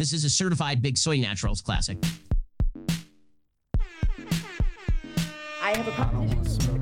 [0.00, 1.98] This is a certified Big Soy Naturals classic.
[5.62, 6.80] I have a proposition.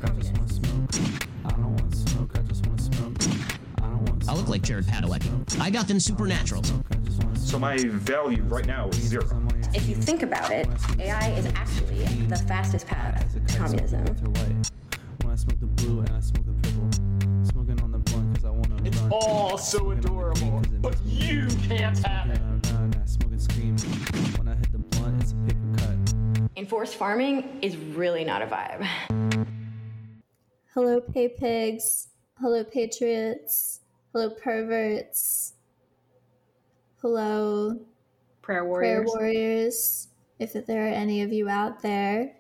[4.29, 5.61] I look like Jared Padalecki.
[5.61, 6.71] I got them supernaturals.
[7.37, 9.27] So my value right now is zero.
[9.75, 10.69] If you think about it,
[11.01, 14.05] AI is actually the fastest path to communism.
[15.25, 16.93] When I smoke the blue and I smoke the purple,
[17.43, 19.11] smoking on the blunt because I want to It's run.
[19.11, 22.58] all so adorable, but you can't have it.
[23.69, 24.33] And I run, I smoke and scream.
[24.39, 26.49] When I hit the blunt, it's a paper cut.
[26.57, 28.87] Enforced farming is really not a vibe.
[30.75, 32.09] Hello, pay pigs.
[32.41, 33.81] Hello, patriots.
[34.13, 35.55] Hello, perverts.
[37.03, 37.79] Hello,
[38.43, 38.89] Prayer warriors.
[38.91, 39.29] prayer warriors.
[39.37, 40.09] warriors.
[40.39, 42.33] If there are any of you out there,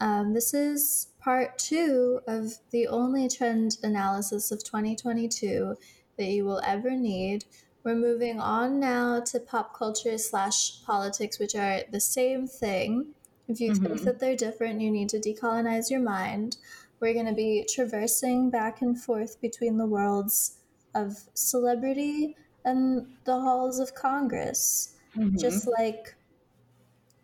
[0.00, 5.76] um, this is part two of the only trend analysis of 2022
[6.16, 7.44] that you will ever need.
[7.82, 13.14] We're moving on now to pop culture slash politics, which are the same thing.
[13.48, 14.04] If you think Mhm.
[14.04, 16.58] that they're different, you need to decolonize your mind.
[17.00, 20.58] We're going to be traversing back and forth between the worlds
[20.94, 25.38] of celebrity and the halls of Congress, Mhm.
[25.38, 26.14] just like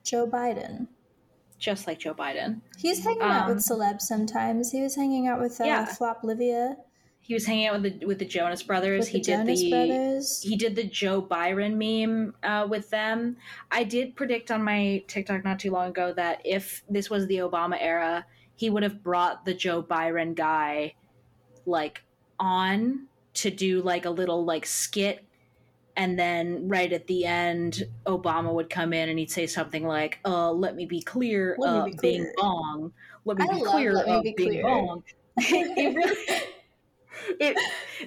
[0.02, 0.88] Joe Biden.
[1.58, 2.60] just like Joe Biden.
[2.76, 4.72] He's hanging out with Um, celebs sometimes.
[4.72, 5.86] He was hanging out with uh, Yeah.
[5.86, 6.76] Flop Livia,
[7.26, 9.00] He was hanging out with the with the Jonas Brothers.
[9.00, 10.42] with he the did Jonas the Brothers.
[10.42, 13.36] he did the Joe Byron meme uh, with them.
[13.70, 17.38] I did predict on my TikTok not too long ago that if this was the
[17.38, 18.24] Obama era,
[18.54, 20.94] he would have brought the Joe Byron guy
[21.66, 22.02] like
[22.38, 25.24] on to do like a little like skit
[25.96, 30.20] and then right at the end Obama would come in and he'd say something like,
[30.24, 32.32] "Uh, let me be clear, Let me uh, be Bing.
[32.36, 32.92] Bong.
[33.24, 34.62] Let me I be clear, Let Me uh, Be Bing Clear.
[34.62, 35.02] Bong."
[35.38, 36.42] it really
[37.40, 37.56] it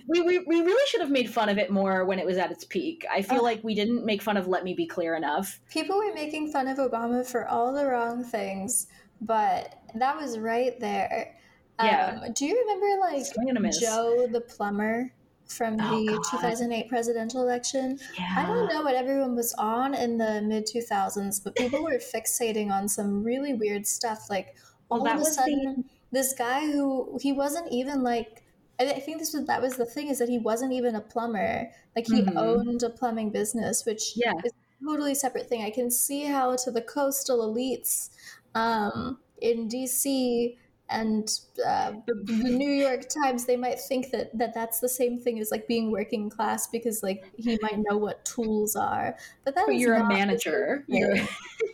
[0.08, 2.52] we, we we really should have made fun of it more when it was at
[2.52, 3.06] its peak.
[3.12, 5.60] I feel like we didn't make fun of "Let Me Be Clear" enough.
[5.70, 8.88] People were making fun of Obama for all the wrong things,
[9.22, 11.36] but that was right there.
[11.82, 12.20] Yeah.
[12.26, 13.80] Um, do you remember like Swing-a-miss.
[13.80, 15.12] Joe the plumber
[15.48, 16.24] from Oh, the God.
[16.32, 17.98] 2008 presidential election?
[18.18, 21.98] Yeah, I don't know what everyone was on in the mid 2000s, but people were
[22.00, 24.30] fixating on some really weird stuff.
[24.30, 24.56] Like
[24.92, 28.44] all Well, that of a was the- sudden, this guy who he wasn't even like.
[28.80, 31.02] I I think this was that was the thing is that he wasn't even a
[31.02, 31.72] plumber.
[31.96, 32.36] Like he Mhm.
[32.36, 34.34] owned a plumbing business, which Yeah.
[34.44, 34.52] is
[34.82, 35.62] a totally separate thing.
[35.64, 38.10] I can see how to the coastal elites
[38.56, 40.58] um, in DC
[40.92, 41.30] and
[41.64, 42.16] uh, the,
[42.50, 45.92] New York Times, they might think that, that that's the same thing as like being
[45.92, 49.16] working class because like he might know what tools are.
[49.46, 50.84] But that But you're a manager.
[50.90, 51.28] same You're thing.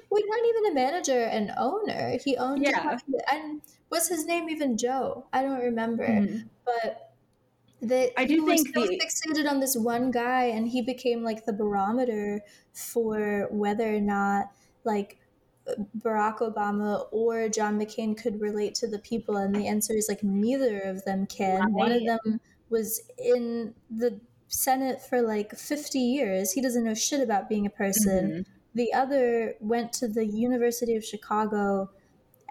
[0.09, 2.17] well, not even a manager, an owner.
[2.23, 2.67] He owned.
[2.67, 2.97] a Yeah.
[3.31, 3.61] And
[3.95, 5.25] was his name even Joe?
[5.33, 6.07] I don't remember.
[6.07, 6.49] Mhm.
[6.65, 7.13] But
[7.81, 10.81] they, I do he was think so the- fixated on this one guy, and he
[10.81, 12.41] became like the barometer
[12.73, 14.51] for whether or not
[14.83, 15.19] like
[15.97, 20.23] Barack Obama or John McCain could relate to the people, and the answer is like
[20.23, 21.73] neither of them can.
[21.73, 22.39] One of them
[22.69, 26.51] was in the Senate for like 50 years.
[26.53, 28.31] He doesn't know shit about being a person.
[28.31, 28.45] Mhm.
[28.75, 31.89] The other went to the University of Chicago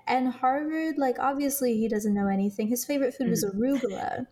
[0.06, 0.98] and Harvard.
[0.98, 2.68] Like, obviously, he doesn't know anything.
[2.68, 3.54] His favorite food was mm.
[3.54, 4.26] arugula.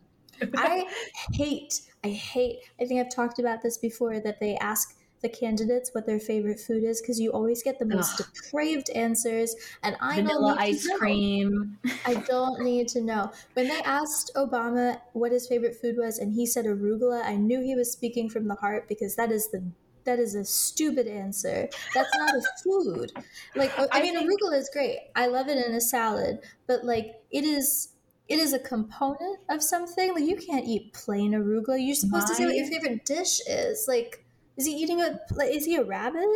[0.56, 0.87] I
[1.33, 5.91] hate, I hate, I think I've talked about this before that they ask the candidates
[5.93, 8.27] what their favorite food is because you always get the most Ugh.
[8.34, 9.55] depraved answers.
[9.82, 11.78] And I Vanilla ice cream.
[12.05, 13.32] I don't need to know.
[13.55, 17.62] When they asked Obama what his favorite food was and he said arugula, I knew
[17.62, 19.62] he was speaking from the heart because that is the
[20.04, 21.68] that is a stupid answer.
[21.94, 23.12] That's not a food.
[23.54, 24.98] Like I, I mean think- arugula is great.
[25.14, 27.88] I love it in a salad, but like it is
[28.28, 30.14] it is a component of something.
[30.14, 31.84] Like you can't eat plain arugula.
[31.84, 33.86] You're supposed to say what your favorite dish is.
[33.88, 34.24] Like
[34.56, 36.28] is he eating a like, is he a rabbit?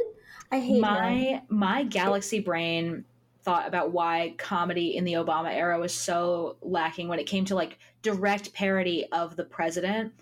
[0.50, 0.80] I hate him.
[0.80, 3.04] my my galaxy brain
[3.42, 7.54] thought about why comedy in the Obama era was so lacking when it came to
[7.54, 10.12] like direct parody of the president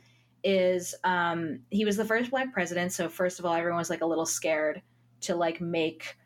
[0.45, 4.03] is um he was the first black president so first of all everyone was like
[4.03, 4.83] a little scared
[5.21, 6.17] to like make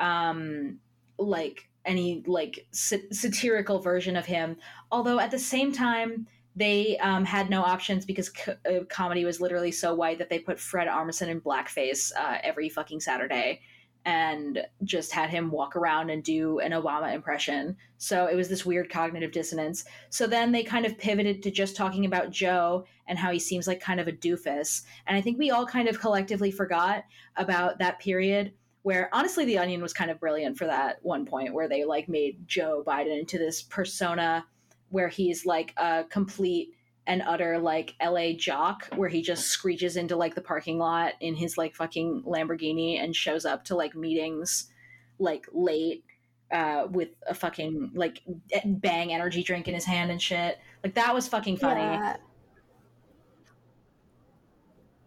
[0.00, 0.78] um
[1.18, 4.56] like any like sa- satirical version of him.
[4.92, 9.40] Although at the same time they um, had no options because co- uh, comedy was
[9.40, 13.60] literally so white that they put Fred Armisen in blackface uh, every fucking Saturday
[14.04, 17.76] and just had him walk around and do an Obama impression.
[17.98, 19.84] So it was this weird cognitive dissonance.
[20.08, 23.66] So then they kind of pivoted to just talking about Joe and how he seems
[23.66, 24.82] like kind of a doofus.
[25.06, 27.04] And I think we all kind of collectively forgot
[27.36, 28.52] about that period
[28.82, 32.08] where honestly the onion was kind of brilliant for that one point where they like
[32.08, 34.46] made Joe Biden into this persona
[34.90, 36.70] where he's like a complete
[37.08, 41.34] and utter like LA jock where he just screeches into like the parking lot in
[41.34, 44.70] his like fucking Lamborghini and shows up to like meetings
[45.18, 46.04] like late
[46.52, 48.22] uh with a fucking like
[48.64, 50.58] bang energy drink in his hand and shit.
[50.84, 51.80] Like that was fucking funny.
[51.80, 52.16] Yeah.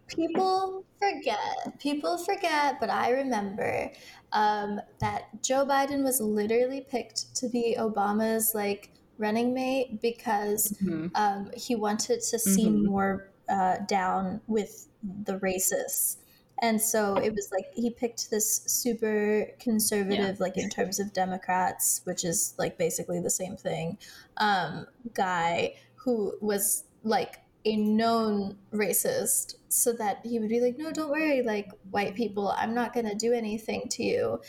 [0.07, 1.79] People forget.
[1.79, 3.91] People forget, but I remember
[4.33, 11.11] um, that Joe Biden was literally picked to be Obama's like running mate because Mhm.
[11.15, 12.85] um, he wanted to seem Mhm.
[12.85, 16.17] more uh, down with the racists.
[16.61, 22.01] And so it was like he picked this super conservative, like in terms of Democrats,
[22.05, 23.97] which is like basically the same thing,
[24.37, 30.91] um, guy who was like a known racist, so that he would be like, "No,
[30.91, 34.41] don't worry, like white people, I'm not gonna do anything to you."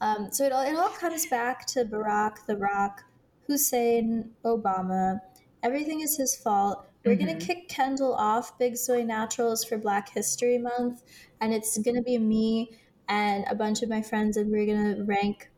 [0.00, 3.04] Um, so it all it all comes back to Barack, The Rock,
[3.50, 5.20] Hussein, Obama.
[5.62, 6.86] Everything is his fault.
[7.04, 7.40] We're gonna Mhm.
[7.40, 11.02] kick Kendall off Big Soy Naturals for Black History Month,
[11.40, 12.70] and it's gonna be me
[13.08, 15.50] and a bunch of my friends, and we're gonna rank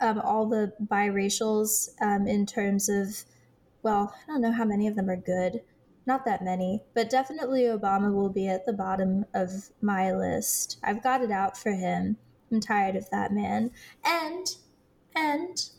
[0.00, 3.24] um, all the biracials um, in terms of,
[3.82, 5.62] well, I don't know how many of them are good.
[6.06, 10.78] Not that many, but definitely Obama will be at the bottom of my list.
[10.84, 12.16] I've got it out for him.
[12.52, 13.72] I'm tired of that man.
[14.04, 14.46] And,
[15.16, 15.70] and,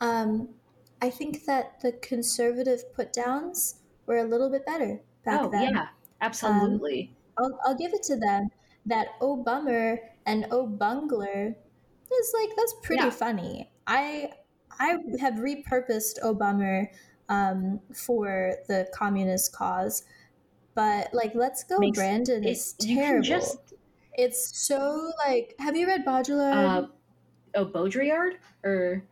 [0.00, 0.54] um,
[1.02, 3.76] I think that the conservative put downs
[4.06, 5.44] were a little bit better back then.
[5.46, 5.74] oh then.
[5.74, 5.86] yeah,
[6.20, 7.14] absolutely.
[7.38, 8.48] I'll, I'll give it to them
[8.86, 11.54] that oh bummer and oh bungler
[12.12, 13.10] is like that's pretty Yeah.
[13.10, 14.30] funny i
[14.80, 16.90] i have repurposed oh bummer
[17.28, 20.02] um, for the communist cause
[20.74, 23.74] but like let's go Makes- brandon it- is terrible just-
[24.14, 26.86] it's so like have you read baudrillard Uh,
[27.54, 29.04] oh, Baudrillard or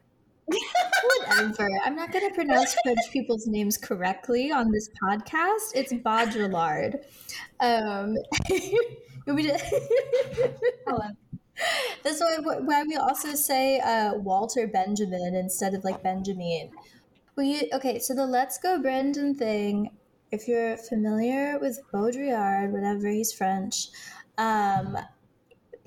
[0.48, 1.68] Whatever.
[1.84, 5.72] I'm not going to pronounce French people's names correctly on this podcast.
[5.74, 7.04] It's Baudrillard.
[7.60, 8.16] Um,
[9.26, 9.60] we did,
[10.86, 11.16] hold on.
[12.02, 16.70] That's why, why we also say uh, Walter Benjamin instead of like Benjamin.
[17.36, 19.90] Well, you, okay, so the Let's Go Brandon thing,
[20.30, 23.88] if you're familiar with Baudrillard, whatever, he's French,
[24.38, 24.96] um,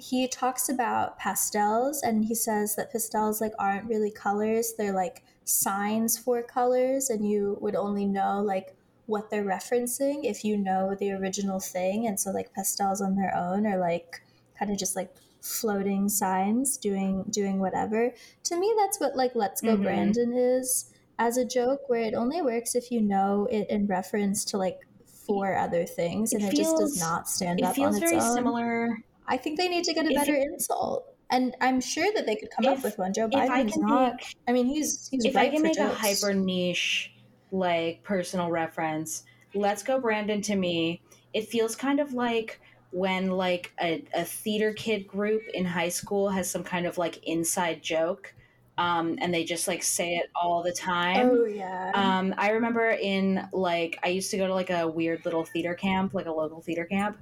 [0.01, 5.24] he talks about pastels and he says that pastels like aren't really colors they're like
[5.44, 8.75] signs for colors and you would only know like
[9.06, 13.36] what they're referencing if you know the original thing and so like pastels on their
[13.36, 14.21] own are like
[14.57, 18.13] kind of just like floating signs doing doing whatever
[18.44, 19.77] to me that's what like let's go Mhm.
[19.77, 24.45] brandon is as a joke where it only works if you know it in reference
[24.45, 24.80] to like
[25.25, 28.12] four other things and It it, just does not stand it up feels on its
[28.12, 28.89] very own similar.
[29.31, 31.06] I think they need to get a If better insult.
[31.31, 33.13] And I'm sure that they could come up with one.
[33.13, 34.16] Joe If I Biden's can not.
[34.18, 37.13] make I mean, he's he's if I can make a hyper niche
[37.51, 39.24] like personal reference,
[39.54, 41.01] Let's Go Brandon to me,
[41.33, 42.60] it feels kind of like
[42.92, 47.25] when like a, a theater kid group in high school has some kind of like
[47.25, 48.33] inside joke
[48.78, 51.30] um, and they just like say it all the time.
[51.31, 51.92] Oh yeah.
[51.94, 55.75] Um, I remember in like I used to go to like a weird little theater
[55.75, 57.18] camp, like a local theater camp,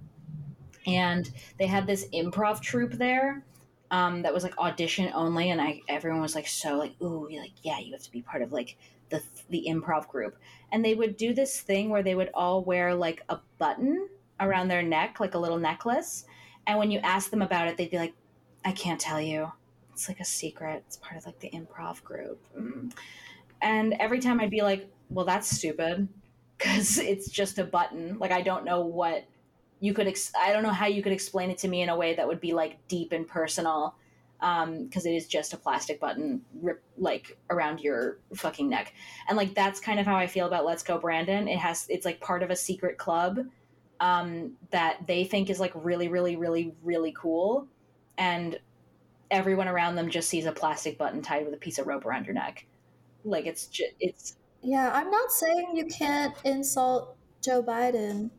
[0.85, 3.43] and they had this improv troupe there
[3.91, 7.51] um, that was like audition only, and I everyone was like so like ooh like
[7.63, 8.77] yeah you have to be part of like
[9.09, 10.37] the the improv group,
[10.71, 14.07] and they would do this thing where they would all wear like a button
[14.39, 16.25] around their neck, like a little necklace,
[16.67, 18.13] and when you ask them about it, they'd be like,
[18.63, 19.51] I can't tell you.
[19.91, 20.83] It's like a secret.
[20.87, 22.39] It's part of like the improv group.
[22.57, 22.93] Mm.
[23.61, 26.07] And every time I'd be like, well, that's stupid
[26.57, 28.17] because it's just a button.
[28.19, 29.25] Like, I don't know what
[29.79, 31.95] you could, ex- I don't know how you could explain it to me in a
[31.95, 33.95] way that would be like deep and personal
[34.39, 38.93] because it is just a plastic button rip, like around your fucking neck.
[39.27, 41.47] And like, that's kind of how I feel about Let's Go Brandon.
[41.47, 43.39] It has, it's like part of a secret club
[43.99, 47.67] um, that they think is like really, really, really, really cool.
[48.17, 48.59] And
[49.31, 52.25] everyone around them just sees a plastic button tied with a piece of rope around
[52.25, 52.65] your neck.
[53.23, 58.29] Like it's just it's yeah, I'm not saying you can't insult Joe Biden.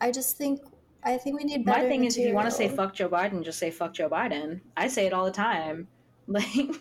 [0.00, 0.60] I just think
[1.06, 1.84] I think we need better.
[1.84, 4.08] my thing is if you want to say fuck Joe Biden, just say fuck Joe
[4.10, 4.60] Biden.
[4.76, 5.88] I say it all the time.
[6.28, 6.74] Like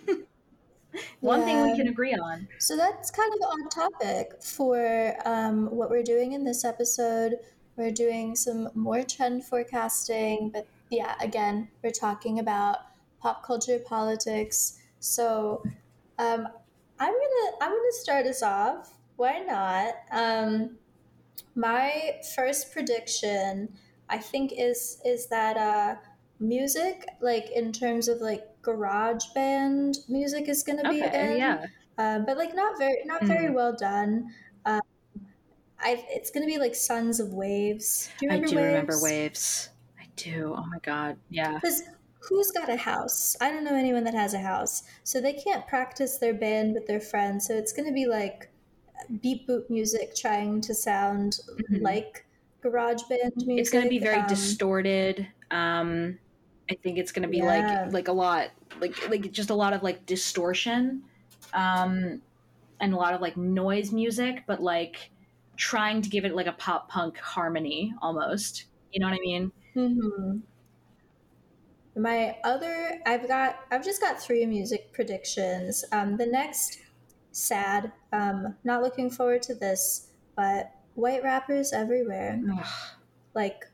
[1.19, 2.47] one thing we can agree on.
[2.57, 7.35] So that's kind of on topic for um, what we're doing in this episode.
[7.75, 12.77] We're doing some more trend forecasting, but yeah, again, we're talking about
[13.19, 14.79] pop culture, politics.
[14.99, 15.61] So
[16.17, 16.47] um,
[16.99, 18.97] I'm gonna I'm gonna start us off.
[19.17, 19.93] Why not?
[20.11, 20.77] Um,
[21.55, 23.69] my first prediction,
[24.09, 25.97] I think, is is that uh,
[26.39, 31.65] music, like in terms of like garage band music, is gonna be Okay, in yeah.
[31.97, 34.33] uh, but like not very not very well done.
[34.65, 34.81] Um,
[35.79, 38.13] I it's gonna be like Sons of Wavves.
[38.17, 38.61] Do you I remember do Wavves?
[38.61, 39.69] remember waves.
[39.97, 40.53] I do.
[40.57, 41.19] Oh my god.
[41.29, 41.61] Yeah.
[41.61, 41.83] Because
[42.29, 43.35] who's got a house?
[43.41, 46.87] I don't know anyone that has a house, so they can't practice their band with
[46.87, 47.45] their friends.
[47.47, 48.51] So it's gonna be like
[49.21, 51.79] beat boop music trying to sound Mhm.
[51.81, 52.25] like
[52.69, 53.51] garage band music.
[53.55, 55.27] It's going to be very um, distorted.
[55.51, 56.19] Um,
[56.69, 57.43] I think it's going to be Yeah.
[57.43, 61.03] like like a lot like like just a lot of like distortion,
[61.53, 62.21] um,
[62.81, 65.11] and a lot of like noise music, but like
[65.57, 68.67] trying to give it like a pop punk harmony almost.
[68.91, 69.51] You know what I mean?
[69.73, 70.41] hmm
[71.95, 75.85] My other, I've got, I've just got three music predictions.
[75.91, 76.79] Um, the next,
[77.31, 77.93] sad.
[78.11, 82.65] Um, not looking forward to this, but white rappers everywhere, Ugh.
[83.33, 83.65] like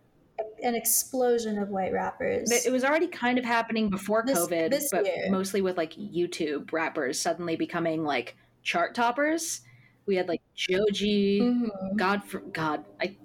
[0.64, 2.52] an explosion of white rappers.
[2.52, 5.30] It was already kind of happening before This- COVID, this but year.
[5.30, 9.62] mostly with like YouTube rappers suddenly becoming like chart toppers.
[10.08, 11.96] We had like Joji, Mhm.
[11.96, 13.16] God for God, I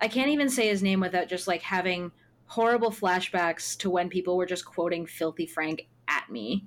[0.00, 2.12] I can't even say his name without just like having
[2.46, 6.66] horrible flashbacks to when people were just quoting Filthy Frank at me,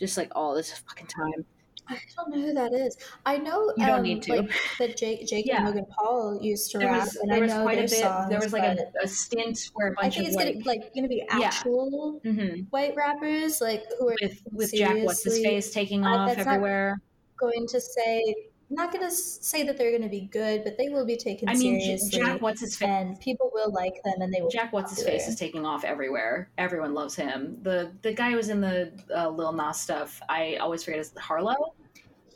[0.00, 1.44] just like all this fucking time.
[1.88, 2.96] I don't know who that is.
[3.24, 4.36] I know You don't um, need to.
[4.36, 5.58] like that Jake, Jake Yeah.
[5.58, 7.82] and Logan Paul used to There rap, was and there I was know quite a
[7.82, 7.90] bit.
[7.90, 8.28] songs.
[8.28, 10.66] there was like a, a stint where a I bunch think of it's white, gonna
[10.66, 11.44] like gonna be Yeah.
[11.46, 12.66] actual Mhm.
[12.70, 17.00] white rappers, like who are with with Jack what's his face taking I- off everywhere.
[17.38, 18.34] going to say
[18.68, 21.48] not going to say that they're going to be good, but they will be taken
[21.48, 22.18] I mean, seriously.
[22.20, 22.88] Jack what's his face.
[22.88, 24.50] and people will like them, and they will.
[24.50, 26.50] Jack, what's his face, is taking off everywhere.
[26.58, 27.58] Everyone loves him.
[27.62, 30.20] The the guy who was in the uh, Lil Nas stuff.
[30.28, 31.74] I always forget his Harlow.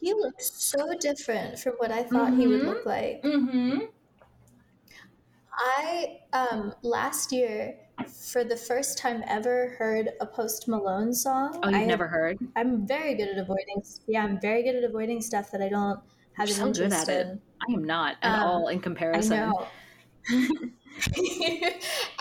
[0.00, 2.66] He looks so different from what I thought he would Mhm.
[2.66, 3.22] look like.
[3.22, 3.78] Mm-hmm.
[5.52, 7.76] I um last year,
[8.08, 11.58] for the first time ever, heard a Post Malone song.
[11.62, 12.38] Oh, you've I had- never heard?
[12.56, 13.82] I'm very good at avoiding.
[14.06, 16.00] Yeah, I'm very good at avoiding stuff that I don't
[16.34, 17.26] have You're so good at it.
[17.26, 17.40] in.
[17.68, 19.52] I am not at Um, all in comparison.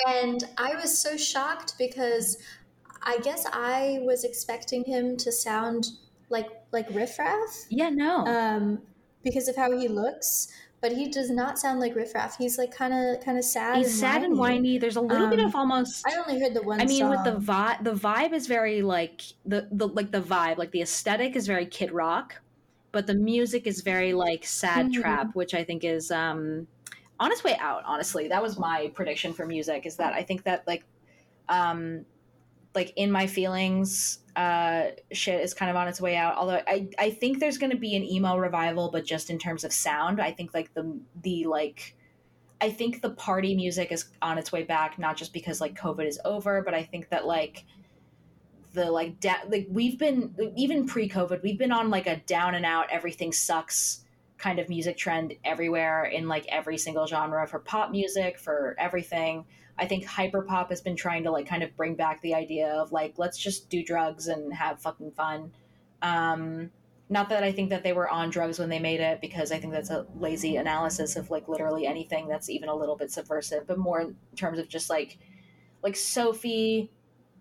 [0.07, 2.37] and I was so shocked because
[3.01, 5.87] I guess I was expecting him to sound
[6.29, 8.25] like like Riff Raff Yeah, no.
[8.27, 8.81] um,
[9.23, 10.47] because of how he looks,
[10.81, 12.37] but he does not sound like Riff Raff.
[12.37, 13.77] He's like kind of kind of sad.
[13.77, 14.77] He's and sad and whiny.
[14.77, 16.05] There's a little bit Um, of almost.
[16.07, 16.79] I only heard the one.
[16.81, 20.57] I mean, with the vibe, the vibe is very like the the like the vibe,
[20.57, 22.35] like the aesthetic is very Kid Rock,
[22.91, 24.93] but the music is very like sad Mhm.
[24.93, 26.67] trap, which I think is um
[27.19, 27.83] on its way out.
[27.85, 29.85] Honestly, that was my prediction for music.
[29.85, 30.85] Is that I think that like
[31.49, 32.05] um
[32.75, 36.87] like in my feelings uh shit is kind of on its way out although i
[36.99, 40.21] i think there's going to be an emo revival but just in terms of sound
[40.21, 41.95] i think like the the like
[42.61, 46.07] i think the party music is on its way back not just because like covid
[46.07, 47.65] is over but i think that like
[48.73, 52.65] the like da- like we've been even pre-covid we've been on like a down and
[52.65, 54.01] out everything sucks
[54.37, 59.45] kind of music trend everywhere in like every single genre for pop music for everything
[59.79, 62.91] I think hyperpop has been trying to like kind of bring back the idea of
[62.91, 65.51] like let's just do drugs and have fucking fun.
[66.01, 66.69] Um,
[67.09, 69.57] not that I think that they were on drugs when they made it because I
[69.57, 73.65] think that's a lazy analysis of like literally anything that's even a little bit subversive,
[73.65, 75.17] but more in terms of just like
[75.81, 76.91] like Sophie,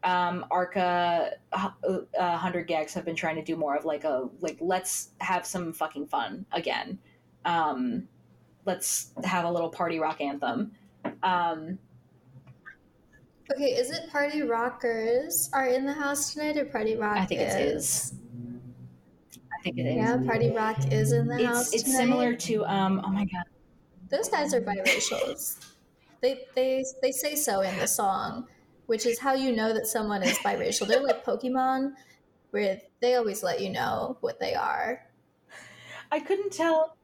[0.04, 1.70] um, Arca, uh,
[2.18, 5.44] uh, Hundred gecs have been trying to do more of like a like let's have
[5.46, 6.98] some fucking fun again.
[7.44, 8.08] Um,
[8.64, 10.72] let's have a little party rock anthem.
[11.22, 11.78] Um,
[13.50, 17.16] Okay, is it Party Rockers are in the house tonight or Party Rock?
[17.16, 18.12] I think it is.
[19.58, 19.96] I think it is.
[19.96, 21.98] Yeah, Party Rock is in the house It's it's tonight.
[21.98, 23.44] similar to um oh my god
[24.10, 25.64] Those guys are biracials.
[26.20, 28.46] they they they say so in the song,
[28.88, 30.86] which is how you know that someone is biracial.
[30.88, 31.92] They're like Pokemon,
[32.50, 35.06] where they always let you know what they are.
[36.10, 36.96] I couldn't tell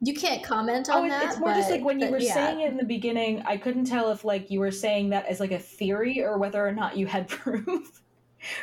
[0.00, 1.24] You can't comment oh on it- that.
[1.24, 2.32] it's more just like when you were yeah.
[2.34, 5.38] saying it in the beginning I couldn't tell if like you were saying that as
[5.40, 8.00] like a theory or whether or not you had proof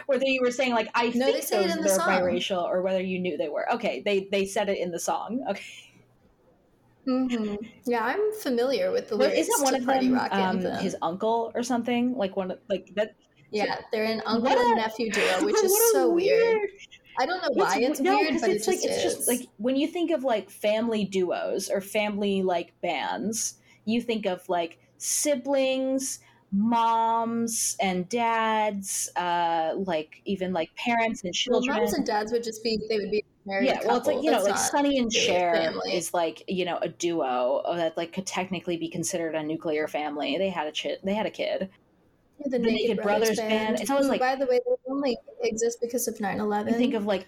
[0.08, 2.64] whether you were saying like I No, they think say it those in the biracial
[2.64, 5.62] or whether you knew they were okay they they said it in the song okay
[7.08, 7.58] Mhm.
[7.86, 10.96] Yeah, I'm familiar with the But lyrics isn't one of Party them Rock um, his
[11.02, 13.16] uncle or something like one of like that
[13.52, 16.70] yeah, they're an uncle a- and nephew duo, which is so weird.
[17.18, 19.04] I don't know why it's, no, weird, but it's it like just it's is.
[19.04, 24.26] just like when you think of like family duos or family like bands, you think
[24.26, 26.20] of like siblings,
[26.52, 31.78] moms and dads, uh, like even like parents and children.
[31.78, 34.24] well, moms and dads would just be they would be married yeah, well, it's like
[34.24, 38.26] you know, like Sonny and Cher is like you know a duo that like could
[38.26, 40.38] technically be considered a nuclear family.
[40.38, 41.70] They had a they had a kid.
[42.40, 43.50] Yeah, the, The Naked, Naked Brothers, Brothers band.
[43.50, 43.80] band.
[43.82, 46.68] It's always like- by the way, they only exist because of 9-11.
[46.68, 47.28] You think of like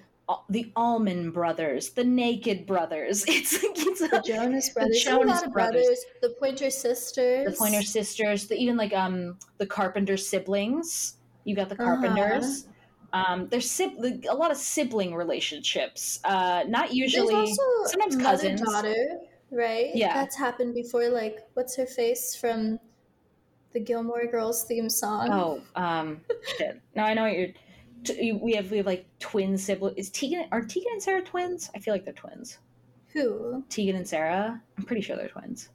[0.50, 3.24] the Allman Brothers, the Naked Brothers.
[3.28, 5.52] It's like it's The Jonas Brothers, a Jonas Brothers.
[5.54, 6.06] brothers.
[6.22, 11.14] the Pointer Sisters, the Pointer Sisters, the, even like um the Carpenter siblings.
[11.46, 12.42] You got the Uh-huh.
[13.14, 16.20] Um, there's a lot of sibling relationships.
[16.24, 17.34] Uh, not usually.
[17.34, 18.62] also sometimes cousins.
[18.62, 19.20] daughter,
[19.52, 19.92] right?
[19.94, 20.14] Yeah.
[20.14, 21.10] that's happened before.
[21.10, 22.80] Like, what's her face from
[23.74, 25.30] the Gilmore Girls theme song?
[25.32, 26.22] Oh, um,
[26.58, 26.82] shit.
[26.96, 27.50] No, I know what you're.
[28.04, 29.98] T- we have we have like twin siblings.
[29.98, 31.72] Is Tegan are Tegan and Sara twins?
[31.76, 32.60] I feel like they're twins.
[33.14, 33.64] who?
[33.70, 34.62] Tegan and Sara.
[34.78, 35.70] I'm pretty sure they're twins.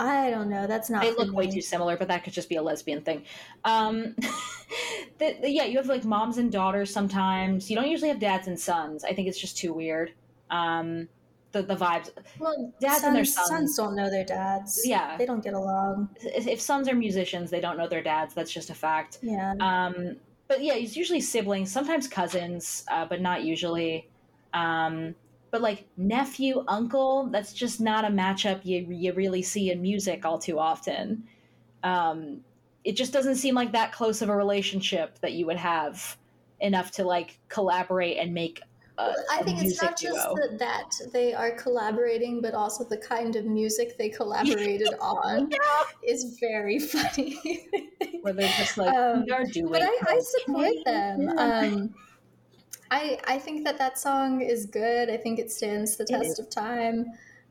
[0.00, 0.66] I don't know.
[0.66, 1.02] That's not.
[1.02, 3.24] They look way too similar, but that could just be a lesbian thing.
[3.64, 4.16] Um,
[5.18, 7.68] the, the- yeah, you have like moms and daughters sometimes.
[7.70, 9.04] You don't usually have dads and sons.
[9.04, 10.12] I think it's just too weird.
[10.50, 11.08] Um,
[11.52, 12.10] the the vibes.
[12.38, 13.48] Well, Dads sons, and their sons.
[13.48, 14.82] sons don't know their dads.
[14.84, 15.16] Yeah.
[15.18, 16.08] they don't get along.
[16.22, 18.34] If if sons are musicians, they don't know their dads.
[18.34, 19.18] That's just a fact.
[19.22, 20.16] Yeah, Um,
[20.48, 24.08] but yeah, it's usually siblings, sometimes cousins, uh, but not usually.
[24.54, 25.14] Um,
[25.50, 30.24] but like nephew, uncle, that's just not a matchup you you really see in music
[30.24, 31.24] all too often.
[31.82, 32.40] Um,
[32.84, 36.16] it just doesn't seem like that close of a relationship that you would have
[36.60, 38.60] enough to like collaborate and make.
[38.98, 40.58] A, I think it's not just duo.
[40.58, 45.50] that, they are collaborating, but also the kind of music they collaborated on
[46.06, 47.66] is very funny.
[48.20, 49.72] where they're just like Um, we are doing.
[49.72, 51.20] but I, I support them.
[51.36, 51.60] Yeah.
[51.60, 51.94] Um,
[52.90, 55.10] I I think that that song is good.
[55.10, 57.06] I think it stands the test of time.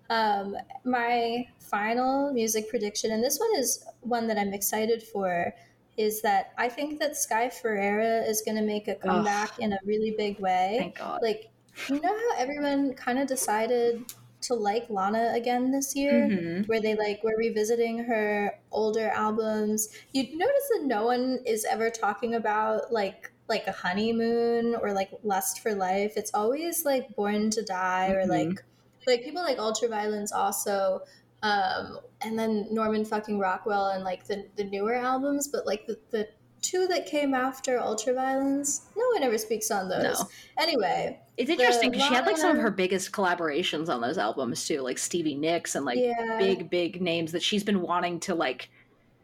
[0.10, 5.54] Um, my final music prediction, and this one is one that I'm excited for,
[5.98, 9.78] is that I think that Sky Ferreira is going to make a comeback in a
[9.86, 10.76] really big way.
[10.80, 11.22] Thank God.
[11.22, 11.52] Like,
[11.90, 14.04] you know how everyone kind of decided
[14.42, 16.28] to like Lana again this year?
[16.28, 16.68] Mhm.
[16.68, 19.90] where they like were revisiting her older albums.
[20.12, 25.10] You notice that no one is ever talking about like like a honeymoon or like
[25.24, 26.14] lust for life.
[26.16, 28.30] It's always like born to die or Mhm.
[28.30, 28.64] like
[29.08, 31.02] like people like ultraviolence also
[31.42, 35.98] um and then norman fucking rockwell and like the the newer albums but like the,
[36.12, 36.28] the
[36.62, 40.30] two that came after ultraviolence no one ever speaks on those No.
[40.60, 44.68] anyway It's interesting because she had like some of her biggest collaborations on those albums
[44.68, 48.36] too, like Stevie Nicks and like yeah big, big names that she's been wanting to
[48.36, 48.70] like.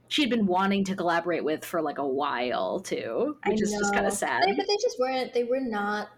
[0.07, 4.05] She'd been wanting to collaborate with for like a while too, which is just kind
[4.05, 4.43] of sad.
[4.43, 5.33] They- but they just weren't.
[5.33, 6.09] They were not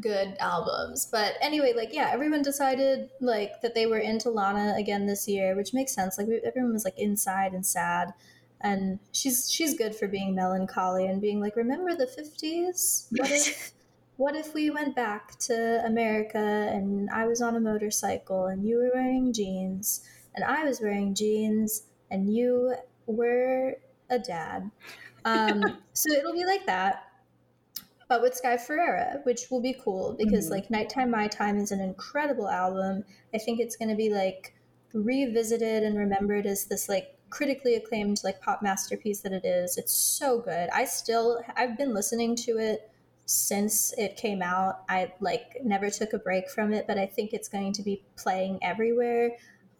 [0.00, 1.06] good albums.
[1.10, 5.54] But anyway, like yeah, everyone decided like that they were into Lana again this year,
[5.56, 6.18] which makes sense.
[6.18, 8.12] Like we, everyone was like inside and sad,
[8.60, 13.08] and she's she's good for being melancholy and being like, remember the fifties?
[13.16, 13.72] What if?
[14.16, 18.76] What if we went back to America and I was on a motorcycle and you
[18.76, 22.74] were wearing jeans and I was wearing jeans and you
[23.06, 23.76] were
[24.10, 24.70] a dad?
[25.24, 27.04] Um, so it'll be like that
[28.08, 30.50] but with Sky Ferreira, which will be cool because Mhm.
[30.50, 33.04] like Nighttime My Time is an incredible album.
[33.34, 34.54] I think it's going to be like
[34.92, 39.78] revisited and remembered as this like critically acclaimed like pop masterpiece that it is.
[39.78, 40.68] It's so good.
[40.70, 42.90] I still I've been listening to it
[43.24, 44.84] since it came out.
[44.90, 48.02] I like never took a break from it, but I think it's going to be
[48.16, 49.30] playing everywhere.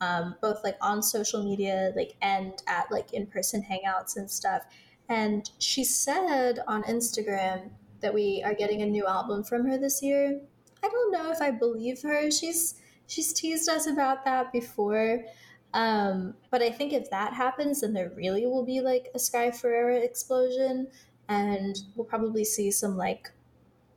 [0.03, 4.63] Um, both like on social media, like and at like in-person hangouts and stuff.
[5.09, 10.03] And she said on Instagram that we are getting a new album from her this
[10.03, 10.41] year.
[10.83, 12.33] I don't know if I believe her.
[12.33, 12.75] She's
[13.07, 15.25] she's teased us about that before.
[15.73, 19.53] Um, but I think if that happens, then there really will be like a Sky
[19.53, 20.89] Ferreira explosion,
[21.29, 23.31] and we'll probably see some like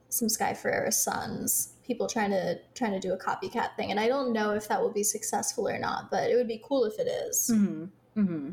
[0.09, 3.91] some Sky Ferreira sons, people trying to trying to do a copycat thing.
[3.91, 6.61] And I don't know if that will be successful or not, but it would be
[6.63, 7.49] cool if it is.
[7.49, 8.51] hmm hmm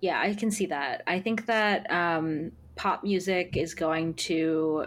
[0.00, 1.02] Yeah, I can see that.
[1.06, 4.86] I think that um, pop music is going to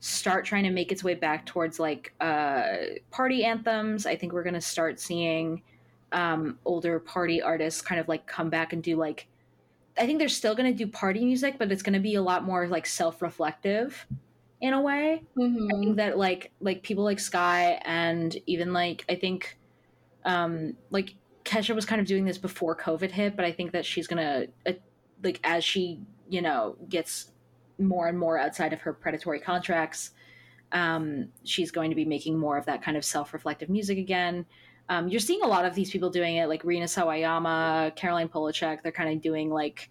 [0.00, 2.76] start trying to make its way back towards like uh,
[3.10, 4.04] party anthems.
[4.04, 5.62] I think we're going to start seeing
[6.10, 9.28] um, older party artists kind of like come back and do like.
[9.96, 12.22] I think they're still going to do party music, but it's going to be a
[12.22, 14.06] lot more like self-reflective
[14.62, 15.24] in a way.
[15.36, 15.70] I Mhm.
[15.80, 19.58] think that like like people like Sky and even like I think
[20.24, 23.84] um like Kesha was kind of doing this before COVID hit, but I think that
[23.84, 24.74] she's gonna uh,
[25.22, 27.32] like as she you know gets
[27.78, 30.12] more and more outside of her predatory contracts,
[30.72, 34.46] um, she's going to be making more of that kind of self-reflective music again.
[34.88, 38.82] Um, you're seeing a lot of these people doing it, like Rina Sawayama, Caroline Polachek.
[38.82, 39.90] They're kind of doing like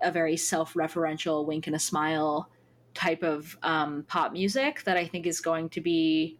[0.00, 2.50] a very self-referential wink and a smile
[2.94, 6.38] type of um, pop music that I think is going to be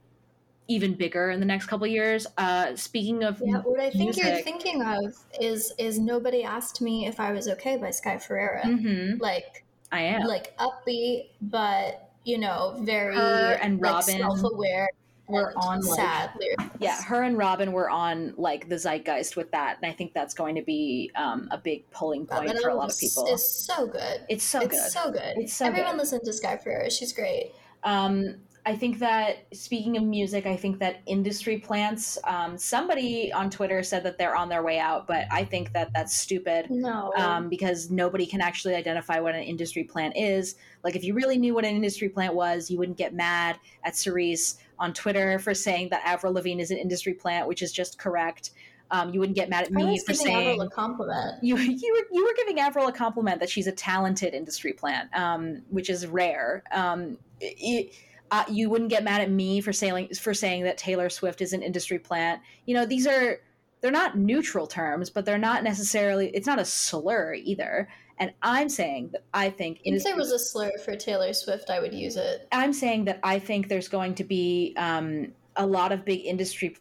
[0.68, 2.26] even bigger in the next couple of years.
[2.38, 7.06] Uh, speaking of Yeah, what I think you're thinking of is is nobody asked me
[7.06, 8.62] if I was okay by Sky Ferreira.
[8.64, 10.22] Mhm, Like I am.
[10.26, 14.88] like upbeat, but you know, very Her and like, Robyn self-aware
[15.30, 16.64] were on, like- sad lyrics.
[16.80, 20.34] yeah her and Robyn were on like the zeitgeist with that and i think that's
[20.34, 23.48] going to be um, a big pulling point Robyn for a lot of people It's
[23.66, 24.20] so good.
[24.28, 25.34] it's so it's good so good.
[25.36, 25.98] It's so Everyone good.
[26.00, 26.90] listen to Sky Ferreira.
[26.90, 27.52] She's great.
[27.84, 28.36] Um,
[28.66, 32.18] I think that speaking of music, I think that industry plants.
[32.24, 35.90] Um, somebody on Twitter said that they're on their way out, but I think that
[35.94, 36.70] that's stupid.
[36.70, 37.12] No.
[37.16, 40.56] Um, because nobody can actually identify what an industry plant is.
[40.84, 43.96] Like, if you really knew what an industry plant was, you wouldn't get mad at
[43.96, 47.98] Cerise on Twitter for saying that Avril Lavigne is an industry plant, which is just
[47.98, 48.50] correct.
[48.90, 51.42] Um, you wouldn't get mad at me for giving saying Avril a compliment.
[51.44, 55.08] you you were you were giving Avril a compliment that she's a talented industry plant,
[55.14, 56.64] um, which is rare.
[56.72, 57.94] Um, it,
[58.30, 61.52] uh, you wouldn't get mad at me for saying for saying that Taylor Swift is
[61.52, 62.40] an industry plant.
[62.66, 63.40] You know, these are
[63.80, 66.28] they're not neutral terms, but they're not necessarily.
[66.28, 67.88] It's not a slur either.
[68.18, 71.80] And I'm saying that I think If there was a slur for Taylor Swift, I
[71.80, 72.46] would use it.
[72.52, 76.76] I'm saying that I think there's going to be um, a lot of big industry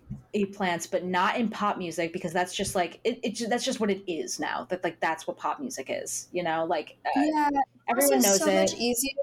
[0.51, 3.49] plants, but not in pop music because that's just like it, it.
[3.49, 4.67] That's just what it is now.
[4.69, 6.27] That like that's what pop music is.
[6.33, 7.49] You know, like uh, yeah,
[7.89, 8.59] everyone knows so it.
[8.59, 9.13] much easier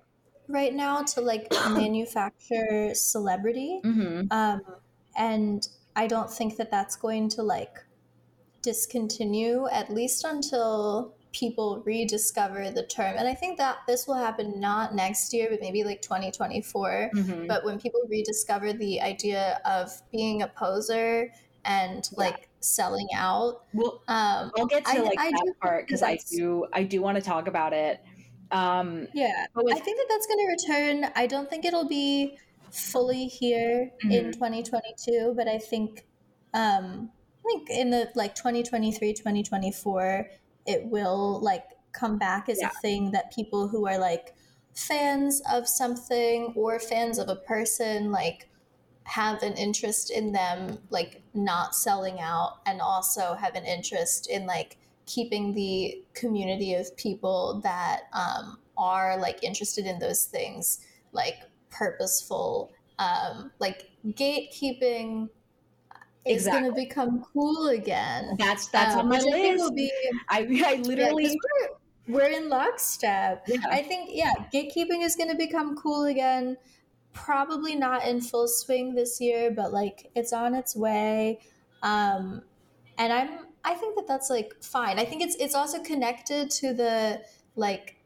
[0.48, 4.61] right now to like manufacture celebrity, hmm um,
[5.16, 7.78] and I don't think that that's going to like
[8.62, 13.14] discontinue at least until people rediscover the term.
[13.16, 17.12] And I think that this will happen not next year, but maybe like 2024.
[17.12, 21.30] hmm But when people rediscover the idea of being a poser
[21.64, 26.02] and like selling out, Well, um, I'll get to I- like I that part because
[26.02, 28.00] I do I do want to talk about it.
[28.50, 31.12] Um, Yeah, with- I think that that's going to return.
[31.16, 32.38] I don't think it'll be
[32.70, 34.32] fully here in Mhm.
[34.35, 36.06] 2022, but I think,
[36.54, 37.11] um,
[37.44, 40.28] I think in the like 2023, 2024,
[40.66, 42.68] it will like come back as Yeah.
[42.68, 44.35] a thing that people who are like
[44.74, 48.48] fans of something or fans of a person like
[49.04, 54.44] have an interest in them like not selling out and also have an interest in
[54.46, 54.76] like
[55.07, 60.81] keeping the community of people that um, are like interested in those things
[61.12, 61.37] like
[61.71, 65.29] purposeful um, like gatekeeping
[66.25, 69.64] is gonna become cool again that's that's um, on my which I think list.
[69.64, 69.92] will be
[70.29, 71.69] I I yeah, literally we're,
[72.09, 73.59] we're in lockstep Yeah.
[73.71, 76.57] I think yeah, gatekeeping is going to become cool again.
[77.12, 81.40] Probably not in full swing this year, but like it's on its way.
[81.83, 82.42] Um,
[82.99, 84.98] and I'm I think that that's like fine.
[85.00, 87.24] I think it's it's also connected to the
[87.57, 87.98] like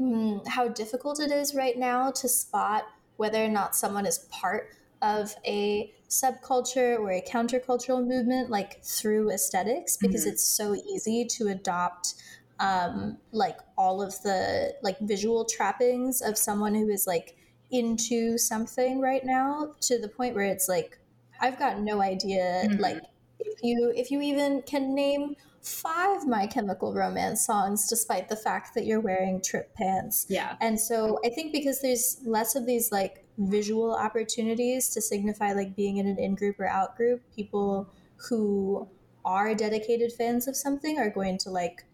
[0.00, 2.84] mm, how difficult it is right now to spot
[3.16, 4.70] whether or not someone is part
[5.02, 10.30] of a subculture or a countercultural movement like through aesthetics because Mhm.
[10.32, 12.14] it's so easy to adopt
[12.60, 17.36] um, like all of the like visual trappings of someone who is like
[17.70, 20.98] into something right now to the point where it's like
[21.40, 22.78] I've got no idea Mhm.
[22.78, 23.02] like
[23.44, 28.74] if you if you even can name five My Chemical Romance songs despite the fact
[28.74, 30.26] that you're wearing Tripp pants.
[30.28, 35.52] yeah And so I think because there's less of these like visual opportunities to signify
[35.52, 37.90] like being in an in group or out group, people
[38.28, 38.88] who
[39.24, 41.84] are dedicated fans of something are going to like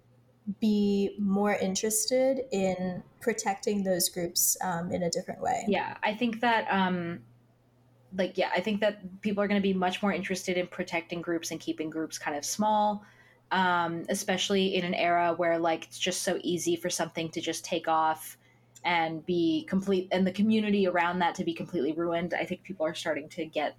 [0.59, 5.65] be more interested in protecting those groups um, in a different way.
[5.69, 7.21] yeah i think that um
[8.17, 11.21] like yeah i think that people are going to be much more interested in protecting
[11.23, 13.05] groups and keeping groups kind of small
[13.53, 17.65] um especially in an era where like it's just so easy for something to just
[17.65, 18.37] take off
[18.85, 22.87] and be complete and the community around that to be completely ruined i think people
[22.87, 23.77] are starting to get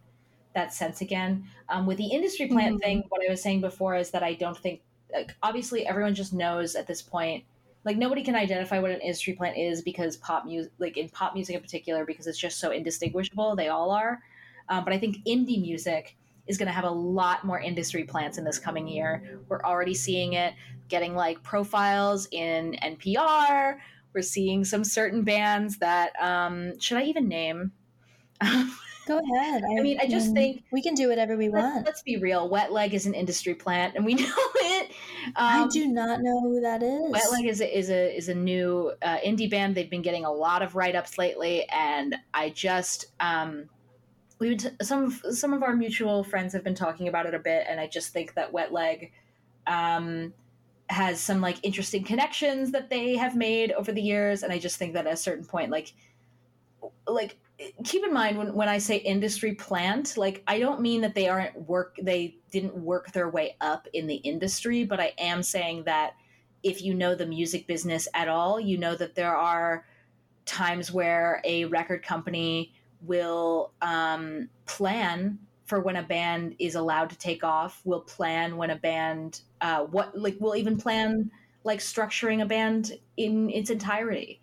[0.53, 2.81] that sense again um, with the industry plant Mhm.
[2.81, 4.81] thing what i was saying before is that i don't think
[5.13, 7.43] like obviously everyone just knows at this point
[7.83, 11.33] like nobody can identify what an industry plant is because pop music like in pop
[11.33, 14.21] music in particular because it's just so indistinguishable they all are.
[14.69, 16.15] Um, but i think indie music
[16.47, 19.39] is going to have a lot more industry plants in this coming year.
[19.47, 20.53] We're already seeing it
[20.91, 23.77] getting like profiles in npr
[24.13, 27.71] we're seeing some certain bands that um, should i even name
[29.11, 29.63] Go ahead.
[29.63, 31.85] I, mean, I just mean, think- we can do whatever we let's, want.
[31.85, 34.91] let's be real wet leg is an industry plant and we know it
[35.35, 37.11] I Um, do not know who that is.
[37.11, 39.75] Wet Leg is a, is a is a new uh, indie band.
[39.75, 43.69] They've been getting a lot of write ups lately, and I just um,
[44.39, 47.33] we would t- some of, some of our mutual friends have been talking about it
[47.33, 49.11] a bit, and I just think that Wet Leg
[49.67, 50.33] um,
[50.89, 54.77] has some like interesting connections that they have made over the years, and I just
[54.77, 55.93] think that at a certain point, like
[57.07, 57.37] like
[57.83, 61.27] keep in mind when, when i say industry plant like i don't mean that they
[61.27, 65.83] aren't work they didn't work their way up in the industry but i am saying
[65.83, 66.13] that
[66.63, 69.85] if you know the music business at all you know that there are
[70.45, 77.17] times where a record company will um, plan for when a band is allowed to
[77.17, 81.31] take off will plan when a band uh, what like will even plan
[81.63, 84.40] like structuring a band in its entirety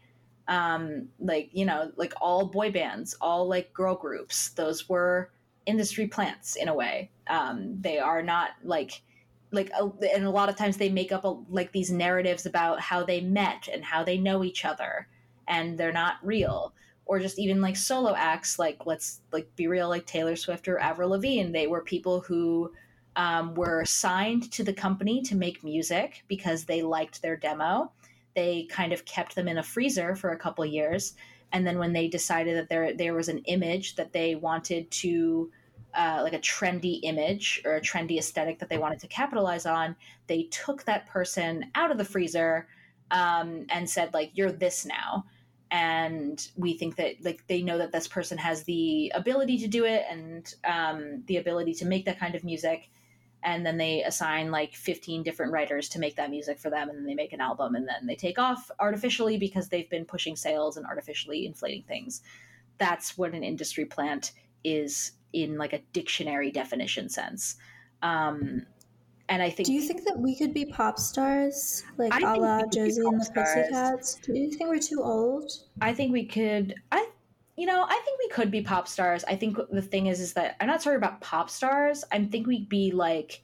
[0.48, 5.30] um, like you know like all boy bands all like girl groups those were
[5.68, 7.10] industry plants in a way.
[7.28, 9.02] Um, they are not like
[9.50, 12.80] like a, and a lot of times they make up a, like these narratives about
[12.80, 15.08] how they met and how they know each other
[15.46, 16.74] and they're not real.
[17.04, 20.78] Or just even like solo acts like let's like be real like taylor swift or
[20.78, 22.70] avril lavigne they were people who
[23.16, 27.90] um, were signed to the company to make music because they liked their demo
[28.38, 31.14] they kind of kept them in a freezer for a couple years.
[31.50, 35.50] And then when they decided that there there was an image that they wanted to
[35.92, 39.96] uh, like a trendy image or a trendy aesthetic that they wanted to capitalize on
[40.28, 42.68] they took that person out of the freezer
[43.10, 45.24] um, and said like you're this now.
[45.72, 49.84] And we think that like they know that this person has the ability to do
[49.84, 52.88] it and um, the ability to make that kind of music
[53.42, 56.98] and then they assign like 15 different writers to make that music for them and
[56.98, 60.36] then they make an album and then they take off artificially because they've been pushing
[60.36, 62.22] sales and artificially inflating things
[62.78, 64.32] that's what an industry plant
[64.64, 67.56] is in like a dictionary definition sense
[68.02, 68.66] um,
[69.28, 69.66] and I think.
[69.66, 72.70] Do you think that we could be pop stars, like I a la we could
[72.70, 73.48] be Josie and the stars.
[73.54, 74.14] Pussycats?
[74.24, 75.50] Do you think we're too old?
[75.80, 76.74] I think we could.
[76.90, 77.08] I,
[77.58, 79.24] you know, I think we could be pop stars.
[79.24, 82.04] I think the thing is, is that I'm not sorry about pop stars.
[82.12, 83.42] I think we'd be like,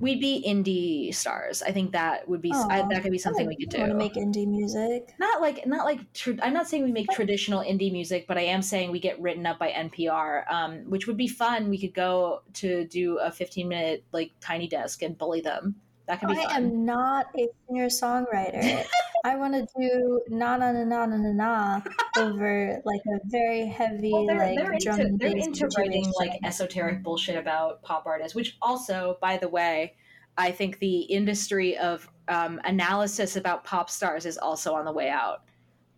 [0.00, 1.62] we'd be indie stars.
[1.62, 3.78] I think that would be I, that could be something we could do.
[3.78, 5.14] Want to make indie music?
[5.20, 8.42] not like not like tr- I'm not saying we make traditional indie music, but I
[8.42, 11.68] am saying we get written up by NPR, um, which would be fun.
[11.68, 15.76] We could go to do a 15 minute like tiny desk and bully them.
[16.08, 16.56] That could be I fun.
[16.56, 18.84] am not a singer songwriter.
[19.24, 21.80] I want to do na na na na na na na
[22.16, 26.32] over like a very heavy Well, they're, like they're drum into, they're into writing like
[26.44, 29.96] esoteric bullshit about pop artists, which also, by the way,
[30.38, 35.10] I think the industry of um, analysis about pop stars is also on the way
[35.10, 35.42] out.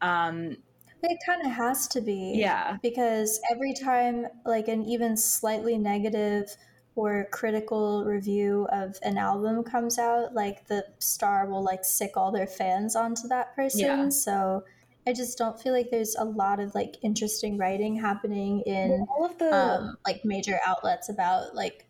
[0.01, 0.57] Um,
[1.03, 2.33] It kind of has to be.
[2.37, 6.57] yeah, because every time like an even slightly negative
[6.97, 12.33] or critical review of an album comes out like the star will like sic all
[12.33, 13.81] their fans onto that person.
[13.81, 14.09] Yeah.
[14.09, 14.65] so
[15.07, 19.25] i just don't feel like there's a lot of like interesting writing happening in all
[19.25, 21.87] of the um, like major outlets about like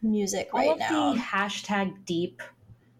[0.00, 1.12] music all right of now.
[1.12, 2.42] the hashtag deep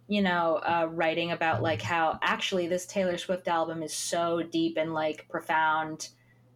[0.09, 4.77] you know uh, writing about like how actually this taylor swift album is so deep
[4.77, 6.09] and like profound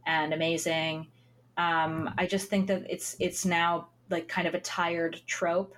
[0.07, 1.09] and amazing.
[1.57, 5.75] Um, i just think that it's it's now like kind of a tired trope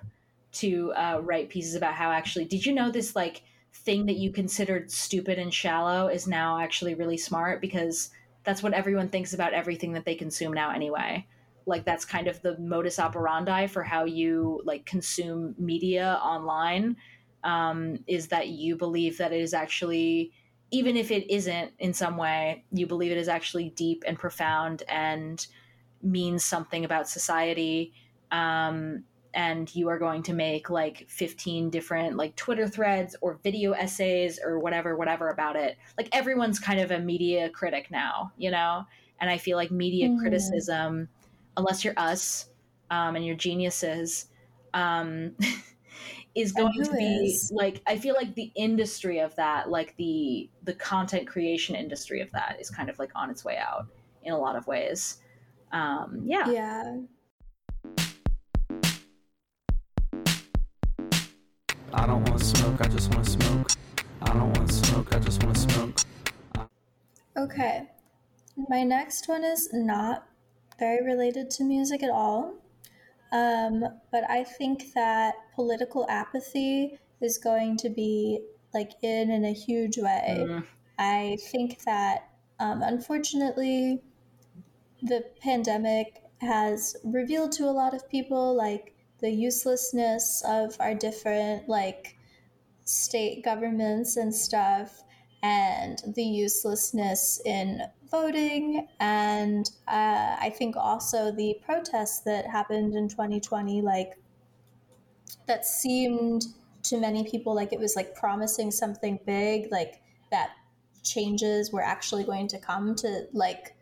[0.51, 4.31] to uh, write pieces about how actually did you know this like thing that you
[4.31, 7.61] considered stupid and shallow is now actually really smart?
[7.61, 8.09] Because
[8.43, 11.25] that's what everyone thinks about everything that they consume now anyway.
[11.65, 16.97] Like that's kind of the modus operandi for how you like consume media online
[17.43, 20.31] um, is that you believe that it is actually
[20.71, 24.83] even if it isn't in some way you believe it is actually deep and profound
[24.87, 25.47] and
[26.01, 27.93] means something about society
[28.31, 33.73] um, and you are going to make like 15 different like twitter threads or video
[33.73, 35.77] essays or whatever whatever about it.
[35.97, 38.85] Like everyone's kind of a media critic now you know?
[39.19, 40.19] And i feel like media Mhm.
[40.19, 41.09] criticism
[41.57, 42.49] unless you're us
[42.89, 44.27] um, and you're geniuses
[44.73, 45.35] um,
[46.35, 47.51] is going to be is?
[47.51, 52.31] like i feel like the industry of that like the the content creation industry of
[52.31, 53.87] that is kind of like on its way out
[54.23, 55.19] in a lot of ways.
[55.71, 56.53] Um, yeah.
[56.53, 56.97] Yeah
[61.93, 63.71] I don't want to smoke, I just want to smoke.
[64.21, 66.69] I don't want to smoke, I just want to smoke.
[67.37, 67.89] Okay.
[68.69, 70.27] My next one is not
[70.77, 72.55] very related to music at all.
[73.31, 78.41] Um, but I think that political apathy is going to be
[78.73, 80.45] like in in a huge way.
[80.47, 80.65] Mm.
[80.97, 84.01] I think that um, unfortunately
[85.01, 91.67] the pandemic has revealed to a lot of people like the uselessness of our different
[91.67, 92.17] like
[92.85, 95.03] state governments and stuff
[95.43, 103.07] and the uselessness in voting and uh, i think also the protests that happened in
[103.07, 104.17] 2020 like
[105.45, 106.45] that seemed
[106.83, 110.01] to many people like it was like promising something big like
[110.31, 110.51] that
[111.03, 113.75] changes were actually going to come to like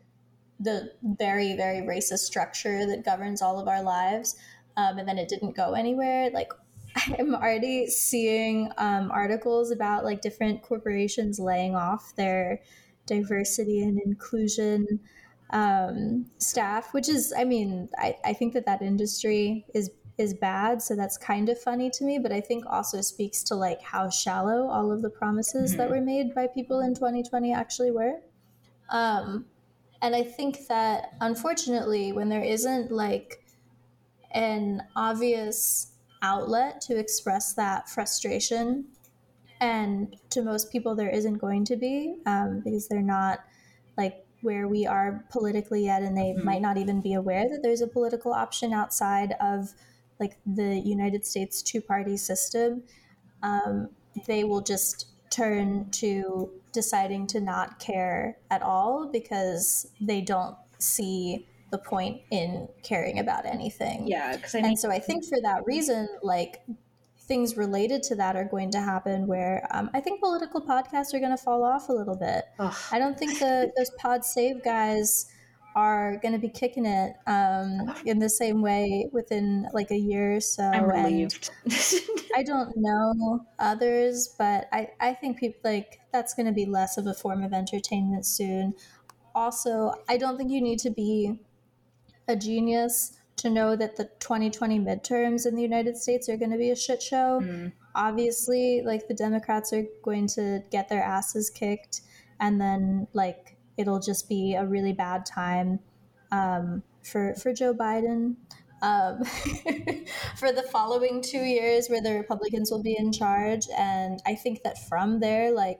[0.60, 4.36] the very very racist structure that governs all of our lives
[4.78, 6.52] um, and then it didn't go anywhere like
[7.20, 12.62] i'm already seeing um, articles about like different corporations laying off their
[13.06, 15.00] diversity and inclusion
[15.52, 20.82] um, staff, which is, I mean, I, I think that that industry is is bad,
[20.82, 22.18] so that's kind of funny to me.
[22.18, 25.78] But I think also speaks to like how shallow all of the promises mm-hmm.
[25.78, 28.16] that were made by people in 2020 actually were.
[28.90, 29.46] Um,
[30.02, 33.44] and I think that unfortunately, when there isn't like
[34.32, 38.86] an obvious outlet to express that frustration,
[39.60, 43.40] and to most people, there isn't going to be um, because they're not
[43.98, 46.46] like where we are politically yet, and they mm-hmm.
[46.46, 49.74] might not even be aware that there's a political option outside of
[50.20, 52.84] like the United States two party system.
[53.44, 53.90] Um,
[54.26, 61.46] they will just turn to deciding to not care at all because they don't see
[61.71, 64.08] the point in caring about anything.
[64.08, 66.62] Yeah, I mean- and so I think for that reason, like
[67.27, 71.19] things related to that are going to happen where um, I think political podcasts are
[71.19, 72.45] going to fall off a little bit.
[72.60, 72.73] Ugh.
[72.91, 75.25] I don't think the those pod save guys
[75.75, 80.38] are going to be kicking it um, in the same way within like a year
[80.38, 80.63] or so.
[80.63, 81.51] I'm relieved.
[82.36, 86.97] I don't know others, but I, I think people like that's going to be less
[86.97, 88.73] of a form of entertainment soon.
[89.36, 91.39] Also, I don't think you need to be
[92.28, 96.58] a genius to know that the 2020 midterms in the United States are going to
[96.58, 97.40] be a shit show.
[97.42, 97.72] Mm.
[97.96, 102.02] Obviously, like the Democrats are going to get their asses kicked,
[102.40, 105.80] and then like it'll just be a really bad time
[106.32, 108.36] um, for for Joe Biden.
[108.80, 109.24] Um,
[110.38, 114.63] for the following two years, where the Republicans will be in charge, and I think
[114.63, 115.80] that from there, like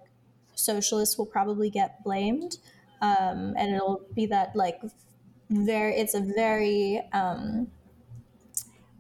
[0.56, 2.58] socialists will probably get blamed,
[3.02, 4.82] um, and it'll be that like
[5.50, 7.68] very it's a very um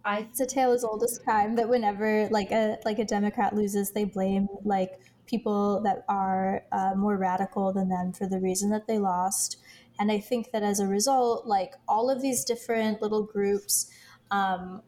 [0.07, 3.53] I, it's a tale as old as time that whenever like a like a Democrat
[3.53, 8.69] loses, they blame like people that are uh, more radical than them for the reason
[8.69, 9.57] that they lost.
[9.99, 13.91] And I think that as a result, like all of these different little groups
[14.31, 14.81] um,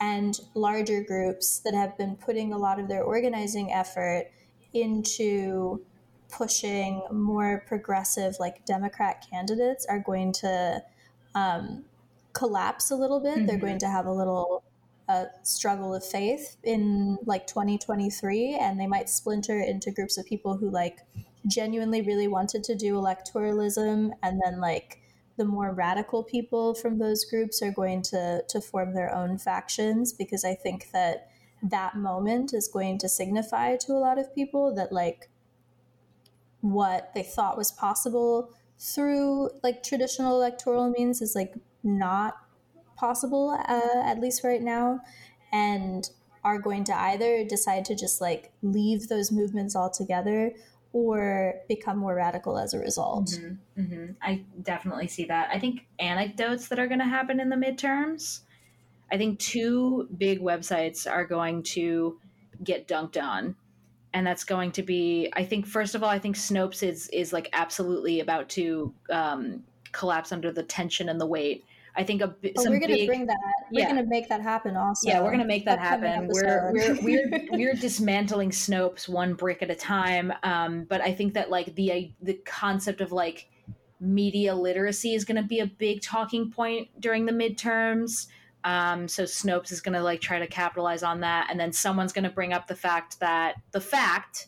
[0.00, 4.30] and larger groups that have been putting a lot of their organizing effort
[4.72, 5.84] into
[6.30, 10.82] pushing more progressive, like Democrat candidates, are going to
[11.34, 11.84] um,
[12.32, 13.36] collapse a little bit.
[13.36, 13.46] Mm-hmm.
[13.46, 14.64] They're going to have a little
[15.08, 20.56] uh, struggle of faith in like 2023, and they might splinter into groups of people
[20.56, 21.00] who like
[21.46, 25.00] genuinely really wanted to do electoralism, and then like
[25.36, 30.12] the more radical people from those groups are going to to form their own factions
[30.12, 31.28] because I think that
[31.62, 35.28] that moment is going to signify to a lot of people that like
[36.60, 42.34] what they thought was possible through like traditional electoral means is like not
[42.96, 45.00] possible uh, at least right now
[45.52, 46.10] and
[46.42, 50.52] are going to either decide to just like leave those movements altogether
[50.92, 53.26] or become more radical as a result.
[53.26, 54.12] Mm-hmm, mm-hmm.
[54.20, 55.48] I definitely see that.
[55.52, 58.40] I think anecdotes that are going to happen in the midterms.
[59.10, 62.18] I think two big websites are going to
[62.64, 63.54] get dunked on
[64.14, 67.32] and that's going to be i think first of all i think snopes is is
[67.32, 71.64] like absolutely about to um, collapse under the tension and the weight.
[71.94, 73.36] I think a oh, we're gonna big, bring that
[73.70, 73.88] we're yeah.
[73.88, 75.06] gonna make that happen also.
[75.06, 76.26] Yeah we're gonna make that happen.
[76.26, 81.34] We're, we're we're we're dismantling snopes one brick at a time um, but i think
[81.34, 83.50] that like the the concept of like
[84.00, 88.26] media literacy is going to be a big talking point during the midterms
[88.64, 92.12] um, so Snopes is going to like try to capitalize on that, and then someone's
[92.12, 94.46] going to bring up the fact that the fact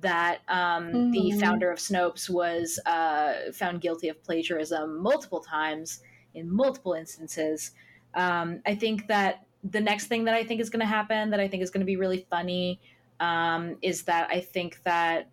[0.00, 1.10] that um, mm-hmm.
[1.10, 6.00] the founder of Snopes was uh, found guilty of plagiarism multiple times
[6.34, 7.72] in multiple instances.
[8.14, 11.40] Um, I think that the next thing that I think is going to happen that
[11.40, 12.80] I think is going to be really funny
[13.20, 15.28] um, is that I think that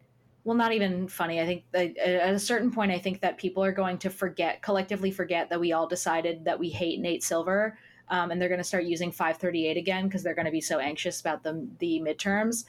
[0.47, 3.61] well not even funny i think that at a certain point i think that people
[3.61, 7.77] are going to forget collectively forget that we all decided that we hate nate silver
[8.09, 10.79] um, and they're going to start using 538 again because they're going to be so
[10.79, 12.65] anxious about the the midterms.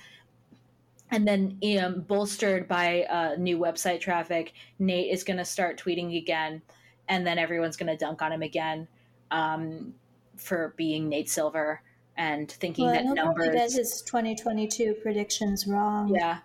[1.10, 6.18] And then, um, bolstered by uh, new website traffic, Nate is going to start tweeting
[6.18, 6.60] again,
[7.08, 8.86] and then everyone's going to dunk on him again
[9.30, 9.94] um,
[10.36, 11.80] for being Nate Silver
[12.18, 13.54] and thinking well, that numbers.
[13.54, 16.14] get his 2022 predictions wrong.
[16.14, 16.38] Yeah,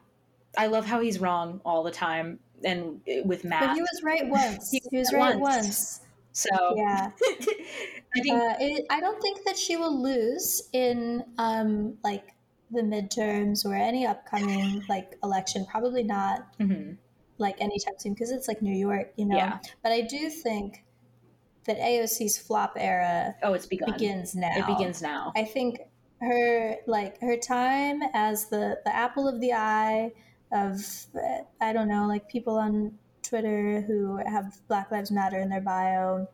[0.58, 3.68] I love how he's wrong all the time and uh, with math.
[3.68, 4.72] But he was right once.
[4.72, 5.66] he, he was right once.
[5.66, 6.00] once.
[6.34, 11.96] So yeah, I think uh, it, I don't think that she will lose in um,
[12.04, 12.30] like
[12.72, 15.66] the midterms or any upcoming like election.
[15.70, 16.94] Probably not mm-hmm.
[17.38, 19.38] like anytime soon because it's like New York, you know.
[19.38, 19.60] Yeah.
[19.84, 20.84] But I do think
[21.66, 23.36] that AOC's flop era.
[23.44, 23.92] Oh, it's begun.
[23.92, 24.54] Begins now.
[24.56, 25.34] It begins now.
[25.36, 25.82] I think
[26.20, 30.12] her like her time as the the apple of the eye
[30.52, 30.84] of
[31.62, 36.28] I don't know like people on Twitter who have Black Lives Matter in their bio.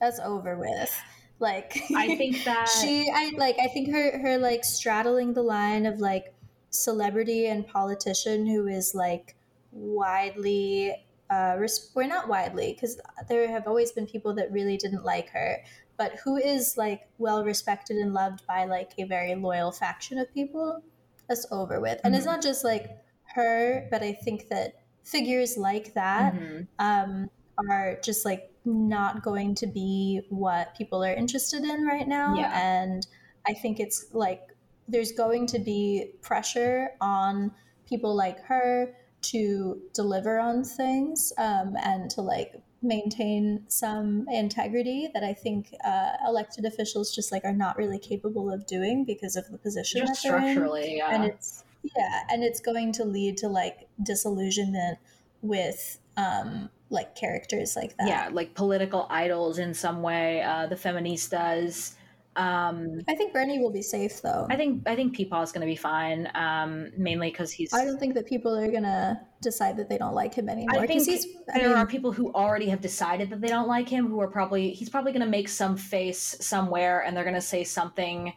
[0.00, 0.94] That's over with.
[1.40, 5.86] Like I think that she I like I think her her like straddling the line
[5.86, 6.34] of like
[6.70, 9.36] celebrity and politician who is like
[9.72, 10.94] widely
[11.30, 15.28] uh res- we're not widely because there have always been people that really didn't like
[15.30, 15.58] her
[15.96, 20.32] but who is like well respected and loved by like a very loyal faction of
[20.34, 20.82] people
[21.28, 22.34] that's over with and it's Mm-hmm.
[22.34, 22.90] not just like
[23.34, 24.74] her but i think that
[25.14, 26.66] figures like that Mhm.
[26.78, 27.30] um,
[27.70, 32.34] are just like not going to be what people are interested in right now.
[32.36, 32.52] Yeah.
[32.60, 33.06] And
[33.46, 34.42] I think it's like
[34.86, 37.52] there's going to be pressure on
[37.86, 45.24] people like her to deliver on things um, and to like maintain some integrity that
[45.24, 49.50] I think uh, elected officials just like are not really capable of doing because of
[49.50, 51.10] the position just that they're in structurally, yeah.
[51.12, 54.98] and it's yeah and it's going to lead to like disillusionment
[55.42, 60.42] with um like characters like that yeah, like political idols in some way.
[60.42, 61.94] Uh, the feministas.
[62.36, 65.62] Um, i think bernie will be safe though I think I think Peepaw is going
[65.62, 66.30] to be fine.
[66.36, 67.74] Um, mainly because he's.
[67.74, 70.86] I don't think that people are gonna decide that they don't like him anymore I
[70.86, 73.88] think he's I there mean, are people who already have decided that they don't like
[73.88, 74.06] him.
[74.06, 77.40] Who are probably he's probably going to make some face somewhere, and they're going to
[77.40, 78.32] say something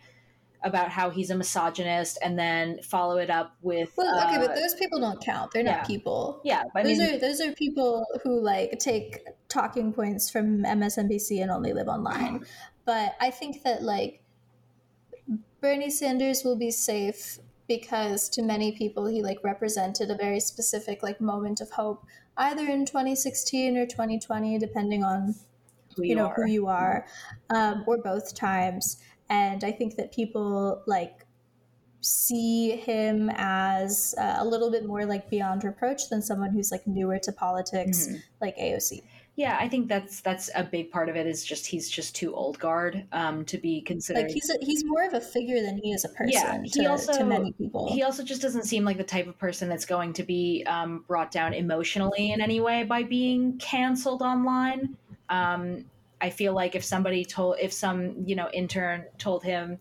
[0.63, 3.91] about how he's a misogynist, and then follow it up with.
[3.97, 5.77] well okay uh, but those people don't count they're yeah.
[5.77, 10.29] not people yeah, I those mean, are those are people who like take talking points
[10.29, 12.45] from MSNBC and only live online.
[12.85, 14.23] But I think that like
[15.61, 21.03] Bernie Sanders will be safe because to many people he like represented a very specific
[21.03, 22.03] like moment of hope
[22.37, 25.35] either in 2016 or 2020 depending on
[25.95, 26.33] who you know are.
[26.35, 27.05] who you are
[27.49, 28.97] um, or both times
[29.39, 31.25] and i think that people like
[32.03, 36.85] see him as uh, a little bit more like beyond reproach than someone who's like
[36.87, 38.21] newer to politics Mhm.
[38.41, 39.01] like aoc
[39.35, 41.25] Yeah, I think that's that's a big part of it.
[41.25, 44.23] Is just he's just too old guard um, to be considered.
[44.23, 46.69] like he's a, he's more of a figure than he is a person Yeah, he
[46.83, 49.69] to, also- to many people he also just doesn't seem like the type of person
[49.69, 54.97] that's going to be um, brought down emotionally in any way by being canceled online.
[55.29, 55.85] Um,
[56.21, 59.79] I feel like if somebody told, if some you know intern told him,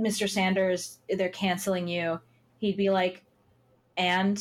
[0.00, 0.28] "Mr.
[0.28, 2.20] Sanders, they're canceling you,"
[2.58, 3.24] he'd be like,
[3.96, 4.40] "And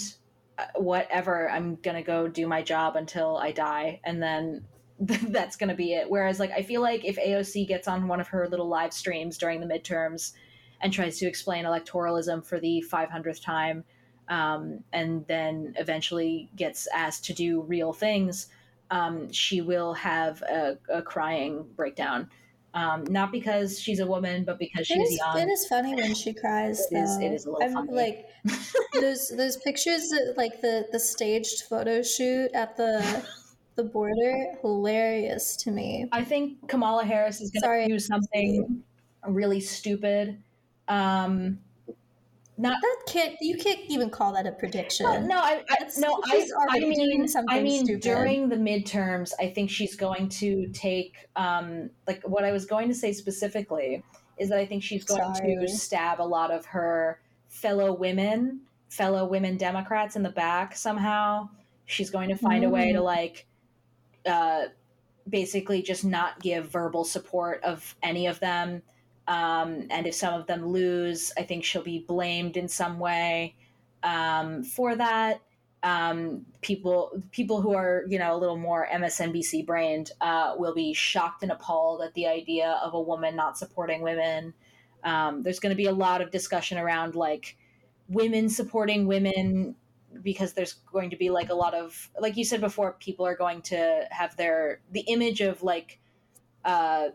[0.58, 4.66] uh, whatever, I'm gonna go do my job until I die, and then."
[5.00, 6.10] That's gonna be it.
[6.10, 9.38] Whereas, like, I feel like if AOC gets on one of her little live streams
[9.38, 10.34] during the midterms
[10.82, 13.84] and tries to explain electoralism for the 500th time
[14.30, 18.48] um, and then eventually gets asked to do real things
[18.90, 22.30] um, she will have a, a crying breakdown
[22.74, 25.96] um, not because she's a woman but because It she's is, young it is funny
[25.96, 26.80] when she cries.
[26.92, 27.92] It is- it is a little I'm, funny.
[27.94, 28.30] Like
[28.94, 33.26] those those pictures, like the the staged photo shoot at the
[33.76, 36.08] the border, hilarious to me.
[36.12, 38.84] i think kamala harris is going to do something
[39.28, 40.42] really stupid
[40.90, 41.60] um,
[42.58, 45.06] not That can't you can't even call that a prediction.
[45.28, 48.02] No, I, I no, I, I mean, I mean, stupid.
[48.02, 52.88] during the midterms, I think she's going to take, um, like what I was going
[52.88, 54.04] to say specifically
[54.38, 55.58] is that I think she's going Sorry.
[55.60, 61.50] to stab a lot of her fellow women, fellow women Democrats in the back somehow.
[61.86, 63.04] She's going to find a way to Mm.
[63.04, 63.46] like,
[64.26, 64.66] uh,
[65.30, 68.82] basically just not give verbal support of any of them.
[69.28, 73.56] Um, and if some of them lose, I think she'll be blamed in some way
[74.04, 75.42] um, for that.
[75.84, 80.94] Um, people people who are you know a little more MSNBC brained uh, will be
[80.94, 84.54] shocked and appalled at the idea of a woman not supporting women.
[85.04, 87.58] Um, there's going to be a lot of discussion around like
[88.10, 89.76] women supporting women
[90.24, 93.36] because there's going to be like a lot of like you said before people are
[93.36, 96.00] going to have their the image of like
[96.66, 97.10] uh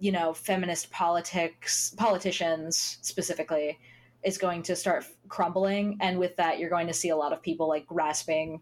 [0.00, 3.78] you know feminist politics politicians specifically
[4.24, 5.96] is going to start crumbling.
[6.00, 8.60] And with that you're going to see a lot of people like grasping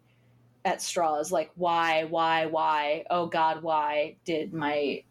[0.65, 1.33] at straws.
[1.33, 3.05] Like why why why?
[3.11, 5.03] Oh god why did my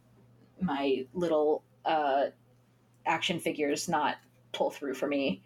[0.61, 2.25] my little uh
[3.05, 4.17] action figures not
[4.51, 5.41] pull through for me?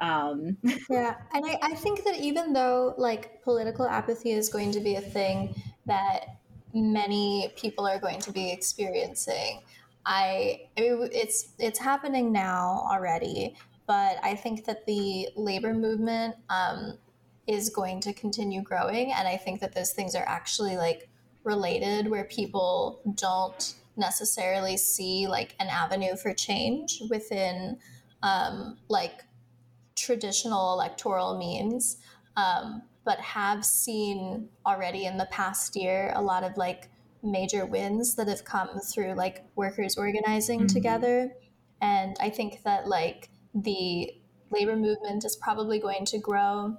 [0.00, 0.56] Um
[0.90, 4.96] Yeah, and I, I think that even though like political apathy is going to be
[4.96, 5.54] a thing
[5.86, 6.38] that
[6.72, 9.62] many people are going to be experiencing,
[10.06, 16.36] I, I mean, it's it's happening now already, but I think that the labor movement
[16.50, 16.98] um,
[17.46, 21.08] is going to continue growing, and I think that those things are actually like
[21.42, 27.78] related, where people don't necessarily see like an avenue for change within
[28.22, 29.24] um, like
[29.96, 31.98] traditional electoral means.
[32.36, 36.88] Um, but have seen already in the past year a lot of like
[37.24, 40.68] major wins that have come through like workers organizing Mhm.
[40.68, 41.34] together.
[41.80, 44.12] And I think that like the
[44.50, 46.76] labor movement is probably going to grow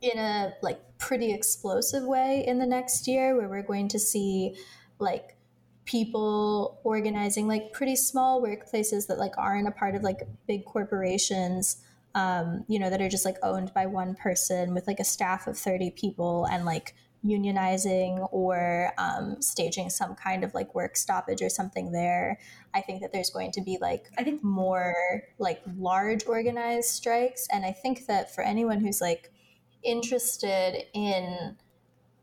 [0.00, 4.56] in a like pretty explosive way in the next year where we're going to see
[4.98, 5.36] like
[5.84, 11.82] people organizing like pretty small workplaces that like aren't a part of like big corporations
[12.14, 15.46] um, you know that are just like owned by one person with like a staff
[15.46, 16.94] of 30 people and like
[17.24, 22.38] unionizing or um, staging some kind of like work stoppage or something there
[22.74, 24.94] i think that there's going to be like I think more
[25.38, 27.46] like large organized strikes.
[27.52, 29.30] And i think that for anyone who's like
[29.82, 31.56] interested in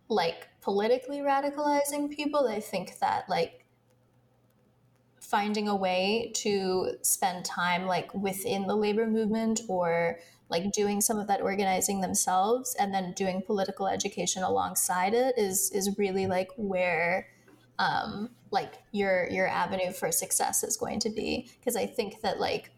[0.10, 3.61] like politically radicalizing people i think that like
[5.32, 10.20] finding a way to spend time like within the labor movement or
[10.50, 15.72] like doing some of that organizing themselves and then doing political education alongside it is
[15.72, 17.30] is really like where
[17.80, 21.50] um like your your avenue for success is going to be.
[21.60, 22.70] Because i think that like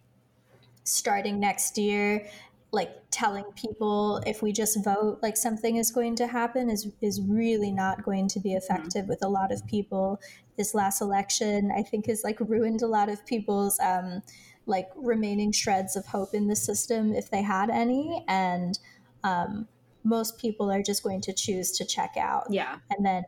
[0.84, 2.28] starting next year
[2.74, 7.22] like telling people if we just vote like something is going to happen is is
[7.22, 10.20] really not going to be effective with a lot of people.
[10.58, 14.22] This last election i think has like ruined a lot of people's um
[14.66, 18.26] like remaining shreds of hope in the system if they had any.
[18.28, 18.80] And
[19.24, 19.68] um
[20.04, 22.48] most people are just going to choose to check out.
[22.50, 22.80] Yeah.
[22.90, 23.24] And then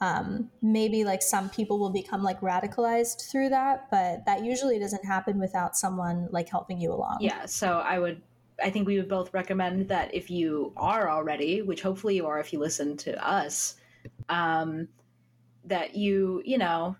[0.00, 5.04] um, maybe like some people will become like radicalized through that but that usually doesn't
[5.04, 7.18] happen without someone like helping you along.
[7.20, 8.20] Yeah, so I would
[8.62, 12.38] I think we would both recommend that if you are already, which hopefully you are
[12.38, 13.76] if you listen to us,
[14.28, 14.88] um
[15.66, 16.94] that you, you know,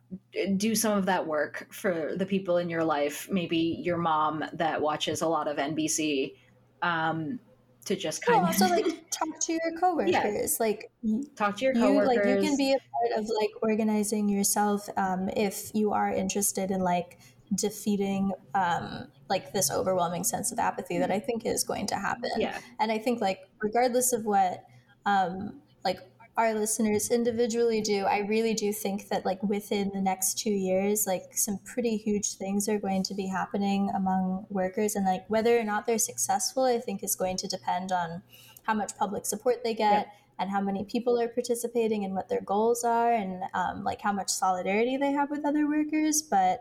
[0.56, 4.80] do some of that work for the people in your life, maybe your mom that
[4.80, 6.34] watches a lot of NBC
[6.82, 7.38] um
[7.84, 10.46] to just Well, kind of also like talk to your coworkers yeah.
[10.58, 10.90] like
[11.36, 12.16] talk to your you coworkers.
[12.16, 16.70] like you can be a part of like organizing yourself um, if you are interested
[16.70, 17.18] in like
[17.54, 22.30] defeating um, like this overwhelming sense of apathy that I think is going to happen.
[22.36, 22.58] yeah.
[22.78, 24.64] And I think like regardless of what
[25.06, 25.98] um, like
[26.36, 31.06] our listeners individually do, I really do think that like within the next two years,
[31.06, 35.58] like some pretty huge things are going to be happening among workers, and like whether
[35.58, 38.22] or not they're successful, I think is going to depend on
[38.64, 40.08] how much public support they get.
[40.36, 44.12] And how many people are participating and what their goals are, and um, like how
[44.12, 46.22] much solidarity they have with other workers.
[46.22, 46.60] But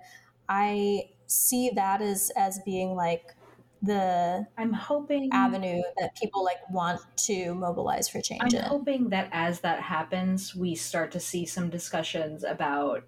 [0.49, 3.35] I see that as as being like
[3.81, 8.63] the I'm hoping avenue that people like want to mobilize for change I'm in.
[8.63, 13.03] hoping that as that happens, we start to see some discussions about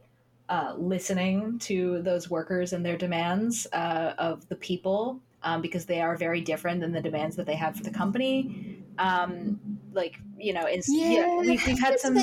[0.50, 6.02] uh, listening to those workers and their demands uh, of the people, um, because they
[6.02, 8.84] are very different than the demands that they have for the company.
[8.98, 9.60] Um,
[9.94, 12.18] like you know, yeah, we've, we've had some.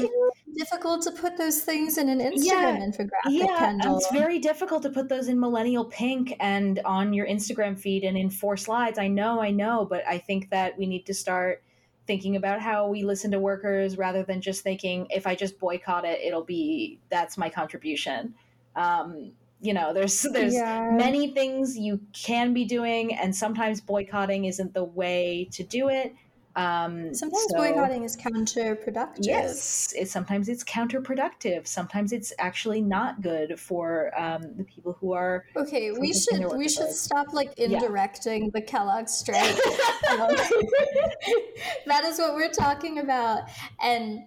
[0.57, 3.09] Difficult to put those things in an Instagram Yeah, infographic.
[3.30, 3.96] Yeah, Kendall.
[3.98, 8.16] it's very difficult to put those in millennial pink and on your Instagram feed and
[8.16, 8.98] in four slides.
[8.98, 11.62] I know, I know, but I think that we need to start
[12.07, 16.05] thinking about how we listen to workers rather than just thinking if I just boycott
[16.05, 18.34] it, it'll be that's my contribution.
[18.74, 20.90] Um, you know, there's there's Yeah.
[20.92, 26.14] many things you can be doing, and sometimes boycotting isn't the way to do it.
[26.55, 29.20] Um, Sometimes so- boycotting is counterproductive.
[29.20, 31.66] Yes, it, sometimes it's counterproductive.
[31.66, 35.46] Sometimes it's actually not good for um, the people who are.
[35.57, 37.68] Okay, we should we should stop like Yeah.
[37.68, 39.57] indirecting the Kellogg strike.
[40.11, 40.28] Um,
[41.86, 43.44] that is what we're talking about.
[43.82, 44.24] And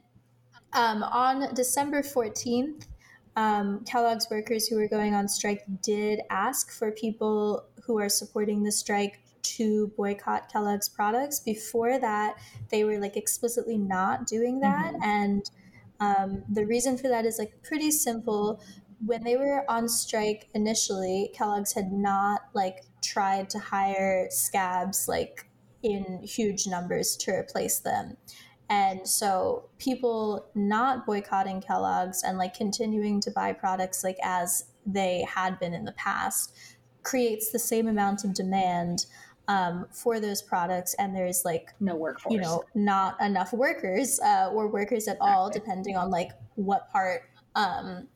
[0.73, 2.87] um, on December fourteenth,
[3.35, 8.63] um, Kellogg's workers who were going on strike did ask for people who are supporting
[8.63, 9.19] the strike
[9.55, 11.39] to boycott Kellogg's products.
[11.39, 12.35] Before that,
[12.69, 15.49] they were like explicitly not doing that, and
[15.99, 18.61] um, the reason for that is like pretty simple.
[19.05, 25.49] When they were on strike initially, Kellogg's had not like tried to hire scabs like
[25.83, 28.17] in huge numbers to replace them.
[28.69, 35.25] And so people not boycotting Kellogg's and like continuing to buy products like as they
[35.29, 36.55] had been in the past
[37.03, 39.05] creates the same amount of demand
[39.47, 40.95] um, for those products.
[40.95, 42.33] And there's like No workforce.
[42.33, 47.23] you know not enough workers uh, or workers at all depending on like what part
[47.55, 48.07] um,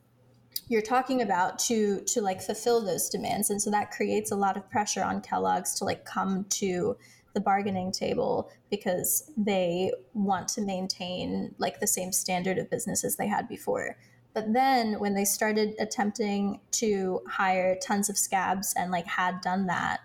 [0.68, 4.56] you're talking about to to like fulfill those demands and so that creates a lot
[4.56, 6.96] of pressure on kellogg's to like come to
[7.34, 13.16] the bargaining table because they want to maintain like the same standard of business as
[13.16, 13.96] they had before
[14.32, 19.66] but then when they started attempting to hire tons of scabs and like had done
[19.66, 20.00] that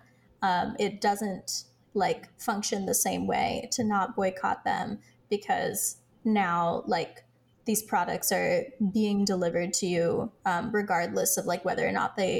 [0.48, 4.98] um, it doesn't like function the same way to not boycott them
[5.30, 5.78] because
[6.24, 7.24] now like
[7.64, 12.34] these products are being delivered to you um, regardless of like whether or not they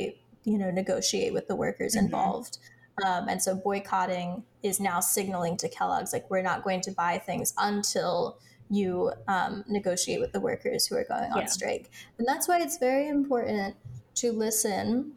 [0.44, 2.04] you know negotiate with the workers Mhm.
[2.04, 2.58] involved
[3.06, 7.14] um, and so boycotting is now signaling to kellogg's like we're not going to buy
[7.28, 8.38] things until
[8.70, 11.46] you um, negotiate with the workers who are going on Yeah.
[11.46, 13.74] strike and that's why it's very important
[14.16, 15.12] to listen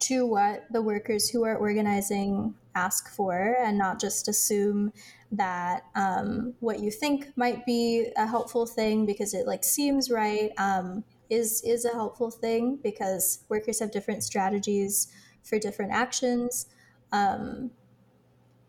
[0.00, 4.92] to what the workers who are organizing ask for and not just assume
[5.32, 10.50] that um, what you think might be a helpful thing because it like seems right
[10.58, 15.08] um, is is a helpful thing because workers have different strategies
[15.42, 16.66] for different actions.
[17.12, 17.70] Um,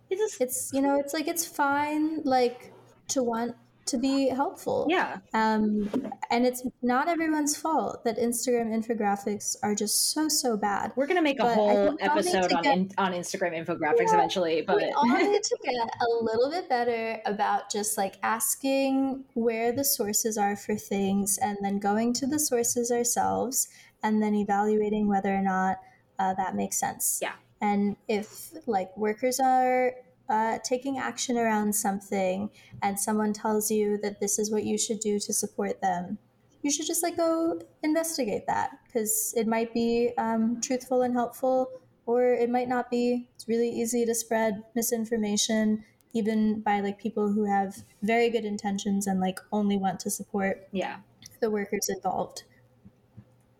[0.10, 2.74] It's just, it's you know it's like it's fine like
[3.10, 3.56] to want
[3.92, 5.18] to be helpful yeah.
[5.34, 5.90] um,
[6.30, 10.92] and it's not everyone's fault that Instagram infographics are just so so bad.
[10.96, 13.12] We're gonna make a But whole think we all need episode on get- in, on
[13.14, 17.70] Instagram infographics Yeah, eventually, but we all need to get a little bit better about
[17.72, 22.92] just like asking where the sources are for things and then going to the sources
[22.92, 23.68] ourselves
[24.04, 25.78] and then evaluating whether or not
[26.20, 27.20] uh, that makes sense.
[27.22, 27.34] Yeah.
[27.62, 29.94] And if like workers are
[30.32, 32.50] uh, taking action around something
[32.82, 36.18] and someone tells you that this is what you should do to support them,
[36.62, 41.70] you should just like go investigate that because it might be um, truthful and helpful
[42.06, 43.30] or it might not be.
[43.36, 49.08] It's really easy to spread misinformation, even by like people who have very good intentions
[49.08, 50.98] and like only want to support yeah.
[51.42, 52.44] the workers involved.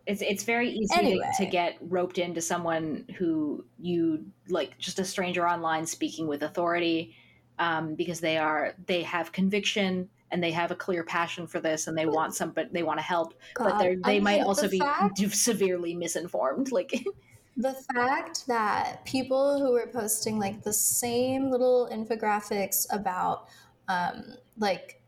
[0.06, 1.30] It's it's very easy Anyway.
[1.38, 6.44] to, to get roped into someone who you like just a stranger online speaking with
[6.44, 7.16] authority
[7.60, 11.88] um, because they are they have conviction and they have a clear passion for this
[11.88, 14.42] and they want some but they want to help but God, they I they might
[14.42, 16.92] also be fact- severely misinformed like
[17.58, 23.48] The fact that people who were posting like the same little infographics about
[23.90, 25.01] um, like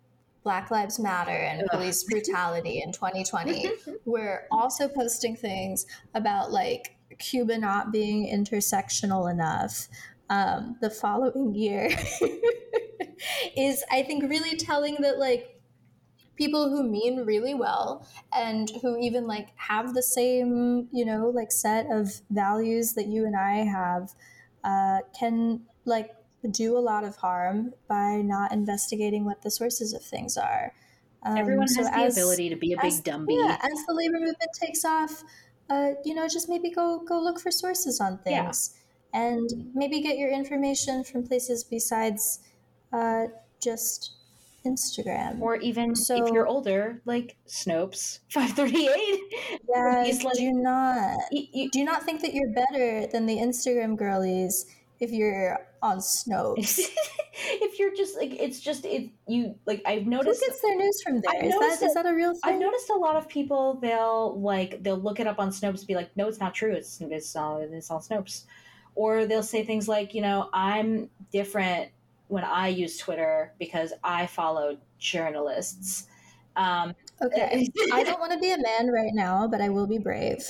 [0.43, 3.69] Black Lives Matter and police brutality in 2020
[4.05, 9.87] were also posting things about like Cuba not being intersectional enough.
[10.29, 11.89] Um, the following year
[13.57, 15.61] is, I think, really telling that like
[16.35, 21.51] people who mean really well and who even like have the same you know like
[21.51, 24.09] set of values that you and i have
[24.63, 26.09] uh, can like
[26.47, 30.73] do a lot of harm by not investigating what the sources of things are.
[31.25, 33.85] Um, everyone so has the as- ability to be a big as, dumb yeah, as
[33.87, 35.23] the labor movement takes off
[35.69, 38.43] uh, you know just maybe go go look for sources on Yeah.
[38.43, 38.75] things
[39.13, 42.39] and maybe get your information from places besides
[42.91, 43.27] uh,
[43.61, 44.15] just
[44.65, 45.39] instagram.
[45.41, 49.19] Or even So- if you're older like snopes 538
[49.73, 53.37] Yeah, He's like- do not You- you- do not think that you're better than the
[53.37, 54.65] Instagram girlies
[54.99, 56.79] if you're on Snopes?
[57.33, 61.01] if you're just like it's just it you like i've noticed Who gets their news
[61.03, 61.31] from there?
[61.35, 62.41] I've that noticed is that- that a real thing?
[62.43, 65.87] I've noticed a lot of people they'll like they'll look it up on Snopes and
[65.87, 66.71] be like, no, it's not true.
[66.73, 68.45] It's it's all it's all Snopes,
[68.95, 71.91] or they'll say things like, you know, I'm different
[72.27, 76.07] when I use Twitter because I follow journalists.
[76.55, 79.97] Um, Okay, I don't want to be a man right now, but I will be
[79.97, 80.43] brave.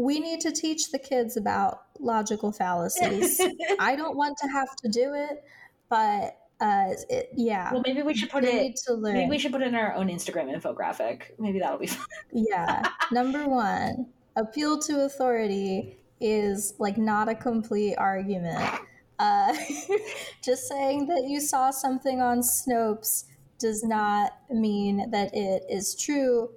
[0.00, 3.38] We need to teach the kids about logical fallacies.
[3.78, 5.44] I don't want to have to do it,
[5.90, 8.62] but uh, it, yeah, well, maybe we should put they it.
[8.62, 9.14] need to learn.
[9.14, 11.22] Maybe we should put in our own Instagram infographic.
[11.38, 12.06] Maybe that'll be fun.
[12.32, 12.82] Yeah.
[13.12, 18.80] Number one, appeal to authority is like not a complete argument.
[19.18, 19.54] Uh,
[20.42, 23.24] just saying that you saw something on Snopes
[23.58, 26.50] does not mean that it is true.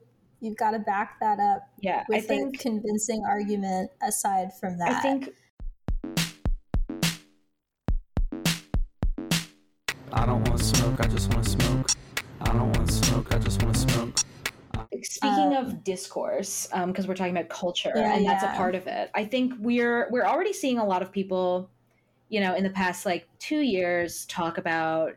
[0.43, 4.91] You've got to back that up Yeah, I with a convincing argument aside from that.
[4.91, 5.29] I think
[10.11, 11.87] I don't want to smoke, I just want to smoke.
[12.41, 14.17] I don't want to smoke, I just want to smoke.
[15.03, 18.85] Speaking Um, of discourse, because we're talking about culture, Yeah, and that's a part of
[18.85, 19.11] it.
[19.15, 21.69] I think we're we're already seeing a lot of people,
[22.27, 25.13] you know, in the past like two years talk about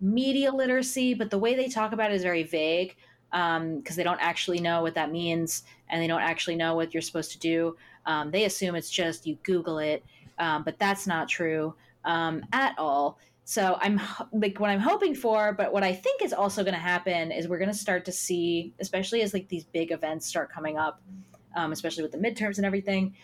[0.00, 2.96] media literacy, but the way they talk about it is very vague
[3.30, 7.02] because they don't actually know what that means, and they don't actually know what you're
[7.02, 7.76] supposed to do.
[8.06, 10.04] Um, they assume it's just you Google it,
[10.38, 11.74] um, but that's not true
[12.04, 13.18] um, at all.
[13.44, 14.00] So I'm
[14.32, 17.48] like what I'm hoping for, but what I think is also going to happen is
[17.48, 21.02] we're going to start to see, especially as like these big events start coming up,
[21.56, 23.14] um, especially with the midterms and everything.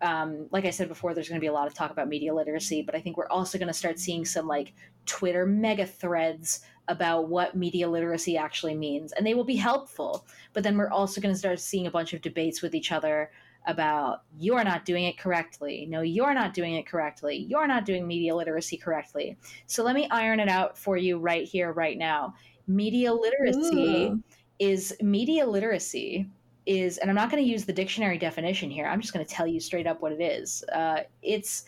[0.00, 2.34] Um, like I said before, there's going to be a lot of talk about media
[2.34, 4.72] literacy, but I think we're also going to start seeing some like
[5.06, 10.26] Twitter mega threads about what media literacy actually means, and they will be helpful.
[10.52, 13.30] But then we're also going to start seeing a bunch of debates with each other
[13.66, 15.86] about you're not doing it correctly.
[15.88, 17.36] No, you're not doing it correctly.
[17.36, 19.36] You're not doing media literacy correctly.
[19.66, 22.34] So let me iron it out for you right here, right now.
[22.66, 24.22] Media literacy Ooh.
[24.58, 26.28] is media literacy
[26.64, 28.86] is, and I'm not going to use the dictionary definition here.
[28.86, 30.64] I'm just going to tell you straight up what it is.
[30.72, 31.64] Uh, it's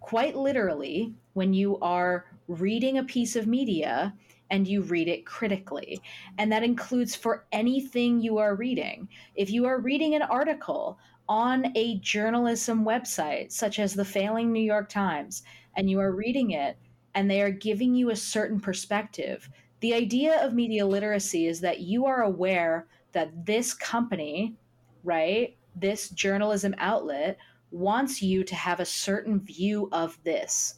[0.00, 4.14] quite literally when you are reading a piece of media
[4.50, 6.00] and you read it critically.
[6.38, 9.08] And that includes for anything you are reading.
[9.34, 14.62] If you are reading an article on a journalism website, such as the failing New
[14.62, 15.42] York Times,
[15.76, 16.78] and you are reading it
[17.14, 19.48] and they are giving you a certain perspective,
[19.80, 24.54] the idea of media literacy is that you are aware that this company,
[25.02, 27.38] right, this journalism outlet
[27.70, 30.74] wants you to have a certain view of this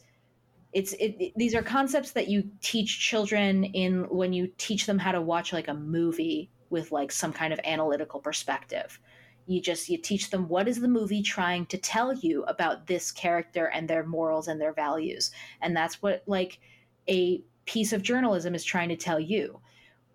[0.73, 4.99] it's it, it- these are concepts that you teach children in when you teach them
[4.99, 8.99] how to watch like a movie with like some kind of analytical perspective.
[9.47, 13.11] You just you teach them what is the movie trying to tell you about this
[13.11, 15.31] character and their morals and their values.
[15.61, 16.59] And that's what like
[17.07, 19.59] a piece of journalism is trying to tell you.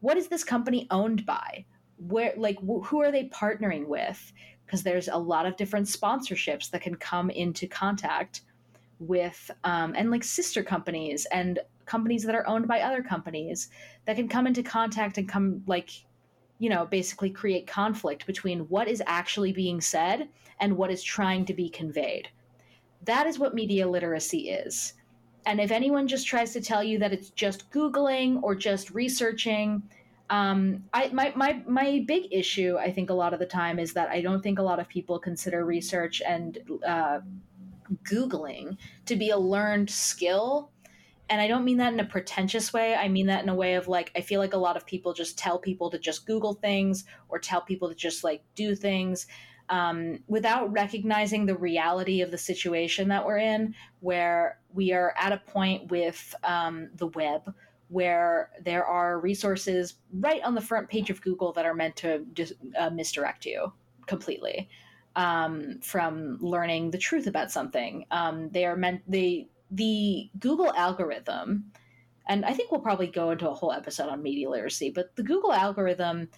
[0.01, 1.65] What is this company owned by?
[1.97, 4.33] Where like wh- who are they partnering with?
[4.65, 8.43] Because there's a lot of different sponsorships that can come into contact
[9.07, 13.69] with um, and like sister companies and companies that are owned by other companies
[14.07, 15.91] that can come into contact and come like
[16.59, 20.29] you know basically create conflict between what is actually being said
[20.61, 22.29] and what is trying to be conveyed.
[23.05, 24.95] That is what media literacy is.
[25.47, 29.83] And if anyone just tries to tell you that it's just googling or just researching
[30.31, 33.93] um, I, my, my, my big issue i think a lot of the time is
[33.93, 37.21] that i don't think a lot of people consider research and uh,
[38.03, 38.77] googling
[39.07, 40.71] to be a learned skill.
[41.31, 42.95] And i don't mean that in a pretentious way.
[42.95, 45.15] I mean that in a way of like i feel like a lot of people
[45.15, 49.27] just tell people to just google things or tell people to just like do things
[49.71, 55.33] um, without recognizing the reality of the situation that we're in where we are at
[55.33, 57.55] a point with um, the web
[57.89, 62.25] where there are resources right on the front page of google that are meant to
[62.79, 63.73] uh, misdirect you
[64.07, 64.69] completely
[65.17, 68.07] um, from learning the truth about something.
[68.11, 71.73] Um, they are meant they the Google algorithm,
[72.29, 74.91] and I think we'll probably go into a whole episode on media literacy.
[74.91, 76.29] But the Google algorithm,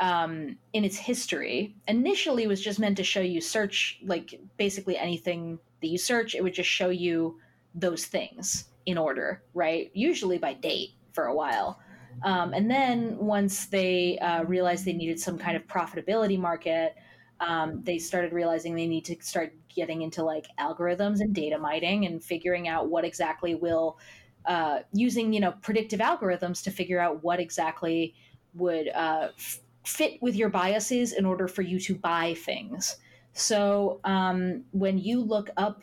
[0.00, 5.58] um, in its history, initially was just meant to show you search like basically anything
[5.80, 6.34] that you search.
[6.34, 7.38] It would just show you
[7.74, 9.90] those things in order, right?
[9.94, 11.80] Usually by date for a while.
[12.24, 16.94] Um, and then once they uh, realized they needed some kind of profitability market,
[17.42, 22.06] um, they started realizing they need to start getting into like algorithms and data mining
[22.06, 23.98] and figuring out what exactly will
[24.46, 28.14] uh, using you know predictive algorithms to figure out what exactly
[28.54, 32.96] would uh, f- fit with your biases in order for you to buy things.
[33.32, 35.82] So um, when you look up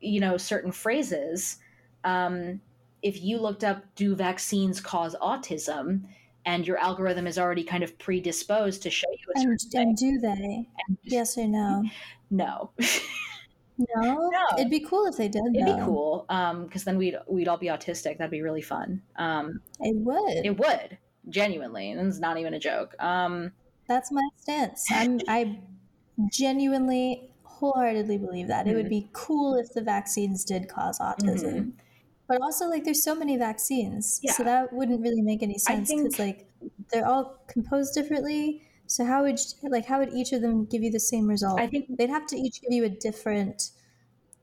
[0.00, 1.56] you know certain phrases
[2.04, 2.60] um,
[3.02, 6.04] if you looked up do vaccines cause autism
[6.44, 10.18] and your algorithm is already kind of predisposed to show you a And, and do
[10.18, 10.68] they?
[11.04, 11.82] Yes or no?
[12.30, 12.72] no No?
[13.96, 14.30] No.
[14.58, 15.42] It'd be cool if they did.
[15.54, 15.84] It'd be though.
[15.86, 18.18] cool, um, because then we'd we'd all be autistic.
[18.18, 19.00] That'd be really fun.
[19.16, 20.44] Um, It would.
[20.44, 20.98] it would
[21.30, 22.94] genuinely, and it's not even a joke.
[23.02, 23.52] Um,
[23.88, 24.86] That's my stance.
[24.90, 25.60] I'm, I
[26.30, 28.66] genuinely, wholeheartedly believe that.
[28.66, 28.88] It would Mm-hmm.
[28.90, 31.72] be cool if the vaccines did cause autism.
[32.30, 34.20] But also, like, there's so many vaccines.
[34.36, 36.48] So that wouldn't really make any sense because, like,
[36.92, 38.62] they're all composed differently.
[38.86, 41.60] So how would like how would each of them give you the same result?
[41.60, 43.70] I think they'd have to each give you a different.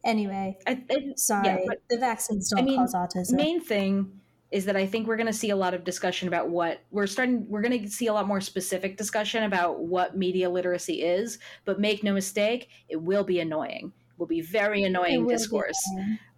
[0.03, 3.31] Anyway, I, I, sorry, Yeah, but the vaccines don't mean, cause autism.
[3.37, 4.19] main thing
[4.51, 7.07] is that I think we're going to see a lot of discussion about what we're
[7.07, 7.47] starting.
[7.47, 11.39] We're going to see a lot more specific discussion about what media literacy is.
[11.63, 13.93] But make no mistake, it will be annoying.
[14.17, 15.77] Will be very annoying discourse.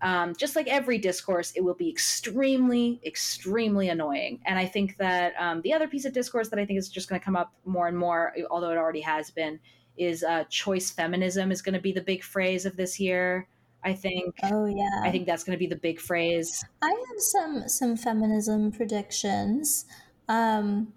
[0.02, 4.40] um, just like every discourse, it will be extremely, extremely annoying.
[4.46, 7.08] And I think that um, the other piece of discourse that I think is just
[7.08, 9.60] going to come up more and more, although it already has been,
[9.98, 13.48] is uh, choice feminism is going to be the big phrase of this year.
[13.84, 14.36] I think.
[14.44, 15.02] Oh yeah.
[15.04, 16.66] I think that's going to be the big phrase.
[16.82, 19.86] I have some some feminism predictions.
[20.28, 20.94] Um,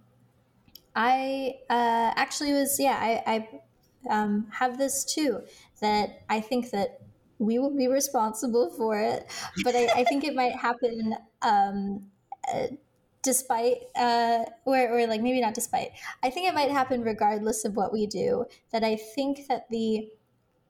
[0.95, 3.49] I uh, actually was yeah I, I
[4.11, 5.43] um, have this too
[5.83, 7.01] that I think that
[7.39, 9.31] we will be responsible for it,
[9.65, 12.11] but I, I think it might happen um,
[12.53, 12.69] uh,
[13.23, 15.93] despite uh, or or like maybe not despite.
[16.23, 18.47] I think it might happen regardless of what we do.
[18.71, 20.11] That I think that the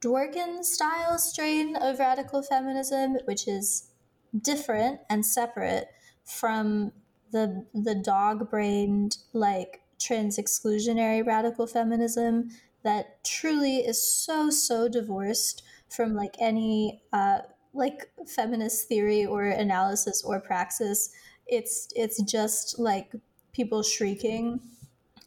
[0.00, 3.92] Dworkin style strain of radical feminism, which is
[4.40, 5.88] different and separate
[6.24, 6.92] from
[7.30, 12.50] the the dog brained like trans exclusionary radical feminism
[12.84, 17.38] that truly is so so divorced from like any uh,
[17.74, 21.10] like feminist theory or analysis or praxis.
[21.46, 23.12] It's it's just like
[23.52, 24.60] people shrieking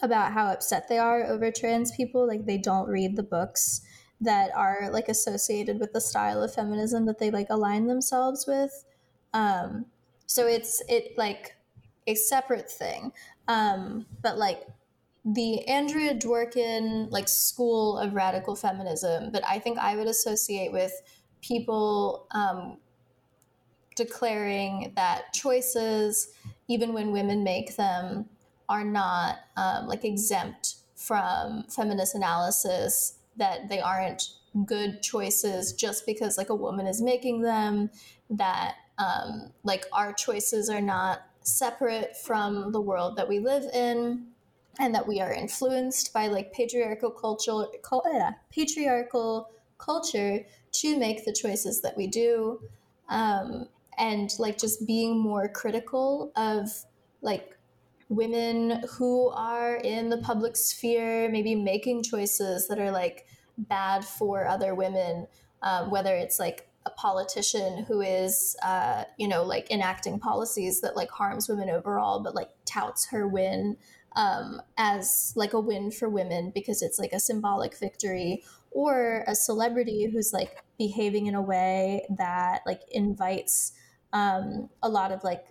[0.02, 2.28] about how upset they are over trans people.
[2.28, 3.82] Like they don't read the books
[4.22, 8.86] that are like associated with the style of feminism that they like align themselves with.
[9.34, 9.86] Um,
[10.26, 11.56] so it's it like
[12.08, 13.12] a separate thing.
[13.48, 14.68] Um, but like
[15.26, 20.94] the Andrea Dworkin like school of radical feminism that I think I would associate with
[21.42, 22.78] people um,
[23.96, 26.30] declaring that choices,
[26.68, 28.30] even when women make them,
[28.70, 34.30] are not um, like exempt from feminist analysis, that they aren't
[34.66, 37.90] good choices just because like a woman is making them,
[38.30, 44.28] that um, like our choices are not separate from the world that we live in
[44.80, 51.34] and that we are influenced by like patriarchal culture uh, patriarchal culture to make the
[51.34, 52.60] choices that we do
[53.10, 53.68] um,
[53.98, 56.70] and like just being more critical of
[57.22, 57.58] like
[58.10, 63.26] women who are in the public sphere maybe making choices that are like
[63.58, 65.28] bad for other women
[65.64, 70.96] um, whether it's like a politician who is uh, you know like enacting policies that
[70.96, 73.76] like harms women overall but like touts her win
[74.16, 79.36] um, as like a win for women because it's like a symbolic victory or a
[79.36, 83.74] celebrity who's like behaving in a way that like invites
[84.14, 85.46] um, a lot of like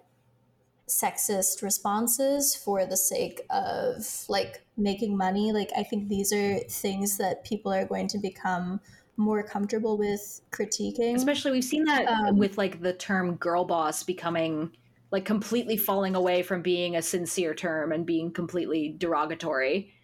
[0.89, 5.53] sexist responses for the sake of like making money.
[5.53, 8.81] Like i think these are things that people are going to become
[9.17, 11.15] more comfortable with critiquing.
[11.15, 14.73] Especially we've seen that Um, with like the term girl boss becoming
[15.15, 19.95] like completely falling away from being a sincere term and being completely derogatory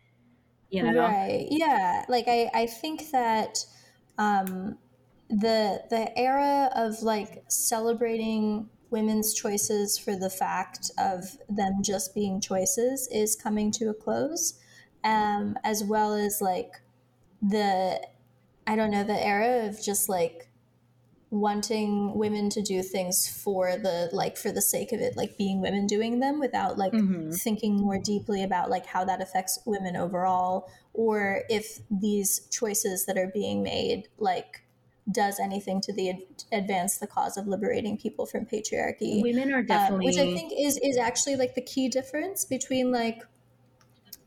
[0.71, 1.01] you know?
[1.01, 1.49] Right.
[1.51, 2.05] Yeah.
[2.09, 3.59] Like i i think that
[4.19, 4.79] um
[5.29, 12.41] the the era of like celebrating women's choices for the fact of them just being
[12.41, 14.59] choices is coming to a close
[15.05, 16.73] um as well as like
[17.41, 18.01] the
[18.67, 20.50] i don't know the era of just like
[21.31, 25.61] wanting women to do things for the like for the sake of it like being
[25.61, 27.41] women doing them without like Mhm.
[27.41, 33.17] thinking more deeply about like how that affects women overall or if these choices that
[33.17, 34.63] are being made like
[35.11, 39.59] does anything to the ad- advance the cause of liberating people from patriarchy women are
[39.59, 43.23] um, definitely which I think is is actually like the key difference between like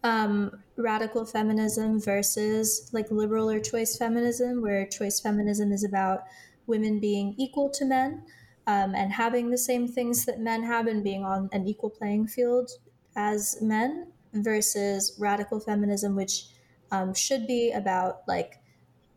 [0.03, 6.23] um, radical feminism versus like liberal or choice feminism, where choice feminism is about
[6.67, 8.25] women being equal to men
[8.67, 12.27] um, and having the same things that men have and being on an equal playing
[12.27, 12.71] field
[13.15, 16.45] as men, versus radical feminism, which
[16.91, 18.59] um, should be about like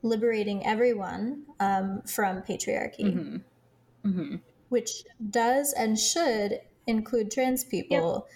[0.03, 3.44] liberating everyone um, from patriarchy Mhm.
[4.05, 4.40] Mhm.
[4.68, 8.26] which does and should include trans people.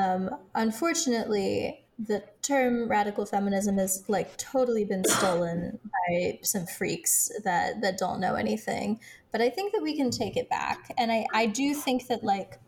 [0.00, 5.78] Um, unfortunately, the term radical feminism has like totally been stolen
[6.08, 9.00] by some freaks that that don't know anything.
[9.32, 12.22] But I think that we can take it back, and I I do think that
[12.22, 12.58] like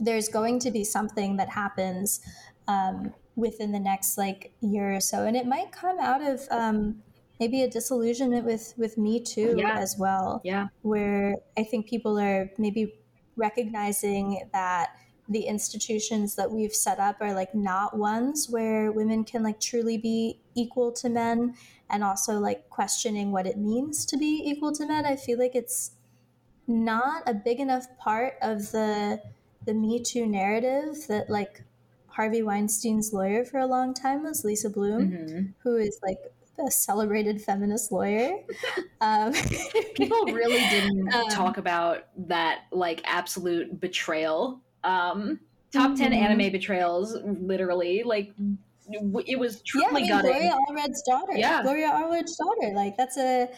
[0.00, 2.20] there's going to be something that happens
[2.68, 7.02] um, within the next like year or so, and it might come out of um,
[7.40, 9.78] maybe a disillusionment with with Me Too Yeah.
[9.78, 12.94] as well yeah where I think people are maybe
[13.36, 14.90] recognizing that
[15.28, 19.96] the institutions that we've set up are like not ones where women can like truly
[19.96, 21.54] be equal to men
[21.90, 25.06] and also like questioning what it means to be equal to men.
[25.06, 25.92] I feel like it's
[26.66, 29.20] not a big enough part of the
[29.66, 31.62] the Me Too narrative that like
[32.08, 35.54] Harvey Weinstein's lawyer for a long time was Lisa Bloom, Mhm.
[35.62, 36.18] who is like
[36.64, 38.38] a celebrated feminist lawyer.
[39.00, 39.34] Um,
[39.96, 45.40] people really didn't Um, talk about that like absolute betrayal um
[45.72, 46.16] top 10 Mhm.
[46.18, 48.32] anime betrayals literally like
[49.26, 51.32] it was yeah, I truly mean, gutting Gloria Allred's daughter.
[51.36, 51.62] Yeah.
[51.62, 52.72] Gloria Allred's daughter.
[52.74, 53.48] Like that's a,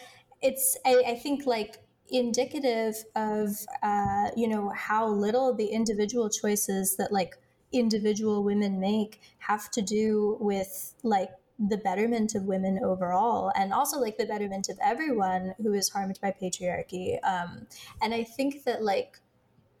[0.41, 1.77] it's I, I think like
[2.09, 3.49] indicative of
[3.83, 7.35] uh, you know how little the individual choices that like
[7.71, 13.99] individual women make have to do with like the betterment of women overall and also
[13.99, 17.67] like the betterment of everyone who is harmed by patriarchy um,
[18.01, 19.19] and i think that like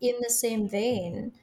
[0.01, 1.33] in the same vein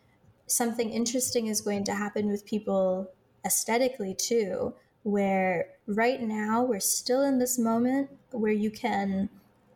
[0.46, 3.12] something interesting is going to happen with people
[3.44, 9.28] aesthetically too where right now we're still in this moment where you can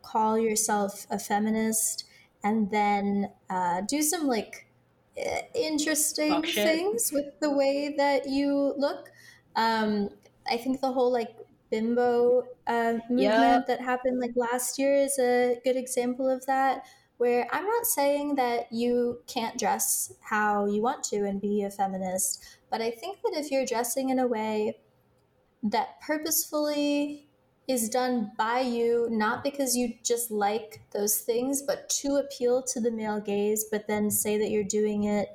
[0.03, 2.05] call yourself a feminist
[2.43, 4.67] and then uh, do some like
[5.55, 9.11] interesting things with the way that you look
[9.57, 10.11] um,
[10.47, 11.37] i think the whole like
[11.71, 13.67] bimbo uh, movement Yep.
[13.67, 16.87] that happened like last year is a good example of that.
[17.19, 21.71] Where I'm not saying that you can't dress how you want to and be a
[21.71, 24.79] feminist, but I think that if you're dressing in a way
[25.63, 27.29] that purposefully
[27.67, 32.81] is done by you, not because you just like those things, but to appeal to
[32.81, 35.29] the male gaze, but then say that you're doing it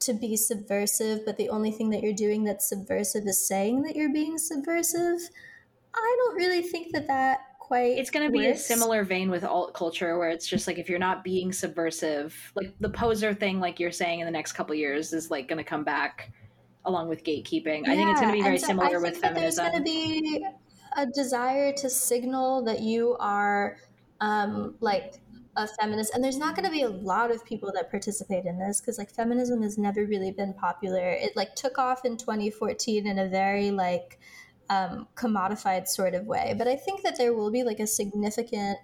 [0.00, 3.96] to be subversive, but the only thing that you're doing that's subversive is saying that
[3.96, 5.20] you're being subversive.
[5.94, 7.40] I don't really think that that
[7.72, 7.98] quite.
[7.98, 10.88] it's going to be a similar vein with alt culture where it's just like if
[10.88, 14.74] you're not being subversive like the poser thing like you're saying in the next couple
[14.74, 16.32] years is like going to come back
[16.84, 19.72] along with gatekeeping i think it's going to be very so similar with feminism There's
[19.72, 20.46] going to be
[20.96, 23.78] a desire to signal that you are
[24.20, 25.14] um, like
[25.56, 28.58] a feminist, and there's not going to be a lot of people that participate in
[28.58, 31.10] this because like feminism has never really been popular.
[31.10, 34.18] It like took off in 2014 in a very like
[34.72, 38.78] um, commodified sort of way, but I think that there will be like a significant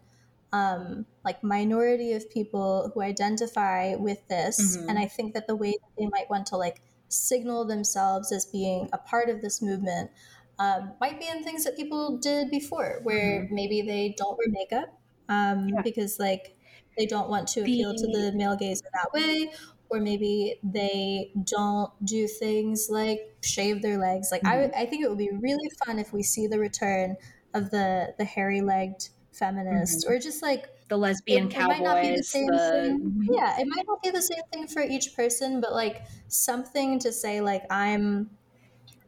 [0.53, 4.89] um, like minority of people who identify with this, Mhm.
[4.89, 8.47] and I think that the way that they might want to like signal themselves as
[8.47, 10.11] being a part of this movement
[10.59, 14.89] um, might be in things that people did before, where maybe they don't wear makeup
[15.29, 15.83] um, Yeah.
[15.83, 16.57] because like
[16.97, 19.53] they don't want to appeal to The- the male gaze in that way.
[19.91, 24.29] Or maybe they don't do things like shave their legs.
[24.31, 24.79] Like I, mm-hmm.
[24.79, 27.17] I think it would be really fun if we see the return
[27.55, 30.13] of the the hairy legged feminist, mm-hmm.
[30.13, 33.01] or just like the lesbian it, it might not be the cowboys same the thing.
[33.01, 33.35] Mm-hmm.
[33.35, 37.13] Yeah, it might not be the same thing for each person, but like something to
[37.13, 38.31] say, like I'm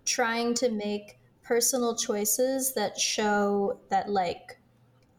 [0.05, 4.60] trying to make personal choices that show that like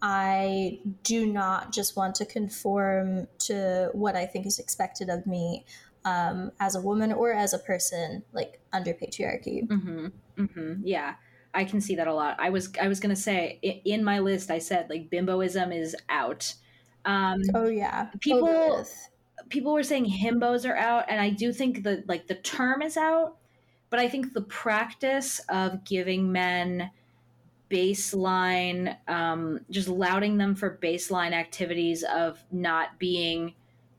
[0.01, 5.65] I do not just want to conform to what I think is expected of me
[6.05, 9.67] um, as a woman or as a person, like under patriarchy.
[9.67, 10.07] Mm-hmm.
[10.39, 10.73] Mm-hmm.
[10.83, 11.15] Yeah,
[11.53, 12.37] I can see that a lot.
[12.39, 16.53] I was I was gonna say in my list, I said like bimboism is out.
[17.05, 18.43] Um, Oh yeah, People-
[18.79, 19.09] with.
[19.49, 22.97] people were saying himbos are out, and I do think that like the term is
[22.97, 23.37] out,
[23.91, 26.89] but I think the practice of giving men
[27.71, 33.55] baseline, um, just lauding them for baseline activities of not being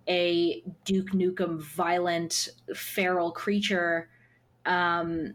[0.08, 4.10] a Duke Nukem violent feral creature.
[4.66, 5.34] Um,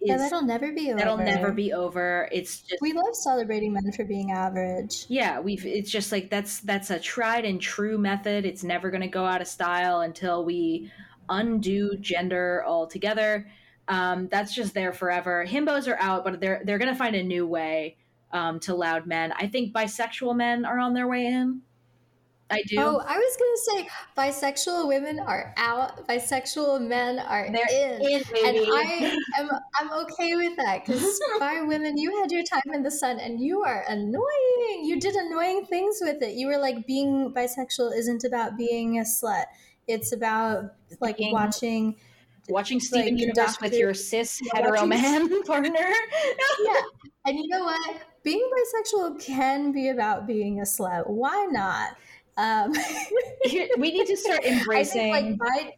[0.00, 0.98] Yeah, that'll never be over.
[0.98, 2.28] that'll never be over.
[2.30, 5.06] It's just We love celebrating men for being average.
[5.08, 9.00] yeah we've it's just like that's that's a tried and true method it's never going
[9.00, 10.90] to go out of style until we
[11.30, 13.46] undo gender altogether
[13.88, 17.22] um, that's just there forever himbos are out but they're they're going to find a
[17.22, 17.96] new way
[18.32, 21.60] um, to loud men i think bisexual men are on their way in
[22.50, 27.66] i do Oh, I was gonna say bisexual women are out, bisexual men are they're
[27.70, 28.00] in.
[28.02, 28.56] in, And.
[28.58, 29.48] I am
[29.80, 33.40] I'm okay with that because bi women, you had your time in the sun and
[33.40, 34.84] you are annoying.
[34.84, 36.34] You did annoying things with it.
[36.34, 39.46] You were like being bisexual isn't about being a slut.
[39.88, 41.96] It's about like Being- watching
[42.48, 45.92] watching steven like, universe with your cis hetero man partner
[46.64, 46.80] yeah.
[47.26, 48.02] And you know what?
[48.22, 51.08] Being bisexual can be about being a slut.
[51.08, 51.96] Why not?
[52.36, 52.74] Um,
[53.78, 55.72] we need to start I embracing think like bi,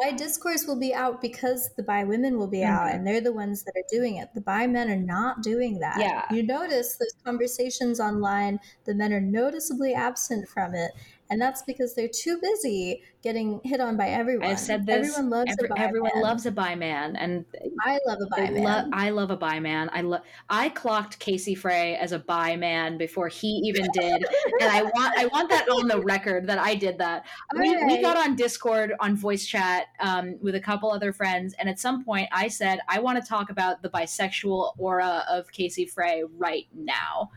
[0.00, 2.94] bi discourse will be out because the bi women will be out, Mhm.
[2.94, 4.28] and they're the ones that are doing it.
[4.34, 5.98] The bi men are not doing that.
[5.98, 6.24] Yeah.
[6.30, 8.60] you notice those conversations online.
[8.84, 10.92] The men are noticeably absent from it,
[11.30, 14.46] and that's because they're too busy getting hit on by everyone.
[14.48, 16.22] i've said this Everyone loves every- a bi everyone man.
[16.22, 17.44] loves a bi man and
[17.84, 18.62] I love a bi I man.
[18.64, 19.90] lo- I love a bi man.
[19.92, 20.22] I love.
[20.50, 24.24] I clocked Casey Frey as a bi man before he even did,
[24.60, 27.24] and I want I want that on the record that I did that.
[27.56, 31.68] We, we got on Discord on voice chat um, with a couple other friends, and
[31.68, 35.86] at some point I said I want to talk about the bisexual aura of Casey
[35.86, 37.30] Frey right now,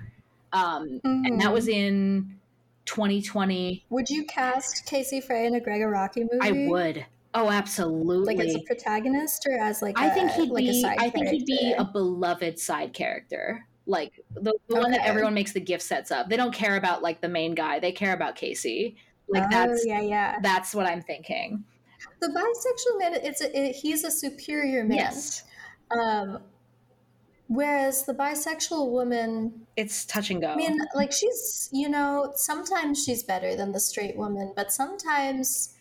[0.54, 2.38] um, and that was in
[2.86, 3.86] 2020.
[3.90, 6.40] Would you cast Casey Frey in a Gregg Araki movie?
[6.42, 7.06] I would.
[7.34, 8.36] Oh, absolutely.
[8.36, 10.86] Like as a protagonist or as like I a- think he'd like be.
[10.86, 15.54] I think he'd be a beloved side character, like the, the one that everyone makes
[15.54, 16.28] the gift sets of.
[16.28, 17.80] They don't care about like the main guy.
[17.80, 18.98] They care about Casey.
[19.30, 20.40] Like oh, that's yeah, yeah.
[20.42, 21.64] that's what I'm thinking.
[22.20, 24.98] The bisexual man, it's a, it, he's a superior man.
[24.98, 25.44] Yes,
[25.92, 26.40] Um,
[27.52, 30.48] whereas the bisexual woman, it's touch and go.
[30.48, 35.76] I mean, like she's, you know, sometimes she's better than the straight woman, but sometimes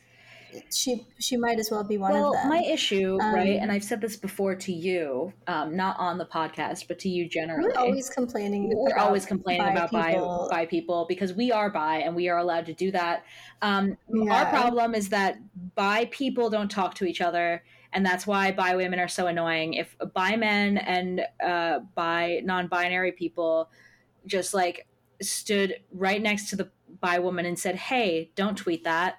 [0.74, 2.48] she she might as well be one well, of them.
[2.48, 6.18] Well, my issue, right, Um, and I've said this before to you, um, not on
[6.18, 7.68] the podcast, but to you generally.
[7.68, 8.72] We're always complaining.
[8.74, 10.48] we're always complaining bi about bi people.
[10.50, 13.24] bi people because we are bi and we are allowed to do that.
[13.62, 13.96] Um,
[14.28, 15.38] Our problem is that
[15.76, 17.62] bi people don't talk to each other,
[17.92, 19.74] and that's why bi women are so annoying.
[19.74, 23.70] If bi men and uh, bi non-binary people
[24.26, 24.86] just like
[25.20, 26.70] stood right next to the
[27.00, 29.16] bi woman and said, "Hey, don't tweet that."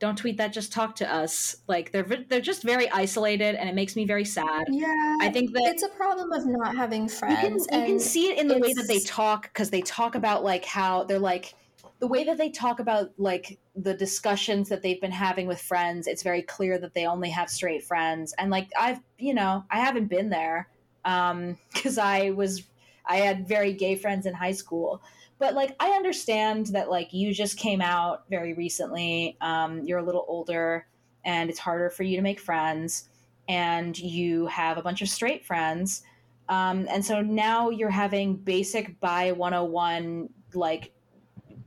[0.00, 0.52] Don't tweet that.
[0.52, 1.56] Just talk to us.
[1.66, 4.66] Like they're they're just very isolated, and it makes me very sad.
[4.70, 7.66] Yeah, I think that it's a problem of not having you friends.
[7.66, 10.44] can, you can see it in the way that they talk because they talk about
[10.44, 11.52] like how they're like
[12.00, 16.06] the way that they talk about like the discussions that they've been having with friends
[16.06, 18.34] it's very clear that they only have straight friends.
[18.38, 20.68] And like i've you know i haven't been there
[21.04, 22.62] um because i was
[23.06, 25.02] i had very gay friends in high school.
[25.38, 30.04] But like i understand that like you just came out very recently um you're a
[30.04, 30.86] little older
[31.24, 33.08] and it's harder for you to make friends
[33.48, 36.02] and you have a bunch of straight friends.
[36.50, 40.92] Um, and so now you're having basic bi 101 like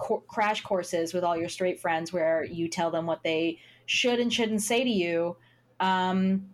[0.02, 4.20] co- crash courses with all your straight friends where you tell them what they should
[4.20, 5.36] and shouldn't say to you
[5.80, 6.50] um,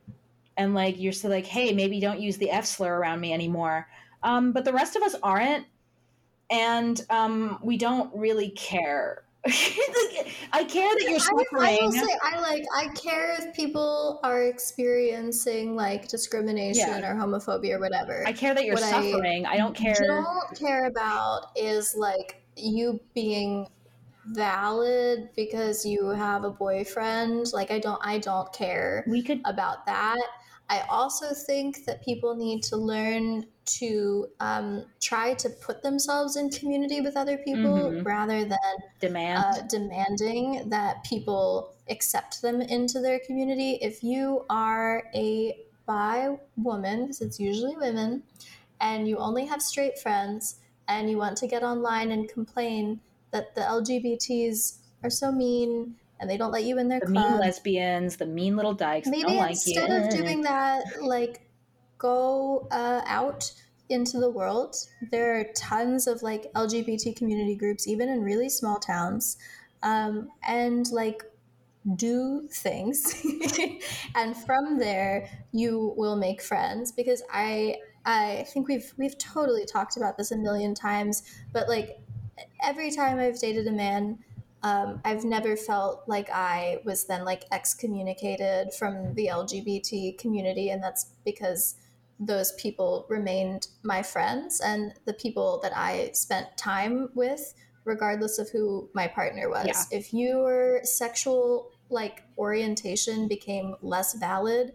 [0.58, 3.88] and like you're still like hey maybe don't use the f slur around me anymore
[4.24, 5.66] um, but the rest of us aren't
[6.50, 9.24] and um, we don't really care
[10.52, 14.44] i care that you're suffering I will say I like I care if people are
[14.44, 17.12] experiencing like discrimination Yeah.
[17.12, 18.24] or homophobia or whatever.
[18.26, 22.42] I care that you're What I suffering I, don't care don't care about is like
[22.60, 23.68] you being
[24.26, 27.54] valid because you have a boyfriend.
[27.54, 30.22] Like I don't I don't care we could about that.
[30.70, 33.46] I also think that people need to learn
[33.80, 38.06] to um, try to put themselves in community with other people Mhm.
[38.06, 43.74] rather than demand uh, demanding that people accept them into their community.
[43.82, 48.24] If you are a bi woman, because it's usually women,
[48.80, 53.56] and you only have straight friends, and you want to get online and complain that
[53.56, 57.40] the LGBTs are so mean and they don't let you in their the club, mean
[57.40, 61.48] lesbians the mean little dykes maybe don't like instead you of doing that, like
[61.98, 63.52] go uh, out
[63.90, 64.76] into the world.
[65.12, 69.38] There are tons of like LGBT community groups, even in really small towns,
[69.84, 71.24] um, and like
[71.96, 73.24] do things,
[74.16, 76.92] and from there you will make friends.
[76.92, 77.78] Because I
[78.08, 81.22] I think we've we've totally talked about this a million times,
[81.54, 82.00] but like
[82.64, 84.18] every time I've dated a man
[84.64, 90.82] um, I've never felt like I was then like excommunicated from the LGBT community, and
[90.82, 91.76] that's because
[92.20, 97.54] those people remained my friends and the people that I spent time with,
[97.86, 99.68] regardless of who my partner was.
[99.68, 99.84] Yeah.
[99.92, 104.74] If your sexual like orientation became less valid,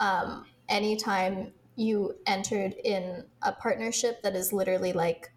[0.00, 5.30] um, anytime you entered in a partnership that is literally like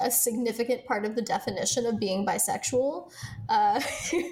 [0.00, 3.10] a significant part of the definition of being bisexual.
[3.48, 3.80] Uh,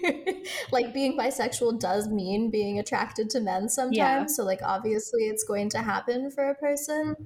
[0.73, 3.97] like being bisexual does mean being attracted to men sometimes.
[3.97, 4.27] Yeah.
[4.27, 7.17] So like obviously it's going to happen for a person.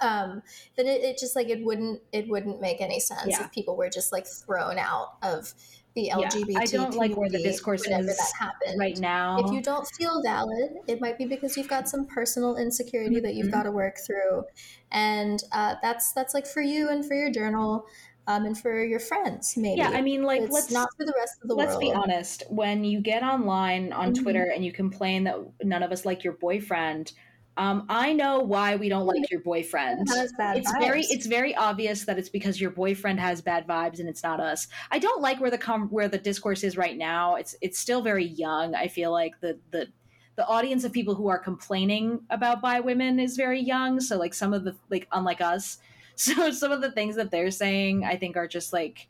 [0.00, 0.42] Um,
[0.76, 3.44] then it, it just like it wouldn't it wouldn't make any sense Yeah.
[3.44, 5.54] if people were just like thrown out of
[5.96, 8.80] the Yeah, I don't like where the discourse is that happened.
[8.80, 12.56] right now If you don't feel valid, it might be because you've got some personal
[12.56, 13.52] insecurity that you've Mhm.
[13.52, 14.44] got to work through,
[14.90, 17.86] and uh, that's that's like for you and for your journal,
[18.26, 19.54] um, and for your friends.
[19.56, 21.64] Maybe yeah i mean like it's let's not for the rest of the world.
[21.64, 24.14] let's be honest when you get online on Mhm.
[24.14, 27.12] twitter and you complain that none of us like your boyfriend
[27.56, 30.08] um, i know why we don't like your boyfriend.
[30.08, 33.66] It has bad it's very it's very obvious that it's because your boyfriend has bad
[33.66, 34.68] vibes and it's not us.
[34.90, 37.36] I don't like where the com- where the discourse is right now.
[37.36, 39.40] It's it's still very young i feel like.
[39.40, 39.88] The the
[40.36, 44.00] the audience of people who are complaining about bi women is very young.
[44.00, 45.78] So like some of the like unlike us
[46.16, 49.06] so some of the things that they're saying i think are just like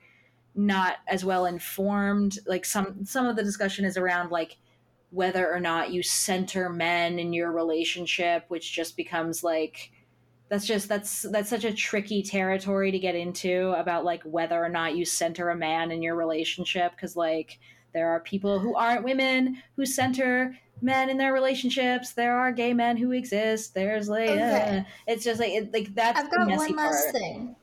[0.56, 2.38] not as well informed.
[2.46, 4.56] Like some some of the discussion is around like
[5.16, 9.90] whether or not you center men in your relationship which just becomes like
[10.48, 14.68] that's just that's that's such a tricky territory to get into about like whether or
[14.68, 17.58] not you center a man in your relationship because like
[17.94, 22.74] there are people who aren't women who center men in their relationships there are gay
[22.74, 24.78] men who exist there's like Okay.
[24.80, 27.12] uh, it's just like it, like that's I've the got one last part.
[27.14, 27.56] thing.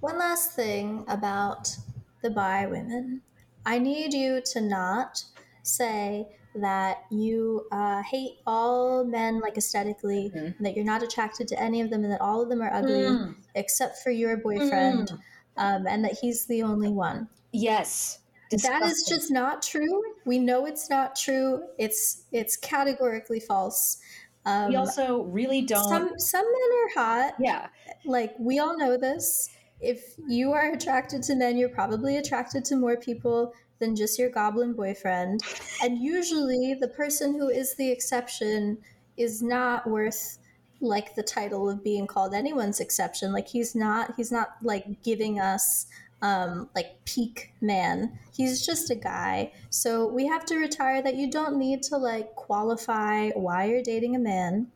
[0.00, 1.76] One last thing about
[2.22, 3.22] the bi women.
[3.66, 5.24] I need you to not
[5.62, 6.28] say
[6.60, 10.56] that you uh, hate all men like aesthetically, Mhm.
[10.56, 12.72] and that you're not attracted to any of them, and that all of them are
[12.72, 13.34] ugly Mm.
[13.54, 15.18] except for your boyfriend, Mm.
[15.56, 17.28] um, and that he's the only one.
[17.52, 18.18] yes
[18.50, 20.02] That is just not true.
[20.24, 21.62] We know it's not true.
[21.78, 23.98] It's it's categorically false.
[24.44, 27.34] Um, we also really don't some some men are hot.
[27.40, 27.66] yeah
[28.04, 29.48] Like we all know this.
[29.80, 34.30] If you are attracted to men, you're probably attracted to more people than just your
[34.30, 35.40] goblin boyfriend.
[35.82, 38.78] And usually the person who is the exception
[39.16, 40.38] is not worth
[40.80, 43.32] like the title of being called anyone's exception.
[43.32, 45.86] Like he's not he's not like giving us
[46.22, 48.18] um like peak man.
[48.34, 49.52] He's just a guy.
[49.70, 54.16] So we have to retire that you don't need to like qualify why you're dating
[54.16, 54.68] a man.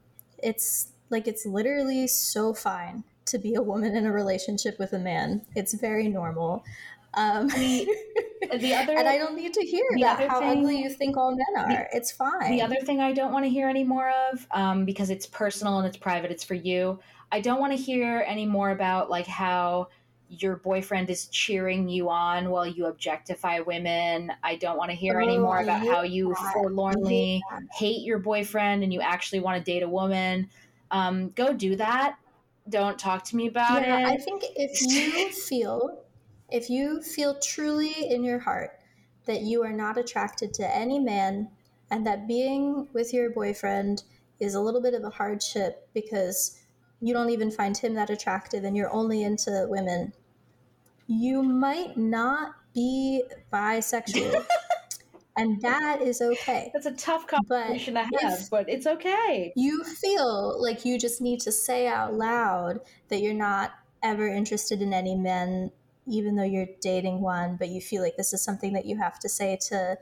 [0.42, 4.98] It's like it's literally so fine to be a woman in a relationship with a
[4.98, 5.42] man.
[5.54, 6.64] It's very normal.
[7.14, 7.86] Um, The
[8.74, 11.16] other and I don't need to hear the about other how thing- ugly you think
[11.16, 11.88] all men are.
[11.92, 12.50] it's fine.
[12.52, 15.78] The other thing I don't want to hear any more of, um, because it's personal
[15.78, 16.98] and it's private, it's for you.
[17.32, 19.88] I don't want to hear any more about like how
[20.28, 24.32] your boyfriend is cheering you on while you objectify women.
[24.44, 26.52] I don't want to hear any Oh, more about how you that.
[26.52, 27.42] Forlornly
[27.72, 30.48] hate your boyfriend and you actually want to date a woman.
[30.92, 32.16] Um, go do that.
[32.68, 35.98] Don't talk to me about yeah, I think if you feel,
[36.52, 38.78] if you feel truly in your heart
[39.26, 41.48] that you are not attracted to any man
[41.90, 44.02] and that being with your boyfriend
[44.38, 46.60] is a little bit of a hardship because
[47.00, 50.12] you don't even find him that attractive and you're only into women,
[51.06, 54.44] you might not be bisexual.
[55.36, 56.70] and that is okay.
[56.72, 59.52] That's a tough conversation to have, but it's okay.
[59.56, 63.72] you feel like you just need to say out loud that you're not
[64.02, 65.70] ever interested in any men,
[66.10, 69.18] even though you're dating one, but you feel like this is something that you have
[69.20, 69.96] to say to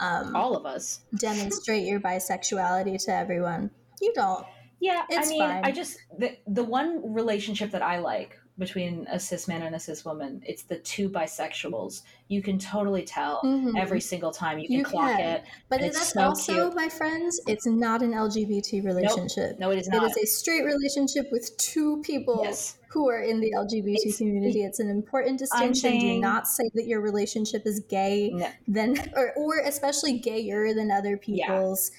[0.00, 1.00] um, All of us.
[1.16, 3.70] demonstrate your bisexuality to everyone.
[4.00, 4.44] You don't.
[4.80, 5.64] Yeah, It's I mean, fine.
[5.64, 9.80] I just the the one relationship that I like between a cis man and a
[9.80, 12.02] cis woman, it's the two bisexuals.
[12.28, 13.76] You can totally tell Mhm.
[13.76, 14.60] every single time.
[14.60, 15.36] You can You clock can.
[15.36, 15.42] it.
[15.68, 16.76] But It's that's so also, cute.
[16.76, 19.58] my friends, it's not an LGBT relationship.
[19.58, 20.08] No, it is not.
[20.08, 22.76] is a straight relationship with two people Yes.
[22.88, 24.62] who are in the LGBT It's- community.
[24.62, 25.98] It's an important distinction.
[25.98, 28.46] Do not say that your relationship is gay No.
[28.68, 31.46] than or, or especially gayer than other Yeah.
[31.46, 31.90] people's.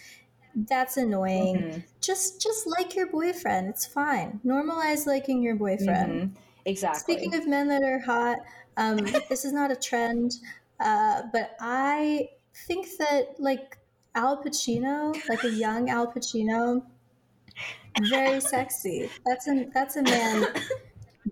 [0.56, 1.58] That's annoying.
[1.58, 1.84] Mhm.
[2.00, 3.68] Just just like your boyfriend.
[3.68, 4.40] It's fine.
[4.46, 6.32] Normalize liking your boyfriend.
[6.32, 6.38] Mhm.
[6.66, 7.16] Exactly.
[7.16, 8.40] Speaking of men that are hot,
[8.78, 8.98] um,
[9.30, 10.34] this is not a trend,
[10.80, 12.30] uh, but I
[12.68, 13.78] think that like
[14.16, 16.84] Al Pacino, like a young Al Pacino,
[18.10, 19.10] very sexy.
[19.26, 20.48] That's a that's a man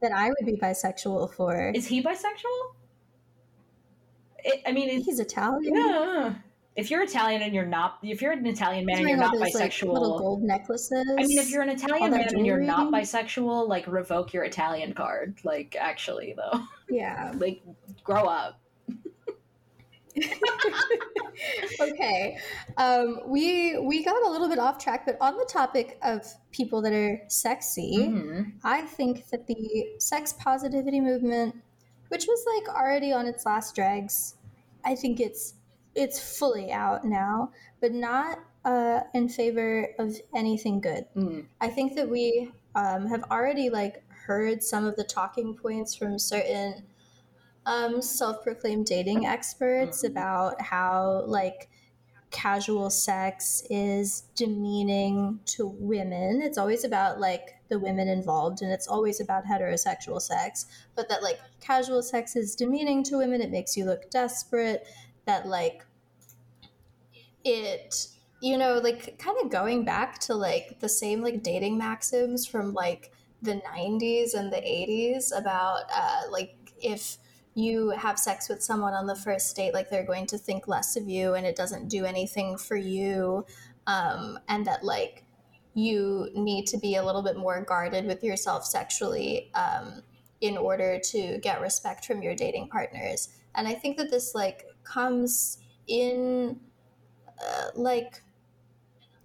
[0.02, 1.72] that I would be bisexual for.
[1.76, 2.76] is he bisexual?
[4.46, 5.76] It, I mean, He's Italian.
[5.76, 6.34] yeah.
[6.76, 9.42] If you're Italian and you're not, if you're an Italian man and you're not those
[9.42, 11.06] like bisexual, little gold necklaces.
[11.20, 14.94] I mean, if you're an Italian man and you're not bisexual, like revoke your Italian
[14.94, 15.38] card.
[15.44, 17.32] Like, actually, though, yeah.
[17.38, 17.62] like,
[18.04, 18.60] grow up.
[21.82, 22.38] okay
[22.78, 26.84] um we we got a little bit off track but on the topic of people
[26.84, 28.52] that are sexy Mhm.
[28.64, 29.56] i think that the
[29.98, 31.56] sex positivity movement
[32.10, 34.36] which was like already on its last dregs
[34.86, 35.56] i think it's
[35.96, 41.46] it's fully out now but not uh in favor of anything good Mm.
[41.62, 46.18] I think that we um, have already like heard some of the talking points from
[46.18, 46.84] certain
[47.66, 51.70] um, self-proclaimed dating experts about how like
[52.32, 56.42] casual sex is demeaning to women.
[56.42, 60.66] It's always about like the women involved, and it's always about heterosexual sex.
[60.96, 63.42] But that like casual sex is demeaning to women.
[63.42, 64.86] It makes you look desperate.
[65.26, 65.86] That like
[67.44, 68.08] it
[68.42, 72.74] you know like kind of going back to like the same like dating maxims from
[72.74, 77.18] like the 90s and the 80s about uh like if
[77.56, 80.96] you have sex with someone on the first date like they're going to think less
[80.96, 83.46] of you and it doesn't do anything for you
[83.88, 85.24] um and that like
[85.74, 90.02] you need to be a little bit more guarded with yourself sexually um
[90.42, 93.30] in order to get respect from your dating partners.
[93.56, 96.62] And i think that this like comes in
[97.42, 98.24] uh, like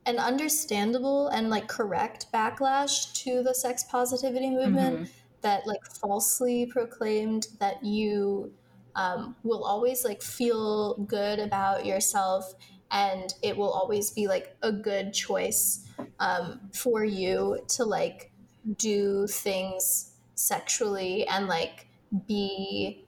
[0.06, 5.12] an understandable and like correct backlash to the sex positivity movement Mhm.
[5.42, 8.54] that like falsely proclaimed that you
[8.94, 12.54] um, will always like feel good about yourself
[12.90, 15.86] and it will always be like a good choice
[16.18, 18.32] um, for you to like
[18.76, 21.88] do things sexually and like
[22.26, 23.07] be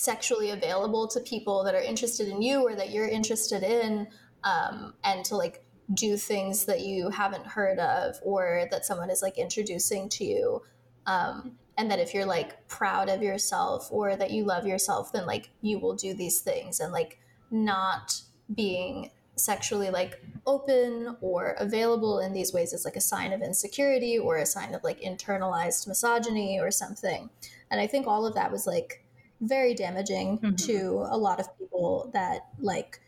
[0.00, 4.08] sexually available to people that are interested in you or that you're interested in
[4.44, 5.62] um, and to like
[5.92, 10.62] do things that you haven't heard of or that someone is like introducing to you
[11.06, 15.26] um, and that if you're like proud of yourself or that you love yourself then
[15.26, 17.18] like you will do these things and like
[17.50, 18.22] not
[18.54, 24.18] being sexually like open or available in these ways is like a sign of insecurity
[24.18, 27.28] or a sign of like internalized misogyny or something.
[27.70, 29.04] And i think all of that was like
[29.40, 30.56] very damaging Mhm.
[30.66, 33.00] to a lot of people that like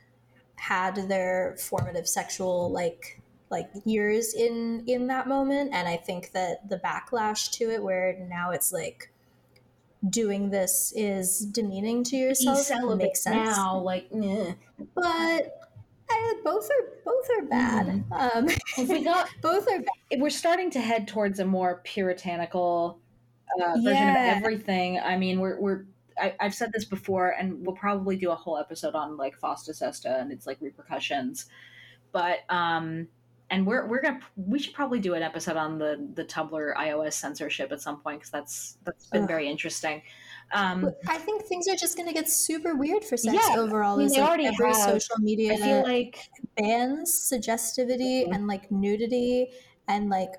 [0.57, 6.67] had their formative sexual like like years in in that moment and i think that
[6.69, 9.11] the backlash to it where now it's like
[10.09, 14.09] doing this is demeaning to yourself makes sense now like
[14.95, 15.61] but
[16.11, 18.49] eh, both are both are bad um
[18.79, 22.99] If we got both are bad we're starting to head towards a more puritanical
[23.61, 24.33] uh, version Yeah.
[24.33, 24.99] of everything.
[24.99, 25.85] I mean, we're we're
[26.23, 29.75] I, I've said this before, and we'll probably do a whole episode on like Fosta
[29.77, 31.47] Sesta and its like repercussions.
[32.13, 33.09] But um,
[33.51, 37.15] and we're we're gonna we should probably do an episode on the the Tumblr iOS
[37.15, 39.29] censorship at some point because that's that's been Ugh.
[39.29, 40.03] very interesting.
[40.55, 43.95] Um, I think things are just going to get super weird for sex Yeah, overall.
[43.95, 44.77] I mean, they like, already every have.
[44.77, 46.19] social media I feel like
[46.59, 48.33] bans suggestivity Mm-hmm.
[48.35, 49.49] and like nudity
[49.89, 50.33] and like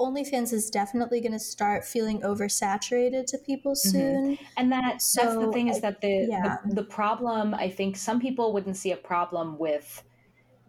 [0.00, 3.90] OnlyFans is definitely going to start feeling oversaturated to people Mm-hmm.
[3.90, 4.38] soon.
[4.56, 6.56] And that that's the So, thing is I- that the, yeah.
[6.66, 10.02] the the problem I think some people wouldn't see a problem with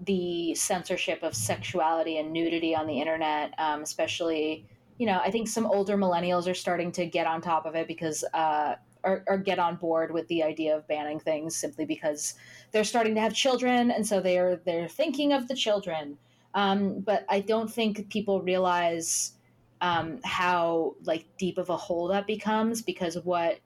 [0.03, 4.65] the censorship of sexuality and nudity on the internet, um, especially
[4.97, 7.87] you know I think some older millennials are starting to get on top of it
[7.87, 12.35] because uh, or, or get on board with the idea of banning things simply because
[12.71, 16.17] they're starting to have children and so they're they're thinking of the children.
[16.53, 19.33] Um, but I don't think people realize
[19.81, 23.59] um, how like deep of a hole that becomes because what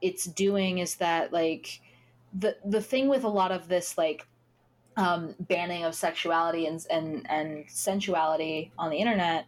[0.00, 1.80] it's doing is that like
[2.38, 4.26] the the thing with a lot of this like
[4.96, 9.46] um, banning of sexuality and and and sensuality on the internet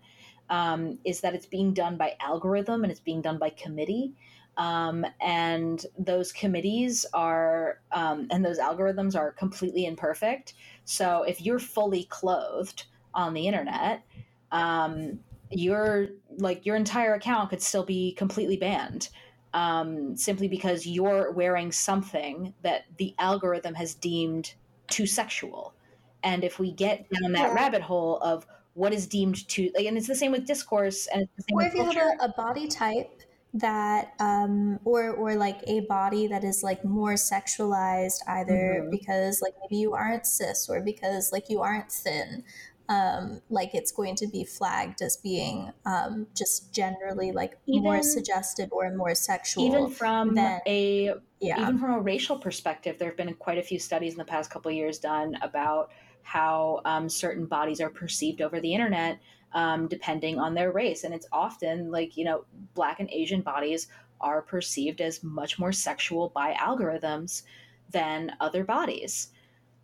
[0.51, 4.13] um, is that it's being done by algorithm and it's being done by committee.
[4.57, 10.55] Um, and those committees are um, and those algorithms are completely imperfect.
[10.85, 14.05] So if you're fully clothed on the internet,
[14.53, 15.21] um,
[15.51, 16.09] your
[16.39, 19.09] like your entire account could still be completely banned
[19.53, 24.55] um, simply because you're wearing something that the algorithm has deemed
[24.89, 25.75] too sexual.
[26.23, 27.55] And if we get down that Yeah.
[27.55, 31.23] rabbit hole of what is deemed too, like, and it's the same with discourse, and
[31.23, 32.01] it's the same Or with if you culture.
[32.01, 33.23] have a, a body type
[33.57, 38.91] that um or or like a body that is like more sexualized either Mhm.
[38.91, 42.43] because like maybe you aren't cis or because like you aren't thin
[42.89, 48.71] um like it's going to be flagged as being um just generally like more suggestive
[48.73, 53.17] or more sexual even from then- a yeah even from a racial perspective, there have
[53.17, 57.09] been quite a few studies in the past couple of years done about how um,
[57.09, 59.19] certain bodies are perceived over the internet
[59.55, 61.05] um, depending on their race.
[61.05, 62.45] And it's often like, you know,
[62.75, 63.89] Black and Asian bodies
[64.21, 67.43] are perceived as much more sexual by algorithms
[67.91, 69.29] than other bodies.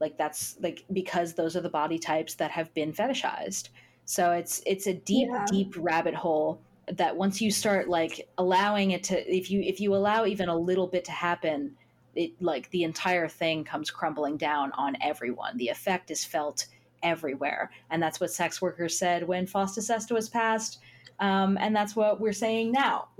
[0.00, 3.68] Like that's like because those are the body types that have been fetishized.
[4.04, 5.46] So it's it's a deep, Yeah.
[5.50, 9.94] deep rabbit hole that once you start like allowing it to if you if you
[9.94, 11.76] allow even a little bit to happen
[12.16, 16.66] it like the entire thing comes crumbling down on everyone the effect is felt
[17.02, 17.70] everywhere.
[17.90, 20.78] And that's what sex workers said when fosta sesta was passed.
[21.18, 23.08] Um, and that's what we're saying now.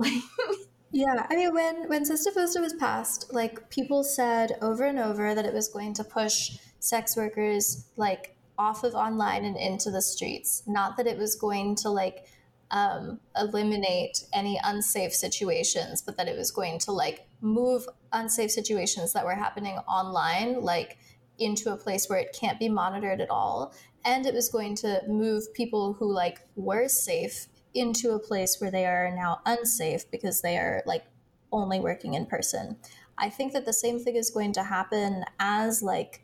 [0.93, 5.35] Yeah, I mean, when when Sesta Fosta was passed, like people said over and over
[5.35, 10.03] that it was going to push sex workers like off of online and into the
[10.03, 10.63] streets.
[10.67, 12.27] Not that it was going to like
[12.73, 19.13] um, eliminate any unsafe situations, but that it was going to like move unsafe situations
[19.13, 20.99] that were happening online, like
[21.41, 23.75] into a place where it can't be monitored at all.
[24.05, 28.71] And it was going to move people who like were safe into a place where
[28.71, 31.05] they are now unsafe because they are like
[31.53, 32.77] only working in person.
[33.19, 36.23] I think that the same thing is going to happen as like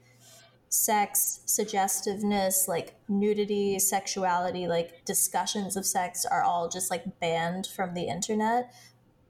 [0.68, 7.94] sex, suggestiveness, like nudity, sexuality, like discussions of sex are all just like banned from
[7.94, 8.72] the internet.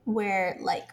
[0.05, 0.91] Where like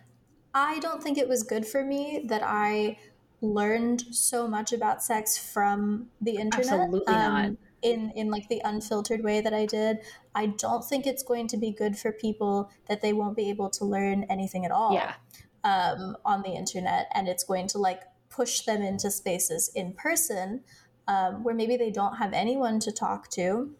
[0.53, 2.97] I don't think it was good for me that I
[3.43, 6.79] learned so much about sex from the internet.
[6.79, 7.51] Absolutely not.
[7.81, 9.97] In, in like the unfiltered way that I did,
[10.33, 13.69] I don't think it's going to be good for people that they won't be able
[13.71, 15.15] to learn anything at all yeah
[15.63, 20.61] um, on the internet, and it's going to like push them into spaces in person
[21.07, 23.73] um, where maybe they don't have anyone to talk to,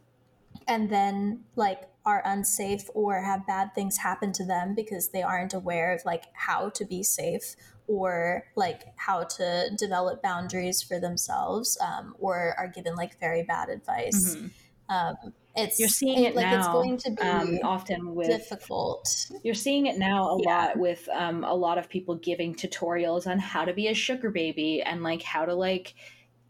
[0.68, 5.54] and then like are unsafe or have bad things happen to them because they aren't
[5.54, 7.56] aware of like how to be safe
[7.88, 13.70] or like how to develop boundaries for themselves um, or are given like very bad
[13.70, 14.52] advice Mhm.
[14.90, 15.16] um,
[15.56, 19.08] it's you're seeing it like now it's going to be um, often with difficult
[19.44, 20.46] You're seeing it now a Yeah.
[20.46, 24.30] lot with um, a lot of people giving tutorials on how to be a sugar
[24.32, 25.94] baby and like how to like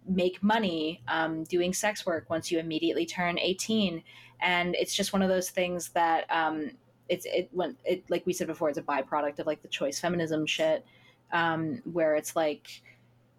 [0.06, 4.04] make money um, doing sex work once you immediately turn 18
[4.42, 6.72] and it's just one of those things that um,
[7.10, 10.00] it's it when it like we said before it's a byproduct of like the choice
[10.00, 10.86] feminism shit
[11.34, 12.82] um, where it's like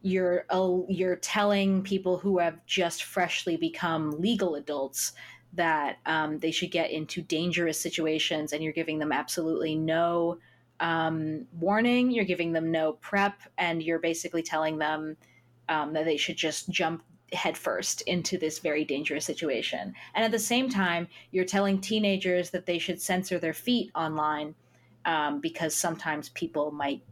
[0.03, 5.13] you're uh, you're telling people who have just freshly become legal adults
[5.55, 10.39] that um, they should get into dangerous situations, and you're giving them absolutely no
[10.81, 12.11] um, warning.
[12.11, 15.17] You're giving them no prep, and you're basically telling them
[15.69, 17.03] um, that they should just jump
[17.33, 19.95] headfirst into this very dangerous situation.
[20.15, 24.55] And at the same time, you're telling teenagers that they should censor their feet online
[25.05, 27.03] um, because sometimes people might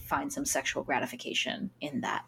[0.00, 2.24] find some sexual gratification in that.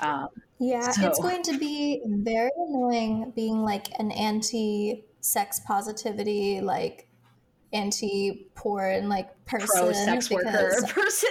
[0.00, 0.28] Um,
[0.58, 7.08] Yeah, So- it's going to be very annoying being like an anti sex positivity, like
[7.72, 9.68] anti porn, like person.
[9.72, 11.30] pro sex worker person.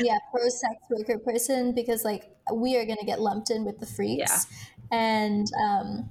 [0.00, 3.78] yeah, pro sex worker person because like we are going to get lumped in with
[3.78, 4.46] the freaks,
[4.90, 6.10] and um,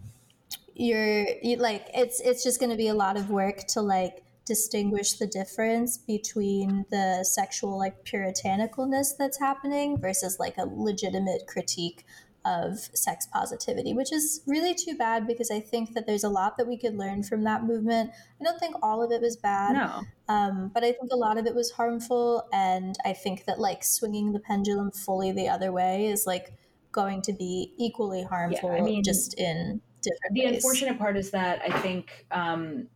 [0.74, 4.23] you're you, like it's it's just going to be a lot of work to like
[4.46, 12.06] distinguish the difference between the sexual like puritanicalness that's happening versus like a legitimate critique
[12.46, 16.58] of sex positivity, which is really too bad because I think that there's a lot
[16.58, 18.12] that we could learn from that movement.
[18.40, 19.74] I don't think all of it was bad.
[19.74, 20.02] No.
[20.28, 23.84] Um, but I think a lot of it was harmful, and I think that like
[23.84, 26.54] swinging the pendulum fully the other way is like
[26.92, 30.56] going to be equally harmful, I mean, just in different the ways.
[30.56, 32.88] unfortunate part is that I think, um,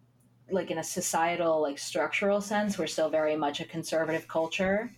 [0.49, 4.91] like in a societal, like structural sense, we're still very much a conservative culture.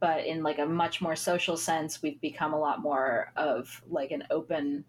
[0.00, 4.10] But in like a much more social sense, we've become a lot more of like
[4.10, 4.84] an open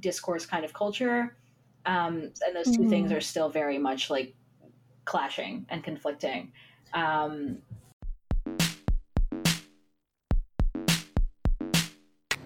[0.00, 1.36] discourse kind of culture.
[1.86, 2.90] Um, and those 2 Mhm.
[2.90, 4.34] things are still very much like
[5.04, 6.52] clashing and conflicting.
[6.92, 7.62] Um,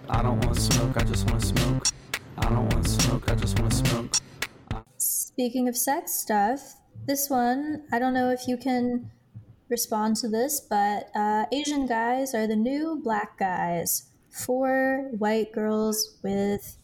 [0.09, 1.87] I don't want to smoke, I just want to smoke.
[2.39, 4.13] I don't want to smoke, I just want to smoke.
[4.99, 9.11] Speaking of sex stuff, this one I don't know if you can
[9.69, 14.09] respond to this, but uh, Asian guys are the new black guys.
[14.31, 16.79] for white girls with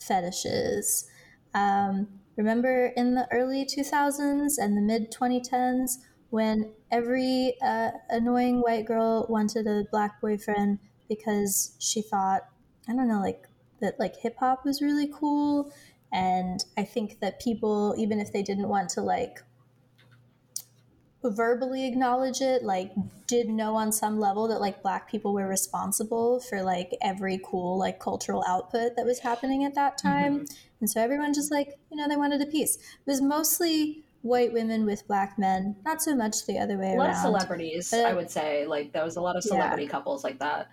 [0.00, 1.08] fetishes.
[1.54, 5.98] Um, remember in the early 2000s and the mid 2010s
[6.30, 10.78] when every uh, annoying white girl wanted a black boyfriend
[11.08, 12.42] because she thought,
[12.88, 13.46] I don't know, like
[13.80, 15.72] that like hip hop was really cool.
[16.12, 19.38] And I think that people, even if they didn't want to like
[21.24, 22.92] verbally acknowledge it, like
[23.26, 27.78] did know on some level that like black people were responsible for like every cool
[27.78, 30.46] like cultural output that was happening at that time.
[30.80, 32.76] And so everyone just like, you know, they wanted a piece.
[32.76, 36.96] It was mostly white women with black men, not so much the other way a
[36.96, 37.10] lot around.
[37.16, 39.50] of celebrities, But- I would say, like there was a lot of Yeah.
[39.52, 40.68] celebrity couples like that.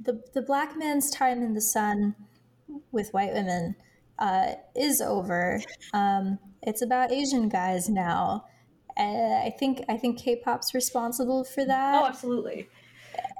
[0.00, 2.16] the the black man's time in the sun
[2.90, 3.76] with white women
[4.18, 5.60] uh, is over.
[5.94, 8.46] Um, it's about Asian guys now.
[8.98, 9.02] Uh,
[9.46, 12.02] I think I think K-pop's responsible for that.
[12.02, 12.68] Oh, absolutely.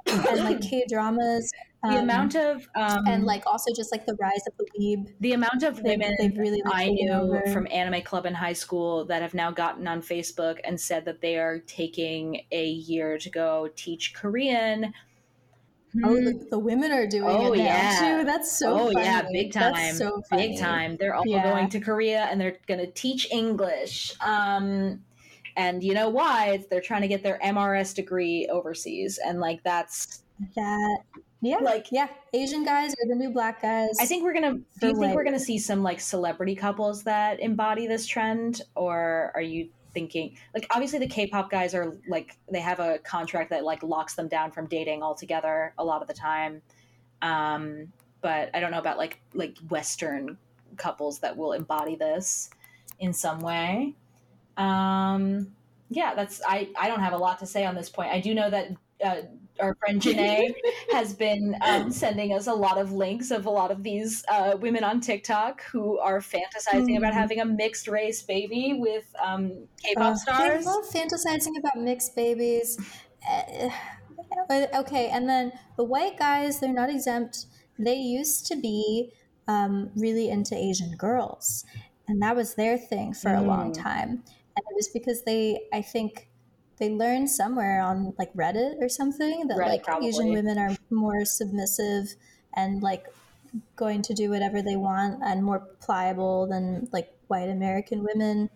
[0.07, 1.51] and like K dramas.
[1.83, 5.13] The amount of um, and like also just like the rise of the weeb.
[5.19, 7.43] the amount of They've- women they've really, I knew over.
[7.51, 11.19] from anime club in high school that have now gotten on Facebook and said that
[11.19, 14.93] they are taking a year to go teach Korean.
[16.05, 17.99] Oh, the, the women are doing Oh, it now yeah.
[18.19, 18.23] too.
[18.23, 18.79] That's so.
[18.79, 20.47] oh yeah, big time, That's so funny.
[20.49, 20.95] big time.
[20.97, 21.43] They're all Yeah.
[21.43, 24.13] going to Korea and they're going to teach English.
[24.21, 25.01] Um,
[25.57, 26.51] and you know why?
[26.51, 30.23] It's they're trying to get their MRS degree overseas, and like that's.
[30.55, 30.99] That
[31.41, 32.07] yeah, Like- yeah.
[32.33, 33.97] Asian guys are the new black guys.
[33.99, 34.53] I think we're gonna.
[34.53, 35.15] Do you think white.
[35.15, 40.35] we're gonna see some like celebrity couples that embody this trend, or are you thinking
[40.55, 44.27] like obviously the K-pop guys are like they have a contract that like locks them
[44.27, 46.61] down from dating altogether a lot of the time,
[47.21, 50.37] um, but I don't know about like like Western
[50.77, 52.49] couples that will embody this
[52.99, 53.95] in some way.
[54.57, 55.55] Um,
[55.89, 56.71] yeah, that's I.
[56.77, 58.11] I don't have a lot to say on this point.
[58.11, 58.69] I do know that.
[59.03, 59.23] Uh,
[59.59, 60.51] our friend Janae
[60.91, 64.57] has been um, sending us a lot of links of a lot of these uh,
[64.59, 67.13] women on TikTok who are fantasizing about Mhm.
[67.13, 70.65] having a mixed race baby with um, K-pop Uh, stars.
[70.65, 72.79] They love fantasizing about mixed babies.
[73.29, 73.69] Uh,
[74.75, 77.45] okay, and then the white guys, they're not exempt.
[77.77, 79.13] They used to be
[79.47, 81.65] um, really into Asian girls,
[82.07, 83.73] and that was their thing for a long Mm.
[83.73, 84.23] time.
[84.55, 86.29] And it was because they, I think,
[86.77, 91.23] they learned somewhere on like Reddit or something that Reddit, like Asian women are more
[91.23, 92.15] submissive
[92.55, 93.07] and like
[93.75, 98.49] going to do whatever they want and more pliable than like white American women.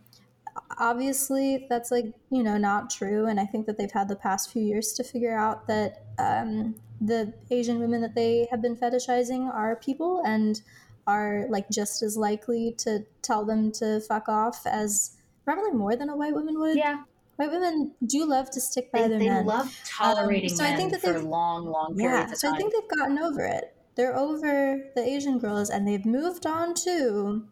[0.79, 3.27] Obviously that's like you know not true.
[3.27, 6.75] And i think that they've had the past few years to figure out that um,
[6.99, 10.61] the asian women that they have been fetishizing are people and
[11.05, 15.16] are like just as likely to tell them to fuck off as
[15.47, 17.03] probably more than a white woman would yeah,
[17.37, 20.63] white women do love to stick by they, their they men love tolerating Um, so
[20.65, 23.73] I think that for long, long periods yeah so i think they've gotten over it
[23.97, 27.43] they're over the Asian girls and they've moved on to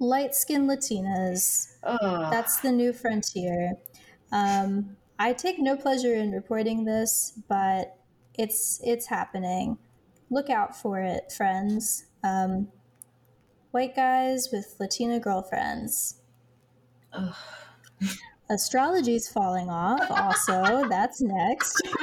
[0.00, 1.76] light skinned Latinas.
[1.84, 2.30] Ugh.
[2.30, 3.74] That's the new frontier.
[4.32, 7.96] Um, I take no pleasure in reporting this, but
[8.36, 9.78] it's it's happening.
[10.28, 12.06] Look out for it, friends.
[12.24, 12.68] Um,
[13.70, 16.16] white guys with Latina girlfriends.
[17.12, 17.34] Ugh.
[18.50, 20.10] Astrology's falling off.
[20.10, 21.80] Also, that's next.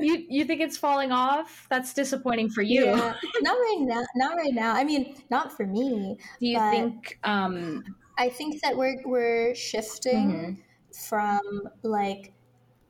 [0.00, 1.66] you you think it's falling off?
[1.70, 2.86] That's disappointing for you.
[2.86, 4.04] Yeah, not right now.
[4.16, 4.74] Not right now.
[4.74, 6.16] I mean, not for me.
[6.40, 7.84] Do you think um
[8.16, 10.62] I think that we're we're shifting Mhm.
[11.08, 11.40] from
[11.82, 12.32] like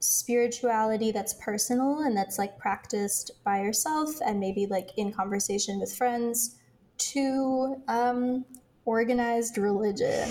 [0.01, 5.93] spirituality that's personal and that's like practiced by yourself and maybe like in conversation with
[5.93, 6.58] friends
[6.99, 8.45] to um
[8.85, 10.29] organized religion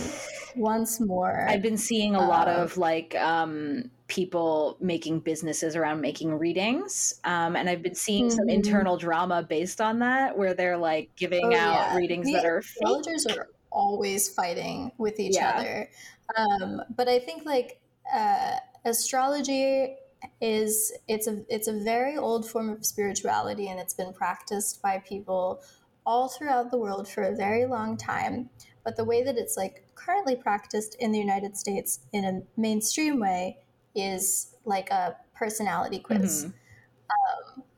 [0.56, 1.50] once more.
[1.50, 7.14] I've been seeing a lot Um, of like um, people making businesses around making readings,
[7.24, 8.50] um, and I've been seeing some Mhm.
[8.50, 11.94] internal drama based on that, where they're like giving Oh, out yeah.
[11.94, 13.08] readings The that are fake.
[13.28, 15.42] are always fighting with each Yeah.
[15.42, 15.90] other
[16.38, 17.82] um, but i think like
[18.14, 19.98] uh, astrology
[20.42, 24.98] is it's a it's a very old form of spirituality and it's been practiced by
[25.00, 25.62] people
[26.08, 28.50] all throughout the world for a very long time
[28.84, 33.20] but the way that it's like currently practiced in the united states in a mainstream
[33.20, 33.58] way
[33.96, 36.54] is like a personality quiz Mhm.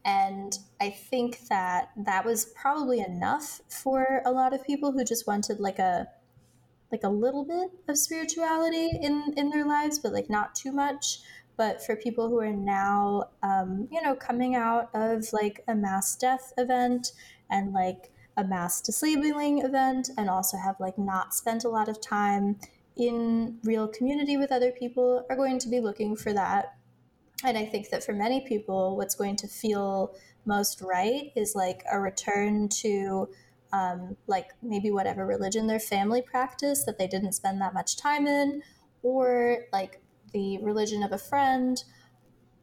[0.06, 5.28] and I think that that was probably enough for a lot of people who just
[5.28, 6.08] wanted like a
[6.92, 11.20] like a little bit of spirituality in in their lives, but like not too much.
[11.58, 16.16] But for people who are now, um, you know, coming out of like a mass
[16.16, 17.12] death event
[17.50, 22.00] and like a mass disabling event, and also have like not spent a lot of
[22.00, 22.58] time
[22.96, 26.76] in real community with other people, are going to be looking for that.
[27.44, 31.84] And I think that for many people, what's going to feel most right is like
[31.92, 33.30] a return to
[33.72, 38.26] um, like maybe whatever religion their family practiced that they didn't spend that much time
[38.28, 38.62] in,
[39.04, 40.02] or like
[40.34, 41.84] the religion of a friend,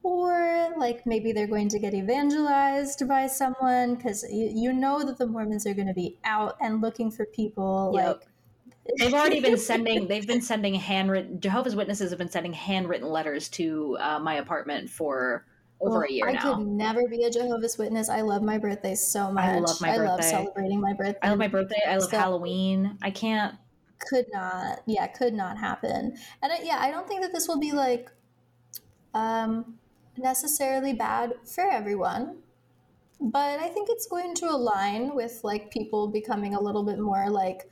[0.06, 5.18] or like maybe they're going to get evangelized by someone because you, you know that
[5.18, 8.06] the Mormons are going to be out and looking for people Yep.
[8.06, 8.28] like
[9.00, 10.06] They've already been sending.
[10.06, 11.40] They've been sending handwritten.
[11.40, 15.44] Jehovah's Witnesses have been sending handwritten letters to uh, my apartment for
[15.80, 16.54] over Well, a year I now.
[16.54, 18.08] could never be a Jehovah's Witness.
[18.08, 19.44] I love my birthday so much.
[19.44, 20.30] I love my I love birthday.
[20.30, 21.18] celebrating my birthday.
[21.20, 21.80] I love my birthday.
[21.84, 22.96] I love So- Halloween.
[23.02, 23.56] I can't.
[23.98, 26.16] Could not, yeah, could not happen.
[26.42, 28.08] And I, yeah, I don't think that this will be like
[29.14, 29.78] um,
[30.18, 32.42] necessarily bad for everyone,
[33.20, 37.30] but I think it's going to align with like people becoming a little bit more
[37.30, 37.70] like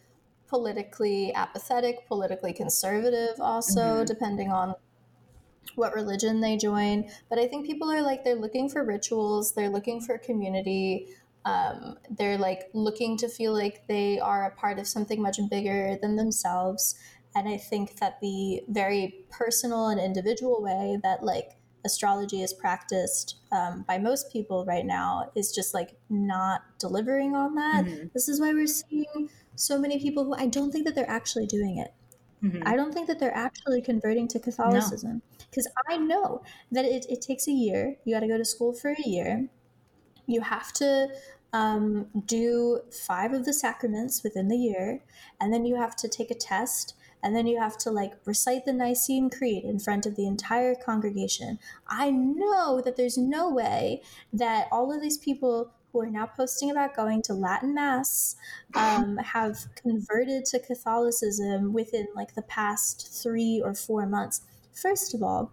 [0.48, 4.06] politically apathetic, politically conservative, also Mhm.
[4.06, 4.74] depending on
[5.76, 7.10] what religion they join.
[7.28, 11.08] But I think people are like they're looking for rituals, they're looking for community.
[11.44, 15.98] Um, they're like looking to feel like they are a part of something much bigger
[16.00, 16.98] than themselves.
[17.34, 23.36] And I think that the very personal and individual way that like astrology is practiced
[23.52, 27.84] um, by most people right now is just like not delivering on that.
[27.84, 28.12] Mhm.
[28.12, 31.46] This is why we're seeing so many people who I don't think that they're actually
[31.46, 31.92] doing it.
[32.42, 32.62] Mhm.
[32.66, 36.42] I don't think that they're actually converting to Catholicism because I know
[36.72, 37.96] that it, it takes a year.
[38.04, 39.48] You got to go to school for a year.
[40.26, 41.08] You have to
[41.52, 45.04] um, do five of the sacraments within the year,
[45.40, 46.94] and then you have to take a test,
[47.24, 50.74] and then you have to like recite the Nicene Creed in front of the entire
[50.74, 51.58] congregation.
[51.88, 54.02] I know that there's no way
[54.32, 58.36] that all of these people who are now posting about going to Latin Mass
[58.74, 64.42] um, have converted to Catholicism within like the past three or four months.
[64.74, 65.50] First of all,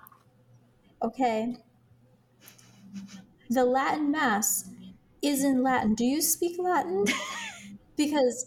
[1.02, 1.56] okay,
[3.50, 4.70] the Latin Mass
[5.22, 5.96] is in Latin.
[5.96, 7.06] Do you speak Latin?
[7.96, 8.46] because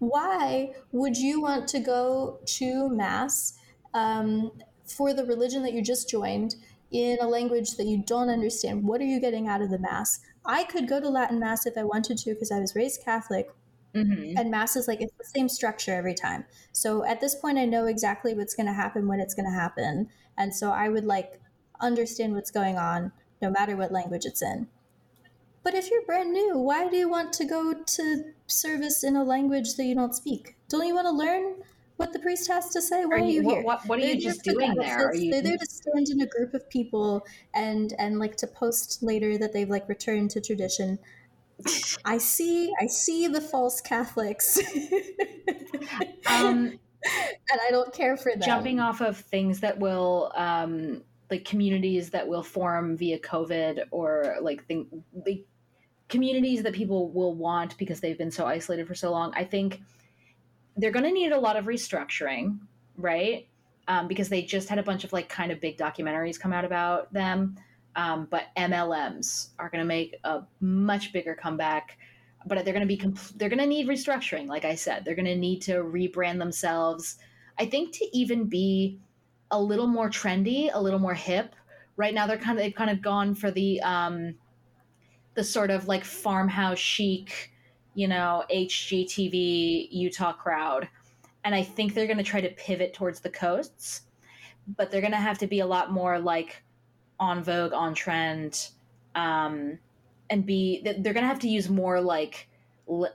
[0.00, 3.58] why would you want to go to Mass
[3.94, 4.52] um,
[4.84, 6.56] for the religion that you just joined
[6.90, 8.84] in a language that you don't understand?
[8.84, 10.20] What are you getting out of the Mass?
[10.44, 13.50] I could go to Latin Mass if I wanted to because I was raised Catholic,
[13.94, 14.34] Mhm.
[14.36, 16.44] and Mass is like it's the same structure every time.
[16.72, 19.52] So at this point, I know exactly what's going to happen when it's going to
[19.52, 21.40] happen, and so I would like
[21.80, 23.12] understand what's going on
[23.42, 24.68] no matter what language it's in.
[25.62, 29.24] But if you're brand new, why do you want to go to service in a
[29.24, 30.56] language that you don't speak?
[30.68, 31.56] Don't you want to learn
[31.96, 33.04] what the priest has to say?
[33.04, 33.62] Why are, you, what, here?
[33.62, 35.08] what, what are They're you just doing there?
[35.08, 35.30] Are you?
[35.30, 39.36] They're there to stand in a group of people and and like to post later
[39.36, 40.98] that they've like returned to tradition.
[42.06, 44.58] I see, I see the false Catholics,
[46.26, 46.78] um,
[47.46, 48.40] and I don't care for them.
[48.40, 54.36] jumping off of things that will um, like communities that will form via COVID or
[54.40, 54.88] like think
[55.24, 55.44] the
[56.08, 59.32] communities that people will want because they've been so isolated for so long.
[59.34, 59.80] I think
[60.76, 62.58] they're going to need a lot of restructuring,
[62.96, 63.46] right?
[63.88, 66.64] Um, because they just had a bunch of like kind of big documentaries come out
[66.64, 67.56] about them.
[67.96, 71.96] Um, but MLMs are going to make a much bigger comeback.
[72.46, 74.46] But they're going to be compl- they're going to need restructuring.
[74.46, 77.16] Like I said, they're going to need to rebrand themselves.
[77.58, 78.98] I think to even be
[79.50, 81.54] a little more trendy, a little more hip.
[81.96, 84.34] Right now, they're kind of they've kind of gone for the um,
[85.34, 87.52] the sort of like farmhouse chic,
[87.94, 90.88] you know, HGTV Utah crowd,
[91.44, 94.02] and I think they're going to try to pivot towards the coasts,
[94.76, 96.62] but they're going to have to be a lot more like
[97.18, 98.68] on vogue, on trend,
[99.14, 99.78] um,
[100.30, 102.48] and be they're going to have to use more like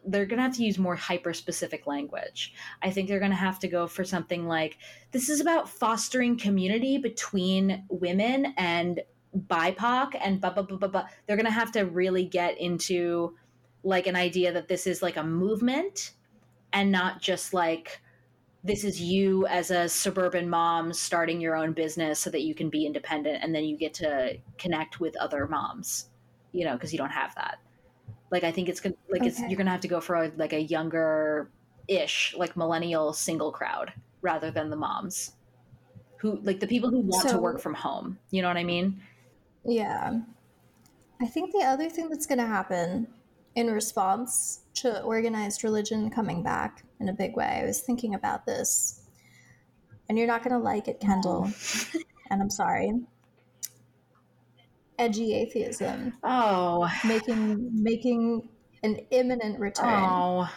[0.05, 2.53] they're going to have to use more hyper specific language.
[2.81, 4.77] I think they're going to have to go for something like
[5.11, 9.01] this is about fostering community between women and
[9.35, 11.07] BIPOC and blah, blah, blah, blah, blah.
[11.25, 13.35] They're going to have to really get into
[13.83, 16.13] like an idea that this is like a movement
[16.73, 18.01] and not just like
[18.63, 22.69] this is you as a suburban mom starting your own business so that you can
[22.69, 26.09] be independent and then you get to connect with other moms,
[26.51, 27.59] you know, because you don't have that.
[28.35, 29.29] Like I think it's gonna like okay.
[29.29, 31.49] it's you're gonna have to go for a, like a younger
[31.87, 35.31] ish like millennial single crowd rather than the moms
[36.17, 38.19] who like the people who want so, to work from home.
[38.31, 38.99] You know what I mean?
[39.63, 40.19] Yeah.
[41.21, 43.07] I think the other thing that's going to happen
[43.55, 48.45] in response to organized religion coming back in a big way, I was thinking about
[48.45, 49.01] this,
[50.09, 51.49] and you're not going to like it, Kendall,
[52.29, 52.91] and I'm sorry.
[54.97, 56.13] Edgy atheism.
[56.23, 58.49] Oh, making making
[58.83, 59.87] an imminent return.
[59.89, 60.49] Oh,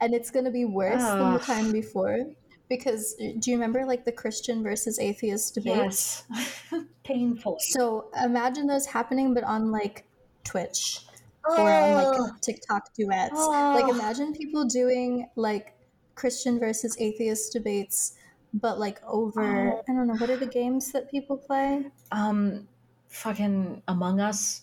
[0.00, 1.18] and it's going to be worse oh.
[1.18, 2.26] than the time before
[2.68, 6.24] because do you remember like the Christian versus atheist debates?
[6.32, 6.62] Yes,
[7.04, 7.58] painful.
[7.60, 10.04] So imagine those happening, but on like
[10.44, 11.00] Twitch
[11.46, 11.62] oh.
[11.62, 12.40] or on like.
[12.40, 13.32] TikTok duets.
[13.34, 13.78] Oh.
[13.80, 15.74] Like imagine people doing like
[16.14, 18.14] Christian versus atheist debates,
[18.54, 19.82] but like over oh.
[19.88, 21.86] I don't know what are the games that people play?
[22.12, 22.66] Um,
[23.14, 24.62] fucking Among Us.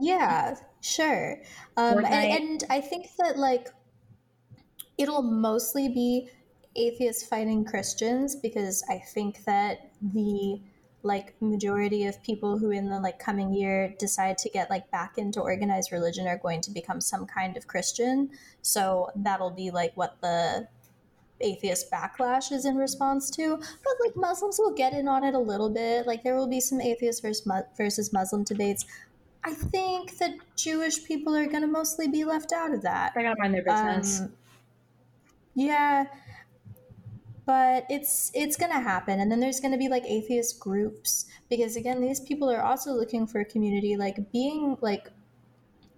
[0.00, 1.42] yeah, sure.
[1.76, 3.68] Um, and, and I think that like
[4.96, 6.28] it'll mostly be
[6.76, 10.60] atheists fighting Christians because I think that the
[11.02, 15.18] like majority of people who in the like coming year decide to get like back
[15.18, 18.30] into organized religion are going to become some kind of Christian.
[18.62, 20.68] So that'll be like what the
[21.42, 23.56] atheist backlash is in response to.
[23.56, 26.06] But like Muslims will get in on it a little bit.
[26.06, 27.46] Like there will be some atheist versus,
[27.76, 28.84] versus Muslim debates.
[29.44, 33.12] I think that Jewish people are going to mostly be left out of that.
[33.14, 34.20] They're going to mind their business.
[34.20, 34.32] Um,
[35.54, 36.06] yeah,
[37.44, 42.00] but it's it's gonna happen and then there's gonna be like atheist groups because again
[42.00, 45.10] these people are also looking for a community like being like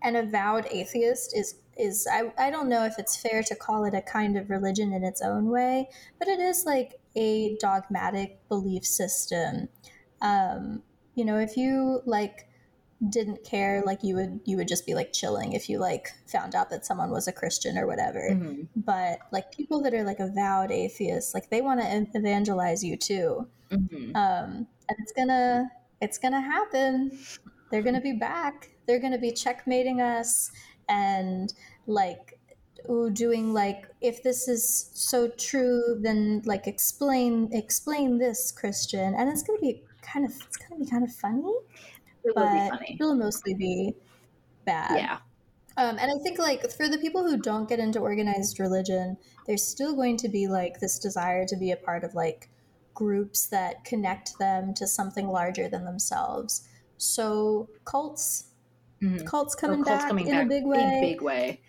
[0.04, 3.94] an avowed atheist is is I, I don't know if it's fair to call it
[3.94, 8.84] a kind of religion in its own way but it is like a dogmatic belief
[8.84, 9.68] system
[10.20, 10.82] um,
[11.14, 12.48] you know if you like
[13.08, 16.54] didn't care like you would you would just be like chilling if you like found
[16.54, 18.62] out that someone was a christian or whatever mm-hmm.
[18.76, 23.46] but like people that are like avowed atheists like they want to evangelize you too
[23.70, 24.16] mm-hmm.
[24.16, 25.70] um and it's gonna
[26.00, 27.10] it's gonna happen
[27.70, 30.50] they're gonna be back they're gonna be checkmating us
[30.88, 31.52] and
[31.86, 32.38] like
[32.90, 39.28] ooh, doing like if this is so true then like explain explain this christian and
[39.30, 41.54] it's gonna be kind of it's gonna be kind of funny
[42.24, 42.96] it be funny.
[42.98, 43.94] It'll mostly be
[44.64, 44.96] bad.
[44.96, 45.18] Yeah.
[45.76, 49.16] Um, and I think like for the people who don't get into organized religion,
[49.46, 52.48] there's still going to be like this desire to be a part of like
[52.94, 56.66] groups that connect them to something larger than themselves.
[57.04, 58.44] So cults,
[59.02, 59.26] mm-hmm.
[59.26, 60.98] cults coming oh, cults back coming in back a big way.
[61.00, 61.60] Big way.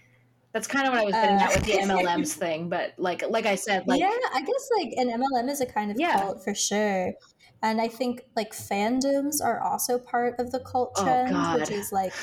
[0.53, 3.23] That's kind of what I was getting uh, at with the MLMs thing, but like
[3.29, 6.21] like I said, like yeah, I guess like an MLM is a kind of yeah.
[6.21, 7.13] cult for sure.
[7.61, 11.71] And I think like fandoms are also part of the cult oh, trend, oh, which
[11.71, 12.13] is like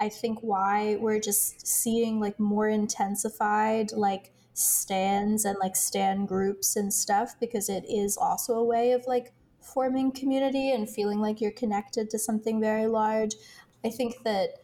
[0.00, 6.76] I think why we're just seeing like more intensified like stands and like stand groups
[6.76, 11.40] and stuff because it is also a way of like forming community and feeling like
[11.40, 13.34] you're connected to something very large.
[13.84, 14.62] I think that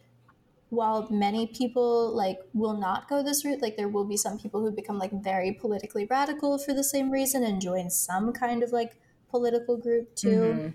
[0.69, 4.61] while many people like will not go this route like there will be some people
[4.61, 8.71] who become like very politically radical for the same reason and join some kind of
[8.71, 8.95] like
[9.31, 10.29] political group too.
[10.29, 10.67] Mm-hmm.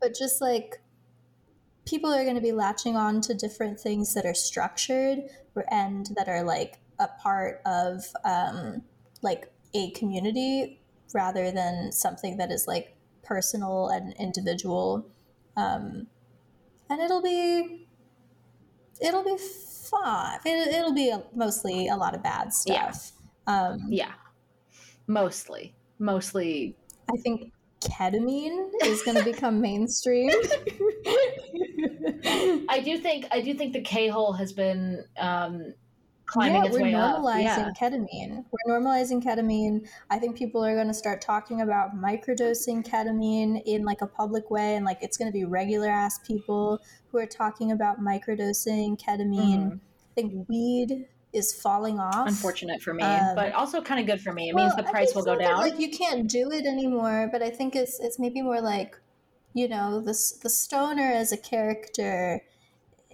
[0.00, 0.80] But just like
[1.84, 5.18] people are going to be latching on to different things that are structured
[5.70, 8.82] and that are like a part of um,
[9.22, 10.80] like a community
[11.14, 12.94] rather than something that is like
[13.28, 15.06] personal and individual
[15.56, 16.06] um,
[16.88, 17.86] and it'll be
[19.00, 23.12] it'll be fun it, it'll be a, mostly a lot of bad stuff
[23.46, 24.12] um, Yeah.
[25.06, 25.74] Mostly.
[25.98, 26.76] Mostly.
[27.12, 30.30] i think ketamine is going to become mainstream
[32.68, 35.74] I do think I do think the K hole has been um,
[36.28, 37.18] climbing yeah, its we're way up.
[37.18, 37.70] normalizing Yeah.
[37.80, 38.44] ketamine.
[38.52, 39.88] We're normalizing ketamine.
[40.10, 44.50] I think people are going to start talking about microdosing ketamine in like a public
[44.50, 46.80] way, and like it's going to be regular ass people
[47.10, 49.64] who are talking about microdosing ketamine.
[49.72, 49.80] Mhm.
[49.80, 52.26] I think weed is falling off.
[52.28, 54.48] Unfortunate for me, Um, but also kind of good for me.
[54.50, 55.58] It Well, means the price will go down.
[55.58, 58.96] Like you can't do it anymore, but I think it's it's maybe more like,
[59.54, 62.42] you know, the the stoner as a character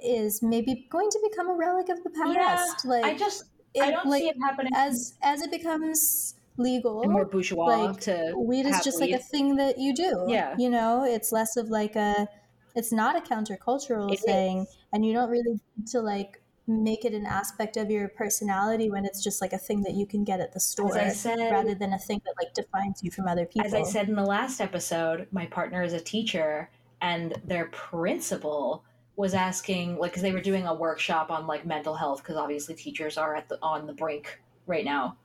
[0.02, 2.84] is maybe going to become a relic of the past.
[2.84, 3.44] like I just
[3.80, 7.64] I it- don't like, see it happening as as it becomes legal and more bourgeois
[7.64, 10.54] like to weed is have just like a thing that you do Yeah.
[10.56, 12.28] you know it's less of like a
[12.76, 14.76] it's not a countercultural It thing is.
[14.92, 19.04] and you don't really need to like make it an aspect of your personality when
[19.04, 21.50] it's just like a thing that you can get at the store As I said,
[21.52, 24.14] rather than a thing that like defines you from other people as I said in
[24.14, 26.70] the last episode, my partner is a teacher,
[27.02, 28.82] and their principal
[29.16, 32.74] was asking, like, because they were doing a workshop on like mental health, because obviously
[32.74, 35.16] teachers are at the on the brink right now,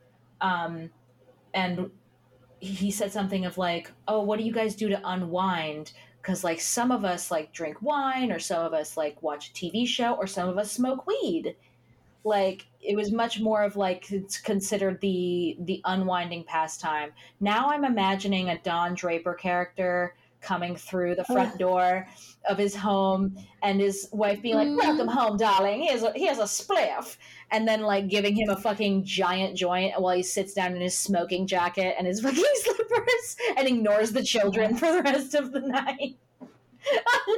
[0.42, 0.90] um,
[1.54, 1.90] and
[2.60, 6.62] he said something of like, "Oh, what do you guys do to unwind?" Because like
[6.62, 10.14] some of us like drink wine, or some of us like watch a TV show,
[10.14, 11.56] or some of us smoke weed.
[12.24, 17.12] Like it was much more of like it's considered the the unwinding pastime.
[17.40, 22.08] Now I'm imagining a Don Draper character coming through the front door
[22.48, 24.78] of his home and his wife being like, Mm.
[24.78, 25.82] "Welcome home, darling.
[25.84, 27.18] Here's a here's a spliff,"
[27.52, 30.98] and then like giving him a fucking giant joint while he sits down in his
[30.98, 35.60] smoking jacket and his fucking slippers and ignores the children for the rest of the
[35.62, 36.18] night.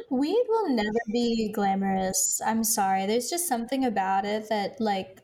[0.09, 5.20] weed will never be glamorous i'm sorry there's just something about it that like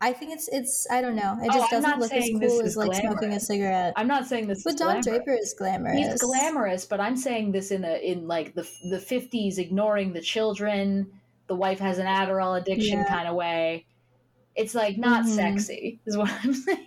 [0.00, 2.60] i think it's it's i don't know it Oh, just I'm doesn't look as cool
[2.60, 4.62] as like smoking a cigarette I'm not saying this.
[4.64, 5.06] but is don glamorous.
[5.06, 9.00] draper is glamorous He's glamorous, but I'm saying this in a in like the the
[9.00, 11.10] fifties, ignoring the children.
[11.48, 13.08] The wife has an Adderall addiction Yeah.
[13.08, 13.86] kind of way.
[14.54, 15.28] It's like not Mhm.
[15.34, 16.86] sexy, is what I'm saying.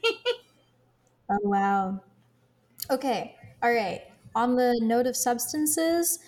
[1.29, 2.01] Oh wow.
[2.89, 3.35] Okay.
[3.63, 4.01] All right.
[4.35, 6.19] On the note of substances,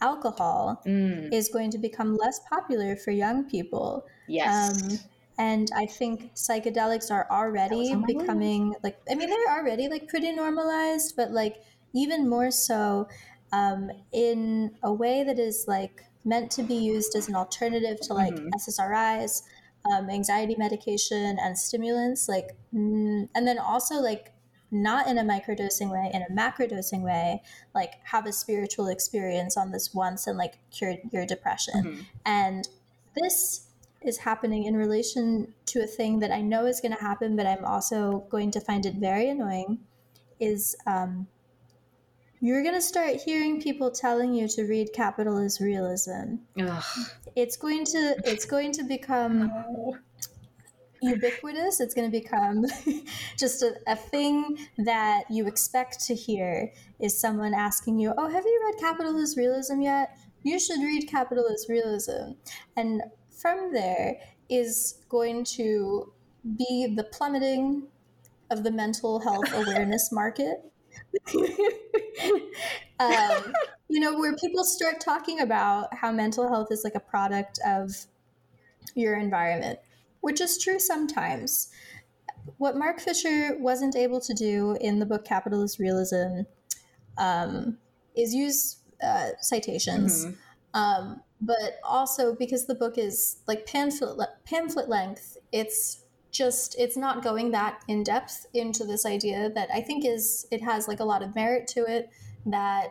[0.00, 4.06] alcohol Mm, is going to become less popular for young people.
[4.26, 4.70] yes.
[4.72, 4.98] Um,
[5.38, 11.16] and I think psychedelics are already becoming like I mean they're already like pretty normalized,
[11.16, 11.62] but like
[11.92, 13.08] even more so
[13.52, 18.14] um, in a way that is like meant to be used as an alternative to
[18.14, 18.50] like Mhm.
[18.54, 19.42] SSRIs,
[19.84, 22.28] um, anxiety medication, and stimulants.
[22.28, 24.32] Like, mm, and then also like
[24.70, 27.42] not in a microdosing way, in a macrodosing way,
[27.74, 31.74] like have a spiritual experience on this once and like cure your depression.
[31.84, 32.06] Mhm.
[32.24, 32.68] And
[33.14, 33.66] this
[34.04, 37.46] is happening in relation to a thing that I know is going to happen, but
[37.46, 39.80] I'm also going to find it very annoying.
[40.40, 41.26] Is um,
[42.40, 46.36] you're going to start hearing people telling you to read capitalist realism.
[46.60, 46.84] Ugh.
[47.34, 49.50] It's going to it's going to become
[51.00, 51.80] ubiquitous.
[51.80, 52.66] It's going to become
[53.38, 56.70] just a, a thing that you expect to hear
[57.00, 60.16] is someone asking you, "Oh, have you read capitalist realism yet?
[60.42, 62.32] You should read capitalist realism."
[62.76, 63.02] And
[63.44, 64.16] from there
[64.48, 66.10] is going to
[66.56, 67.82] be the plummeting
[68.50, 70.64] of the mental health awareness market.
[72.98, 73.52] um,
[73.88, 78.06] you know, where people start talking about how mental health is like a product of
[78.94, 79.78] your environment,
[80.22, 81.68] which is true sometimes.
[82.56, 86.44] What Mark Fisher wasn't able to do in the book Capitalist Realism
[87.18, 87.76] um,
[88.16, 90.24] is use uh, citations.
[90.24, 90.36] Mhm.
[90.72, 96.96] Um, but also because the book is like pamphlet le- pamphlet length, it's just it's
[96.96, 101.00] not going that in depth into this idea that I think is it has like
[101.00, 102.10] a lot of merit to it
[102.46, 102.88] that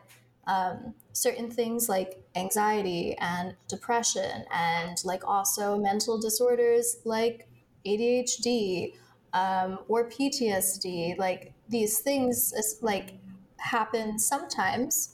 [0.48, 7.48] um, certain things like anxiety and depression and like also mental disorders like
[7.86, 8.94] ADHD
[9.34, 13.14] um, or PTSD like these things like
[13.58, 15.13] happen sometimes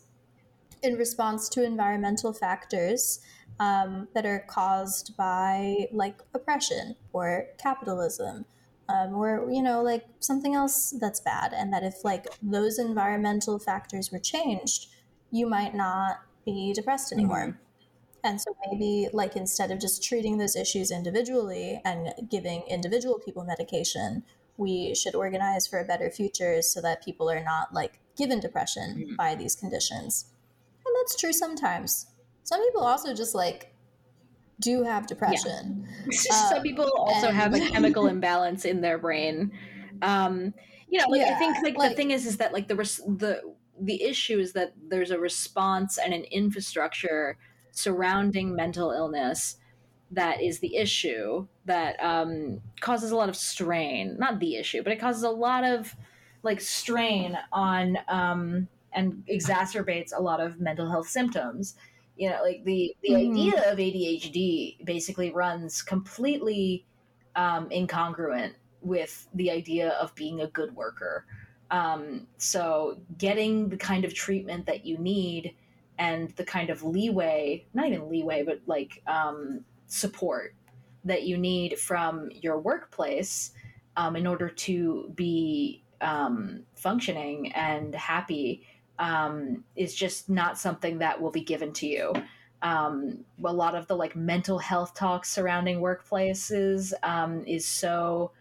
[0.81, 3.19] in response to environmental factors
[3.59, 8.45] um, that are caused by like oppression or capitalism
[8.87, 13.59] um, or you know like something else that's bad and that if like those environmental
[13.59, 14.87] factors were changed
[15.31, 17.59] you might not be depressed anymore
[18.23, 23.43] and so maybe like instead of just treating those issues individually and giving individual people
[23.43, 24.23] medication
[24.57, 28.95] we should organize for a better future so that people are not like given depression
[28.97, 29.15] Mm-hmm.
[29.15, 30.25] by these conditions.
[30.89, 32.07] And that's true sometimes.
[32.43, 33.71] Some people also just like
[34.59, 35.87] do have depression.
[36.11, 39.51] Some Um, people also and- have a chemical imbalance in their brain.
[40.01, 40.53] Um,
[40.89, 43.01] you know, like I think Yeah, like, the thing is, is that like the res-
[43.07, 43.41] the
[43.79, 47.37] the issue is that there's a response and an infrastructure
[47.71, 49.57] surrounding mental illness
[50.11, 54.17] that is the issue that um, causes a lot of strain.
[54.17, 55.95] Not the issue, but it causes a lot of
[56.41, 61.75] like strain on um, and exacerbates a lot of mental health symptoms.
[62.15, 63.15] You know, like the the Mhm.
[63.15, 66.85] idea of ADHD basically runs completely
[67.35, 71.25] um, incongruent with the idea of being a good worker.
[71.71, 75.55] Um, so getting the kind of treatment that you need
[75.97, 80.55] and the kind of leeway, not even leeway, but like um, support
[81.03, 83.51] that you need from your workplace
[83.95, 88.65] um, in order to be um, functioning and happy
[88.99, 92.13] um, is just not something that will be given to you.
[92.61, 98.33] Um, a lot of the like mental health talk surrounding workplaces um, is so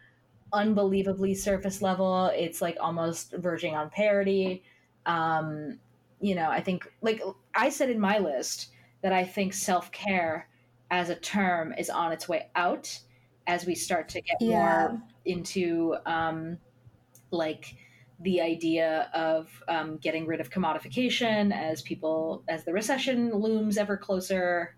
[0.53, 2.27] unbelievably surface level.
[2.27, 4.63] It's like almost verging on parody.
[5.07, 5.81] Um,
[6.21, 7.23] you know, I think like
[7.55, 8.71] I said in my list
[9.03, 10.49] that I think self care
[10.91, 13.01] as a term is on its way out
[13.47, 14.47] as we start to get Yeah.
[14.47, 16.59] more into um,
[17.31, 17.77] like
[18.21, 23.97] the idea of um, getting rid of commodification as people as the recession looms ever
[23.97, 24.77] closer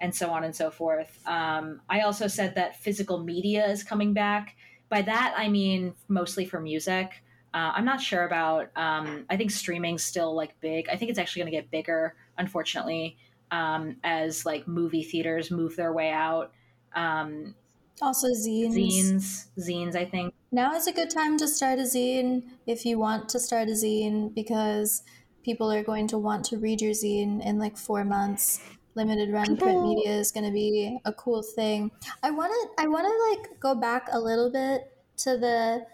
[0.00, 1.18] and so on and so forth.
[1.26, 4.56] Um, i also said that physical media is coming back.
[4.88, 7.22] By that i mean mostly for music.
[7.54, 10.88] Uh, i'm not sure about um, i think streaming's still like big.
[10.88, 13.18] I think it's actually going to get bigger unfortunately
[13.50, 16.52] um, as like movie theaters move their way out.
[16.94, 17.54] Um,
[18.02, 18.74] Also, zines.
[18.74, 19.46] zines.
[19.58, 23.28] Zines i think Now is a good time to start a zine if you want
[23.30, 25.02] to start a zine because
[25.44, 28.60] people are going to want to read your zine in like four months.
[28.96, 31.92] Limited run print media is going to be a cool thing.
[32.24, 35.86] I want to I want to like go back a little bit to the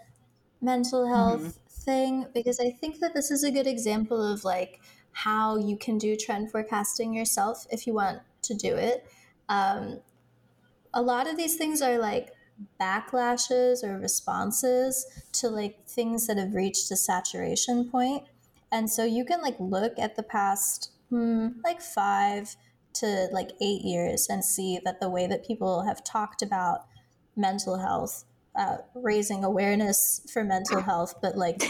[0.61, 4.81] mental health thing because I think that this is a good example of like
[5.11, 9.07] how you can do trend forecasting yourself if you want to do it.
[9.49, 10.01] Um,
[10.93, 12.33] a lot of these things are like
[12.79, 18.23] backlashes or responses to like things that have reached a saturation point.
[18.71, 22.55] And so you can like look at the past hmm, like five
[22.93, 26.85] to like eight years and see that the way that people have talked about
[27.35, 28.25] mental health
[28.57, 31.61] uh, raising awareness for mental health but like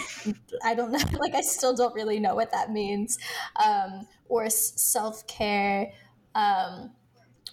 [0.63, 3.17] i don't know like i still don't really know what that means
[3.61, 5.91] um, or s- self-care
[6.35, 6.91] um,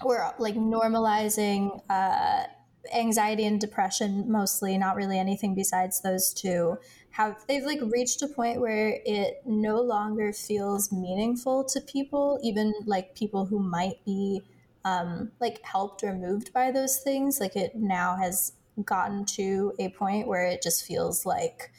[0.05, 2.45] or like normalizing uh,
[2.93, 6.77] anxiety and depression mostly not really anything besides those two
[7.11, 12.75] have they've like reached a point where it no longer feels meaningful to people even
[12.87, 14.43] like people who might be
[14.85, 17.41] um, like helped or moved by those things.
[17.41, 18.53] Like it now has
[18.85, 21.73] gotten to a point where it just feels like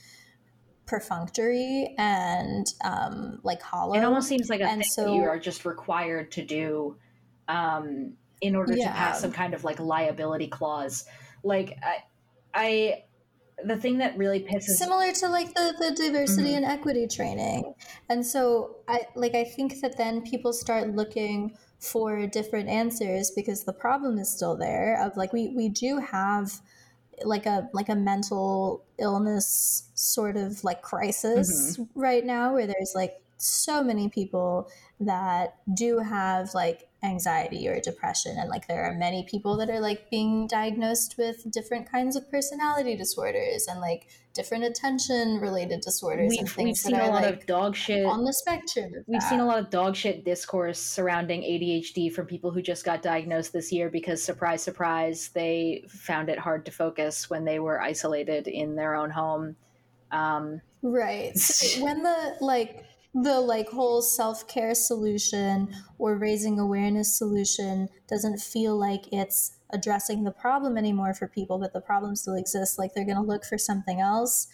[0.86, 3.96] perfunctory and um, like hollow.
[3.96, 6.98] It almost seems like a And thing so- that you are just required to do
[7.48, 11.06] um, in order to pass some kind of like liability clause.
[11.44, 12.04] Like I,
[12.54, 13.04] I,
[13.64, 16.58] the thing that really pisses similar to like the, the diversity Mhm.
[16.58, 17.74] and equity training
[18.10, 23.64] and so i like i think that then people start looking for different answers because
[23.64, 26.60] the problem is still there of like we we do have
[27.24, 33.22] like a like a mental illness sort of like crisis right now where there's like
[33.38, 39.26] so many people that do have like anxiety or depression and like there are many
[39.30, 44.66] people that are like being diagnosed with different kinds of personality disorders and like different
[44.66, 48.06] attention related disorders and we've, we've things seen that a lot like of dog shit.
[48.06, 49.30] on the spectrum We've that.
[49.30, 53.54] seen a lot of dog shit discourse surrounding ADHD from people who just got diagnosed
[53.54, 58.48] this year because, surprise, surprise, they found it hard to focus when they were isolated
[58.48, 59.56] in their own home.
[60.12, 61.36] Um, Right.
[61.38, 68.78] So when the like the like whole self-care solution or raising awareness solution doesn't feel
[68.78, 73.06] like it's addressing the problem anymore for people, but the problem still exists, like they're
[73.06, 74.48] going to look for something else.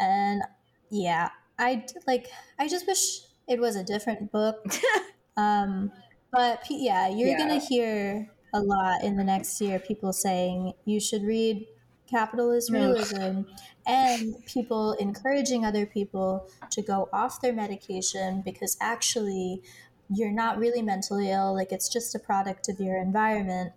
[0.00, 0.42] And
[0.90, 2.28] yeah, I like
[2.58, 4.64] I just wish it was a different book.
[5.36, 5.92] um
[6.32, 7.36] but yeah, you're Yeah.
[7.36, 11.66] going to hear a lot in the next year people saying you should read
[12.08, 13.42] capitalist realism
[13.86, 19.62] and people encouraging other people to go off their medication because actually
[20.10, 23.72] you're not really mentally ill like it's just a product of your environment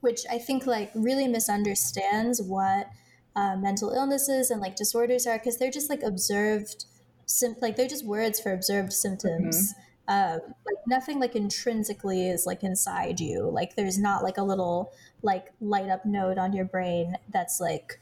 [0.00, 2.88] which i think like really misunderstands what
[3.36, 6.86] uh, mental illnesses and like disorders are because they're just like observed
[7.28, 9.74] sim- like they're just words for observed symptoms.
[10.08, 13.42] Um, like nothing like intrinsically is like inside you.
[13.50, 14.90] Like there's not like a little
[15.22, 18.00] like light up node on your brain that's like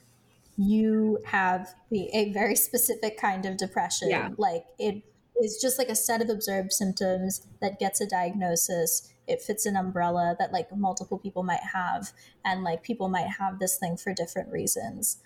[0.56, 4.08] you have the, a very specific kind of depression.
[4.10, 4.30] Yeah.
[4.38, 5.02] Like it
[5.42, 9.12] is just like a set of observed symptoms that gets a diagnosis.
[9.26, 12.12] It fits an umbrella that like multiple people might have,
[12.44, 15.18] and like people might have this thing for different reasons.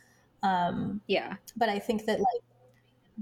[0.42, 1.36] Um, Yeah.
[1.54, 2.42] but I think that like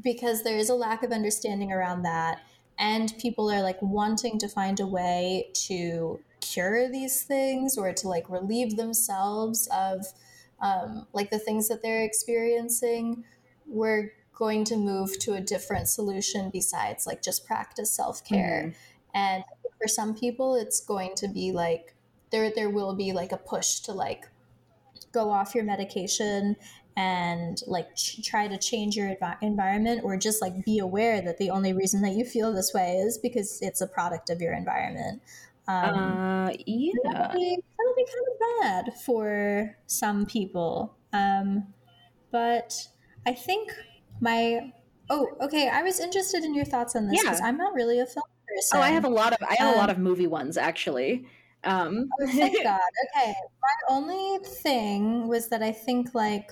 [0.01, 2.41] because there is a lack of understanding around that,
[2.79, 8.09] and people are like wanting to find a way to cure these things or to
[8.09, 10.07] like relieve themselves of
[10.61, 13.25] um, like the things that they're experiencing,
[13.67, 18.75] we're going to move to a different solution besides like just practice self care.
[19.15, 19.45] And
[19.81, 21.95] for some people, it's going to be like
[22.31, 24.29] there there will be like a push to like
[25.13, 26.57] go off your medication
[26.99, 31.37] and like ch- try to change your envi- environment or just like be aware that
[31.39, 34.53] the only reason that you feel this way is because it's a product of your
[34.63, 35.23] environment
[35.69, 36.93] um, Uh, yeah.
[37.05, 41.49] that'll, be, that'll be kind of bad for some people um,
[42.31, 42.71] but
[43.27, 43.71] i think
[44.21, 44.73] my
[45.11, 47.31] oh okay i was interested in your thoughts on this Yeah.
[47.31, 48.25] because i'm not really a film
[48.57, 50.57] person Oh, I have a lot of I have a lot Um, of movie ones
[50.57, 51.27] actually.
[51.65, 52.81] Um, Oh, thank God.
[53.07, 53.35] Okay.
[53.67, 56.51] My only thing was that I think like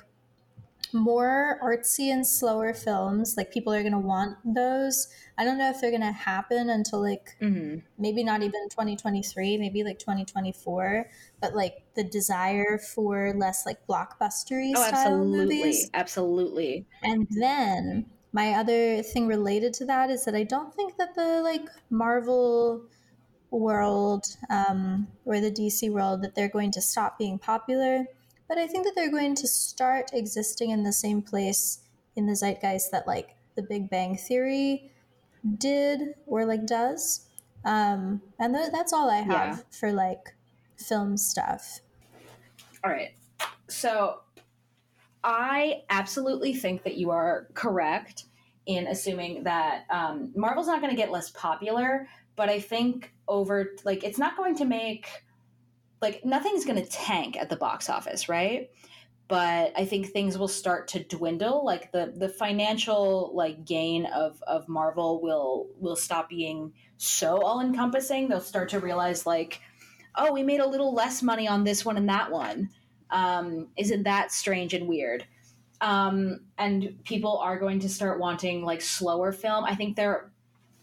[0.96, 5.08] more artsy and slower films, like people are going to want those.
[5.38, 7.82] I don't know if they're going to happen until like mhm.
[7.98, 11.08] maybe not even 2023, maybe like 2024,
[11.40, 15.90] but like the desire for less like blockbustery Oh, absolutely, movies.
[15.94, 16.86] absolutely.
[17.02, 21.40] And then my other thing related to that is that I don't think that the
[21.42, 22.86] like Marvel
[23.50, 28.06] world um, or the DC world that they're going to stop being popular,
[28.48, 31.80] but I think that they're going to start existing in the same place
[32.14, 34.90] in the zeitgeist that like the Big Bang Theory
[35.58, 37.26] did or like does.
[37.64, 39.58] Um, and th- that's all I have Yeah.
[39.70, 40.34] for like
[40.76, 41.80] film stuff.
[42.84, 43.10] All right.
[43.68, 44.20] So
[45.24, 48.26] I absolutely think that you are correct
[48.66, 53.72] in assuming that um, Marvel's not going to get less popular, but I think over,
[53.84, 55.08] like, it's not going to make,
[56.06, 58.70] like, nothing's going to tank at the box office, right?
[59.28, 61.64] But I think things will start to dwindle.
[61.64, 67.60] Like the the financial like gain of of Marvel will will stop being so all
[67.60, 68.28] encompassing.
[68.28, 69.60] They'll start to realize like,
[70.14, 72.70] oh, we made a little less money on this one and that one.
[73.10, 75.26] Um, isn't that strange and weird?
[75.80, 79.64] Um, and people are going to start wanting like slower film.
[79.64, 80.30] I think they're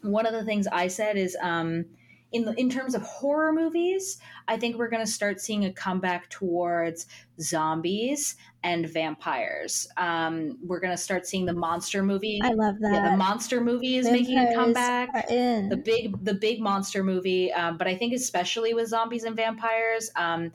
[0.01, 1.85] one of the things I said is um,
[2.33, 5.71] in the, in terms of horror movies, I think we're going to start seeing a
[5.71, 7.05] comeback towards
[7.39, 9.87] zombies and vampires.
[9.97, 12.41] Um, we're going to start seeing the monster movie.
[12.43, 12.93] I love that.
[12.93, 15.27] yeah, the monster movie is making a comeback
[15.69, 20.11] the big the big monster movie um, but i think especially with zombies and vampires
[20.15, 20.51] um,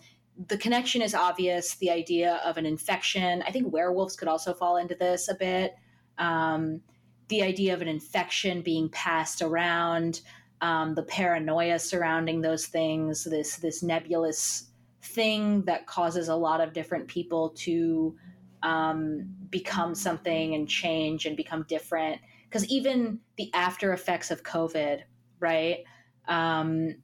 [0.47, 4.77] the connection is obvious the idea of an infection i think werewolves could also fall
[4.77, 5.77] into this a bit
[6.19, 6.81] um,
[7.29, 10.21] the idea of an infection being passed around
[10.61, 14.71] um, the paranoia surrounding those things this this nebulous
[15.03, 18.17] thing that causes a lot of different people to
[18.63, 22.21] um, become something and change and become different.
[22.45, 25.03] Because even the after effects of covid
[25.41, 25.85] right
[26.27, 26.97] um,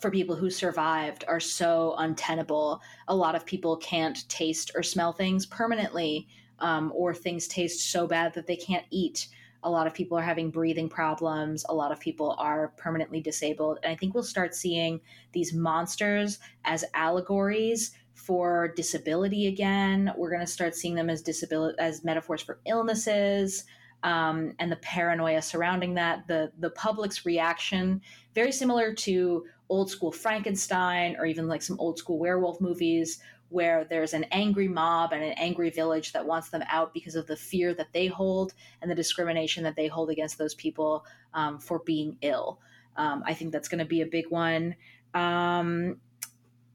[0.00, 2.80] for people who survived are so untenable.
[3.08, 6.26] A lot of people can't taste or smell things permanently
[6.58, 9.28] um, or things taste so bad that they can't eat
[9.62, 13.78] a lot of people are having breathing problems a lot of people are permanently disabled
[13.82, 15.00] and i think we'll start seeing
[15.32, 20.12] these monsters as allegories for disability again.
[20.16, 23.64] We're going to start seeing them as disability as metaphors for illnesses
[24.02, 28.00] um, and the paranoia surrounding that, the the public's reaction,
[28.34, 33.20] very similar to old school Frankenstein or even like some old school werewolf movies,
[33.50, 37.26] where there's an angry mob and an angry village that wants them out because of
[37.26, 41.04] the fear that they hold and the discrimination that they hold against those people
[41.34, 42.58] um, for being ill.
[42.96, 44.74] Um, I think that's going to be a big one.
[45.14, 46.00] Um,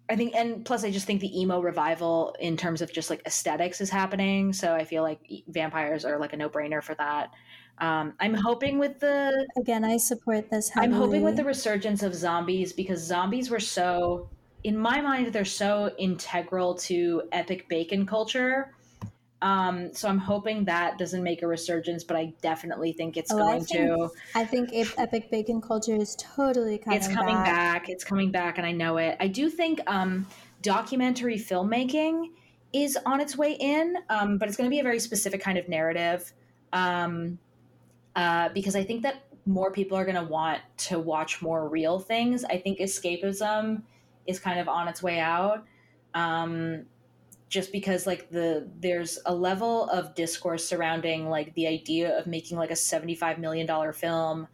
[0.07, 3.21] I think, and plus, I just think the emo revival in terms of just like
[3.25, 4.53] aesthetics is happening.
[4.53, 7.31] So I feel like vampires are like a no brainer for that.
[7.79, 10.71] Um, I'm hoping with the Again, I support this.
[10.77, 14.29] I'm hoping with the resurgence of zombies because zombies were so,
[14.65, 18.73] in my mind, they're so integral to epic bacon culture.
[19.43, 23.37] Um, so I'm hoping that doesn't make a resurgence, but I definitely think it's Oh,
[23.37, 24.09] I going think to.
[24.33, 27.45] I think ep- epic bacon culture is totally coming it's coming back.
[27.83, 27.89] back.
[27.89, 29.17] It's coming back, and I know it.
[29.19, 30.25] I do think um,
[30.63, 32.31] documentary filmmaking
[32.73, 35.59] is on its way in, um, but it's going to be a very specific kind
[35.59, 36.33] of narrative.
[36.73, 37.37] Um,
[38.15, 41.99] uh, because I think that more people are going to want to watch more real
[41.99, 42.43] things.
[42.45, 43.83] I think escapism
[44.25, 45.65] is kind of on its way out.
[46.13, 46.85] Um,
[47.49, 52.57] just because like the there's a level of discourse surrounding like the idea of making
[52.57, 54.47] like a 75 million dollar film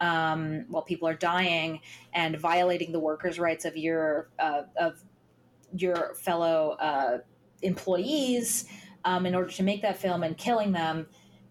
[0.00, 1.80] um, while people are dying
[2.12, 5.02] and violating the workers rights of your uh, of
[5.76, 7.18] your fellow uh,
[7.62, 8.66] employees
[9.04, 11.06] um, in order to make that film and killing them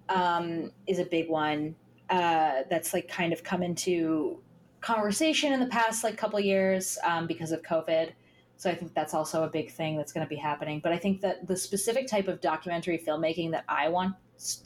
[0.10, 1.74] um, is a big one
[2.10, 4.40] uh, that's like kind of come into
[4.82, 8.12] conversation in the past like couple years um, because of COVID.
[8.58, 10.82] So I think that's also a big thing that's going to be happening.
[10.84, 14.16] But I think that the specific type of documentary filmmaking that I want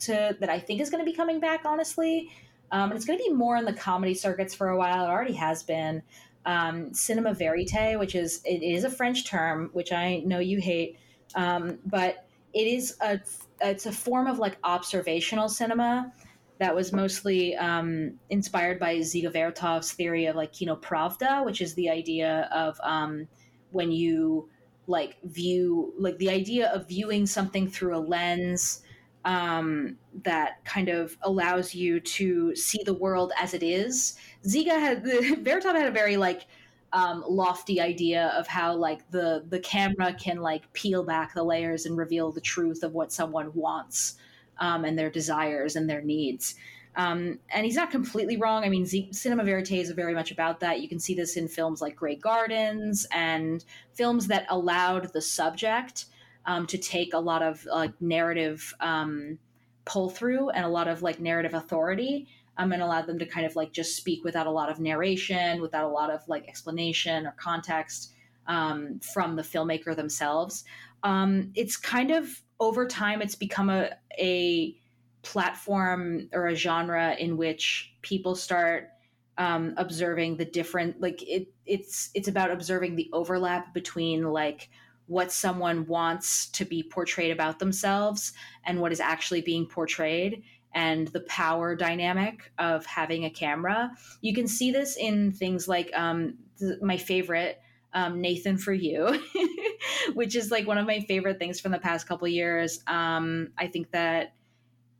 [0.00, 2.30] to that I think is going to be coming back, honestly,
[2.72, 5.04] um, and it's going to be more in the comedy circuits for a while.
[5.04, 6.02] It already has been.
[6.44, 10.96] Um, cinema verite, which is it is a French term, which I know you hate,
[11.34, 12.24] um, but
[12.54, 13.20] it is a
[13.60, 16.12] it's a form of like observational cinema
[16.58, 21.90] that was mostly um, inspired by Dziga Vertov's theory of like kinopravda, which is the
[21.90, 23.28] idea of um,
[23.72, 24.48] when you
[24.86, 28.82] like view like the idea of viewing something through a lens
[29.24, 34.16] um, that kind of allows you to see the world as it is.
[34.46, 35.04] Dziga had
[35.44, 36.46] Vertov had a very like
[36.92, 41.84] um, lofty idea of how like the the camera can like peel back the layers
[41.84, 44.16] and reveal the truth of what someone wants
[44.58, 46.54] um, and their desires and their needs.
[46.96, 48.64] Um, and he's not completely wrong.
[48.64, 50.80] I mean, Z- cinema verite is very much about that.
[50.80, 53.62] You can see this in films like Grey Gardens and
[53.92, 56.06] films that allowed the subject
[56.46, 59.38] um, to take a lot of like narrative um,
[59.84, 63.44] pull through and a lot of like narrative authority um, and allowed them to kind
[63.44, 67.26] of like just speak without a lot of narration, without a lot of like explanation
[67.26, 68.14] or context
[68.46, 70.64] um, from the filmmaker themselves.
[71.02, 74.76] Um, it's kind of over time, it's become a, a
[75.22, 78.90] platform or a genre in which people start
[79.38, 84.70] um, observing the different like it it's it's about observing the overlap between like
[85.06, 88.32] what someone wants to be portrayed about themselves
[88.64, 90.42] and what is actually being portrayed
[90.74, 93.90] and the power dynamic of having a camera.
[94.20, 97.60] You can see this in things like um, th- my favorite,
[97.92, 99.22] um, Nathan for You,
[100.14, 102.80] which is like one of my favorite things from the past couple years.
[102.86, 104.34] Um, I think that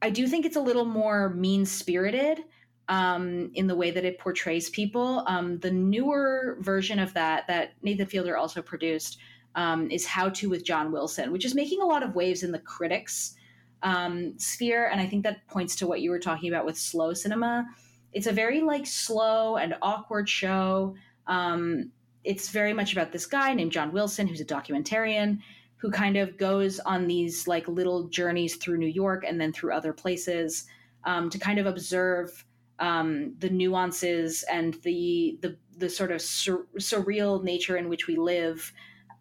[0.03, 2.45] I do think it's a little more mean spirited
[2.89, 5.25] um, in the way that it portrays people.
[5.27, 9.19] Um, the newer version of that, that Nathan Fielder also produced,
[9.55, 12.53] um, is How to with John Wilson, which is making a lot of waves in
[12.53, 13.35] the critics
[13.83, 14.89] um, sphere.
[14.89, 17.67] And I think that points to what you were talking about with slow cinema.
[18.13, 20.95] It's a very like slow and awkward show.
[21.27, 21.91] Um,
[22.27, 25.39] it's very much about this guy named John Wilson, who's a documentarian,
[25.77, 29.73] who kind of goes on these like little journeys through New York and then through
[29.73, 30.67] other places
[31.05, 32.45] um, to kind of observe
[32.81, 38.17] um, the nuances and the the the sort of sur- surreal nature in which we
[38.17, 38.73] live.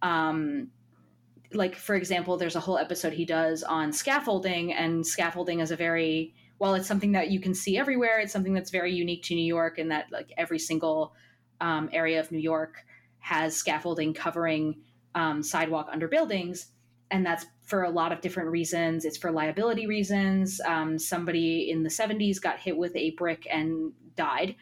[0.02, 0.72] Um,
[1.54, 5.76] like for example there's a whole episode he does on scaffolding and scaffolding is a
[5.76, 9.36] very while it's something that you can see everywhere it's something that's very unique to
[9.36, 11.14] new york and that like every single
[11.62, 12.84] um, area of new york
[13.26, 14.76] has scaffolding covering
[15.16, 16.68] um, sidewalk under buildings
[17.12, 21.84] and that's for a lot of different reasons it's for liability reasons um, somebody in
[21.84, 24.56] the 70s got hit with a brick and died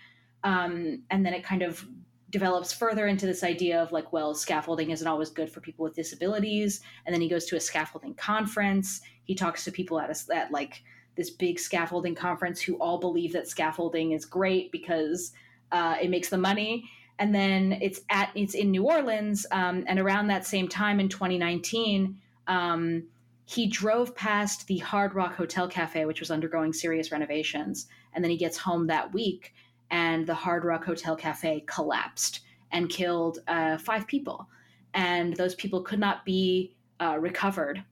[0.43, 1.85] um, and then it kind of
[2.33, 5.93] develops further into this idea of like, well, scaffolding isn't always good for people with
[5.93, 6.81] disabilities.
[7.05, 9.01] And then he goes to a scaffolding conference.
[9.23, 10.83] He talks to people at a, at like
[11.15, 15.31] this big scaffolding conference who all believe that scaffolding is great because
[15.71, 16.89] uh, it makes the money.
[17.19, 21.09] And then it's at it's in New Orleans, um, and around that same time in
[21.09, 22.17] 2019,
[22.47, 23.03] um,
[23.45, 27.87] he drove past the Hard Rock Hotel Cafe, which was undergoing serious renovations.
[28.13, 29.53] And then he gets home that week
[29.91, 32.39] and the Hard Rock Hotel Cafe collapsed
[32.71, 34.47] and killed uh, five people.
[34.93, 37.83] And those people could not be uh, recovered.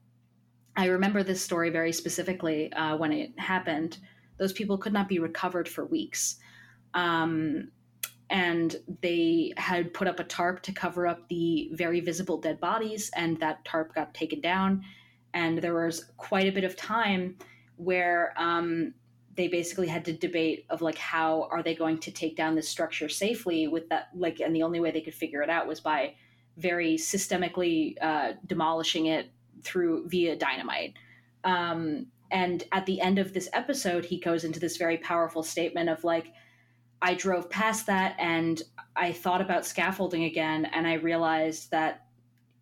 [0.76, 3.98] I remember this story very specifically uh, when it happened.
[4.38, 6.36] Those people could not be recovered for weeks.
[6.94, 7.68] Um,
[8.32, 13.10] and they had put up a tarp to cover up the very visible dead bodies,
[13.14, 14.82] and that tarp got taken down.
[15.34, 17.36] And there was quite a bit of time
[17.76, 18.94] where um,
[19.36, 22.68] they basically had to debate of like how are they going to take down this
[22.68, 25.80] structure safely with that like and the only way they could figure it out was
[25.80, 26.14] by
[26.58, 29.30] very systemically uh, demolishing it
[29.62, 30.94] through via dynamite
[31.44, 35.88] um, and at the end of this episode he goes into this very powerful statement
[35.88, 36.32] of like
[37.02, 38.62] i drove past that and
[38.96, 42.06] i thought about scaffolding again and i realized that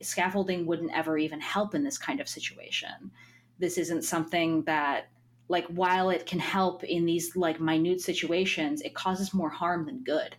[0.03, 3.11] scaffolding wouldn't ever even help in this kind of situation
[3.59, 5.11] this isn't something that
[5.51, 10.05] like while it can help in these like minute situations, it causes more harm than
[10.05, 10.37] good.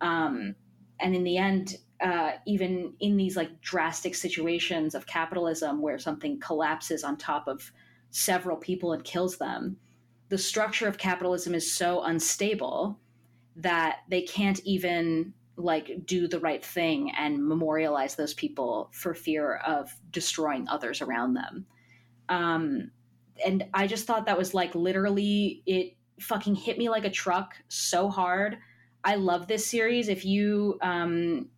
[0.00, 0.54] Um,
[1.00, 6.40] and in the end, uh, even in these like drastic situations of capitalism where something
[6.40, 7.70] collapses on top of
[8.10, 9.76] several people and kills them,
[10.30, 12.98] the structure of capitalism is so unstable
[13.58, 19.56] that they can't even like do the right thing and memorialize those people for fear
[19.56, 21.66] of destroying others around them.
[22.28, 22.92] Um,
[23.44, 27.54] and I just thought that was like literally it fucking hit me like a truck
[27.68, 28.58] so hard.
[29.04, 30.08] I love this series.
[30.08, 31.48] If you um,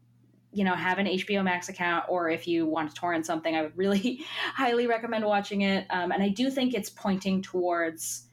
[0.52, 3.62] you know have an HBO Max account or if you want to torrent something, I
[3.62, 4.24] would really
[4.54, 5.86] highly recommend watching it.
[5.90, 8.24] Um, and I do think it's pointing towards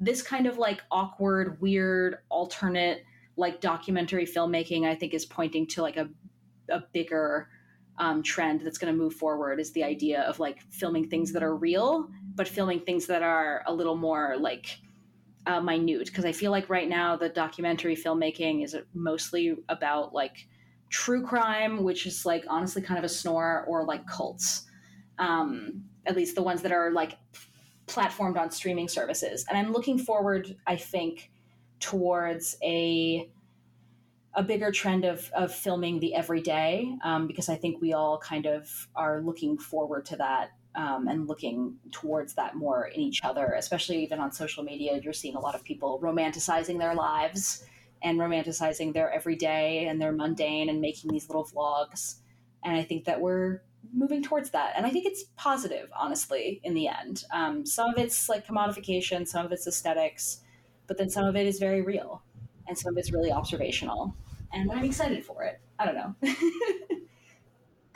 [0.00, 3.04] this kind of like awkward, weird, alternate
[3.36, 4.86] like documentary filmmaking.
[4.86, 6.08] I think is pointing to like a
[6.70, 7.48] a bigger
[7.98, 11.42] um, trend that's going to move forward is the idea of like filming things that
[11.42, 14.78] are real, but filming things that are a little more like
[15.46, 16.06] uh, minute.
[16.06, 20.48] Because I feel like right now the documentary filmmaking is mostly about like
[20.90, 24.66] true crime, which is like honestly kind of a snore, or like cults.
[25.18, 27.16] Um, at least the ones that are like
[27.86, 29.44] platformed on streaming services.
[29.48, 31.30] And I'm looking forward, I think,
[31.84, 33.28] towards a
[34.36, 38.46] a bigger trend of, of filming the everyday um, because I think we all kind
[38.46, 43.54] of are looking forward to that um, and looking towards that more in each other,
[43.56, 44.98] especially even on social media.
[45.00, 47.64] You're seeing a lot of people romanticizing their lives
[48.02, 52.16] and romanticizing their everyday and their mundane and making these little vlogs.
[52.64, 53.62] And I think that we're
[53.92, 54.72] moving towards that.
[54.76, 57.24] And I think it's positive, honestly, in the end.
[57.32, 60.40] Um, some of it's like commodification, some of it's aesthetics,
[60.86, 62.22] but then some of it is very real
[62.68, 64.14] and some of it's really observational
[64.52, 65.60] and I'm excited for it.
[65.78, 66.14] I don't know.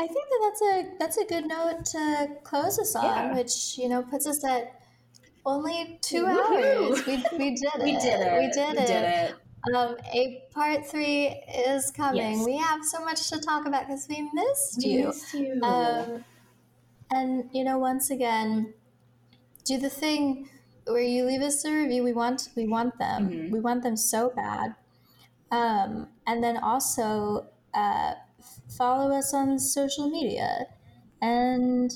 [0.00, 3.34] I think that that's a that's a good note to close us on, Yeah.
[3.36, 4.80] which you know puts us at
[5.44, 6.90] only 2 Woohoo!
[6.90, 7.06] hours.
[7.06, 7.82] We, we did it.
[7.82, 8.32] we did it.
[8.38, 8.86] We did we it.
[8.86, 9.34] did it.
[9.74, 11.26] Um, a part three
[11.66, 12.38] is coming.
[12.38, 12.46] Yes.
[12.46, 15.06] We have so much to talk about because we missed We you.
[15.06, 15.60] missed you.
[15.62, 16.24] Um,
[17.10, 18.74] and you know, once again,
[19.64, 20.48] do the thing
[20.88, 22.02] where you leave us a review.
[22.04, 23.30] We want we want them.
[23.30, 23.50] Mhm.
[23.50, 24.76] We want them so bad.
[25.50, 28.14] Um, and then also uh,
[28.68, 30.66] follow us on social media.
[31.22, 31.92] And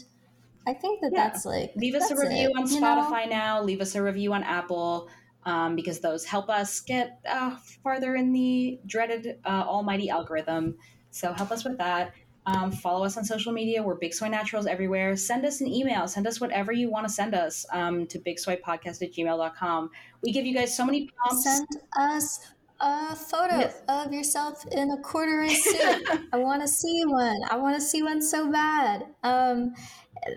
[0.67, 1.17] I think that Yeah.
[1.17, 3.17] that's like Leave us a review it, on you know?
[3.17, 3.63] Spotify now.
[3.63, 5.09] Leave us a review on Apple
[5.45, 10.79] um, because those help us get uh, farther in the dreaded uh, almighty algorithm.
[11.11, 12.13] So help us with that.
[12.47, 13.83] Um, follow us on social media.
[13.83, 15.15] We're Big Soy Naturals everywhere.
[15.17, 16.09] Send us an email.
[16.09, 19.91] Send us whatever you want to send us um, to bigsoypodcast at gmail.com.
[20.23, 21.45] We give you guys so many prompts.
[21.45, 21.67] Send
[21.97, 22.41] us
[22.81, 23.81] a photo Yes.
[23.89, 26.09] of yourself in a corduroy suit.
[26.33, 27.41] I want to see one.
[27.49, 29.07] I want to see one so bad.
[29.23, 29.75] Um,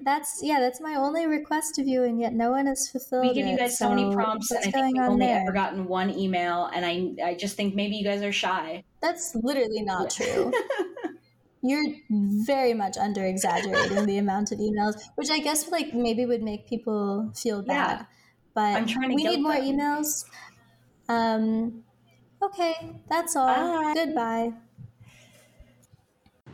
[0.04, 0.60] that's yeah.
[0.60, 3.54] That's my only request of you, and yet no one has fulfilled we give you
[3.54, 3.60] it.
[3.60, 5.42] guys so, many prompts, and I think we've on only there?
[5.42, 8.84] ever gotten one email, and I, I just think maybe you guys are shy.
[9.02, 10.26] That's literally not Yeah.
[10.34, 10.54] true.
[11.68, 16.44] You're very much under exaggerating the amount of emails, which I guess like maybe would
[16.44, 17.74] make people feel bad.
[17.74, 17.98] Yeah.
[17.98, 18.08] bad.
[18.54, 19.64] But I'm trying to we need more them.
[19.64, 20.26] emails.
[21.10, 21.84] Um,
[22.42, 23.48] okay, that's all.
[23.48, 23.94] Bye.
[23.94, 24.54] Goodbye.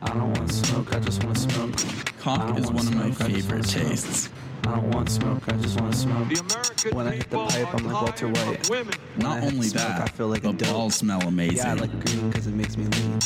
[0.02, 1.76] I don't want smoke, I just want smoke.
[2.18, 3.88] Cock is want one of my smoke, favorite want smoke.
[3.88, 4.30] tastes.
[4.64, 6.28] I don't want smoke, I just want to smoke.
[6.28, 8.70] The American When I hit the pipe, I'm like are Walter White.
[8.70, 8.94] Women.
[9.16, 10.68] When I Not only smoke, that, I feel like the a dope.
[10.68, 11.56] balls smell amazing.
[11.56, 13.18] Yeah, I like green because it makes me lean.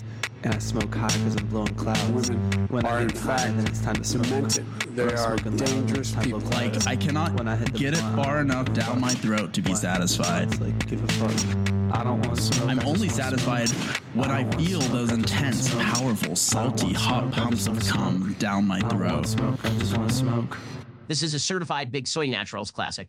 [0.45, 2.31] And I smoke high because I'm blowing clouds.
[2.31, 4.25] Women when are I in get high, then it's time to smoke.
[4.25, 4.67] demented.
[4.97, 6.51] They When are smoking loud, dangerous time to people.
[6.51, 9.53] like I cannot When I hit the get it blunt, far enough down my throat
[9.55, 9.79] to be Blunt.
[9.79, 10.49] satisfied.
[10.53, 11.97] It's like, give a fuck.
[11.99, 12.69] I don't want smoke.
[12.71, 13.97] I'm only satisfied smoke.
[14.15, 17.67] when I don't feel smoke, those I just want intense, powerful, salty, hot smoke, pumps
[17.67, 19.27] of cum down my I don't want throat.
[19.27, 20.59] smoke, I just want smoke.
[21.09, 23.09] This is a certified Big Soy Naturals classic.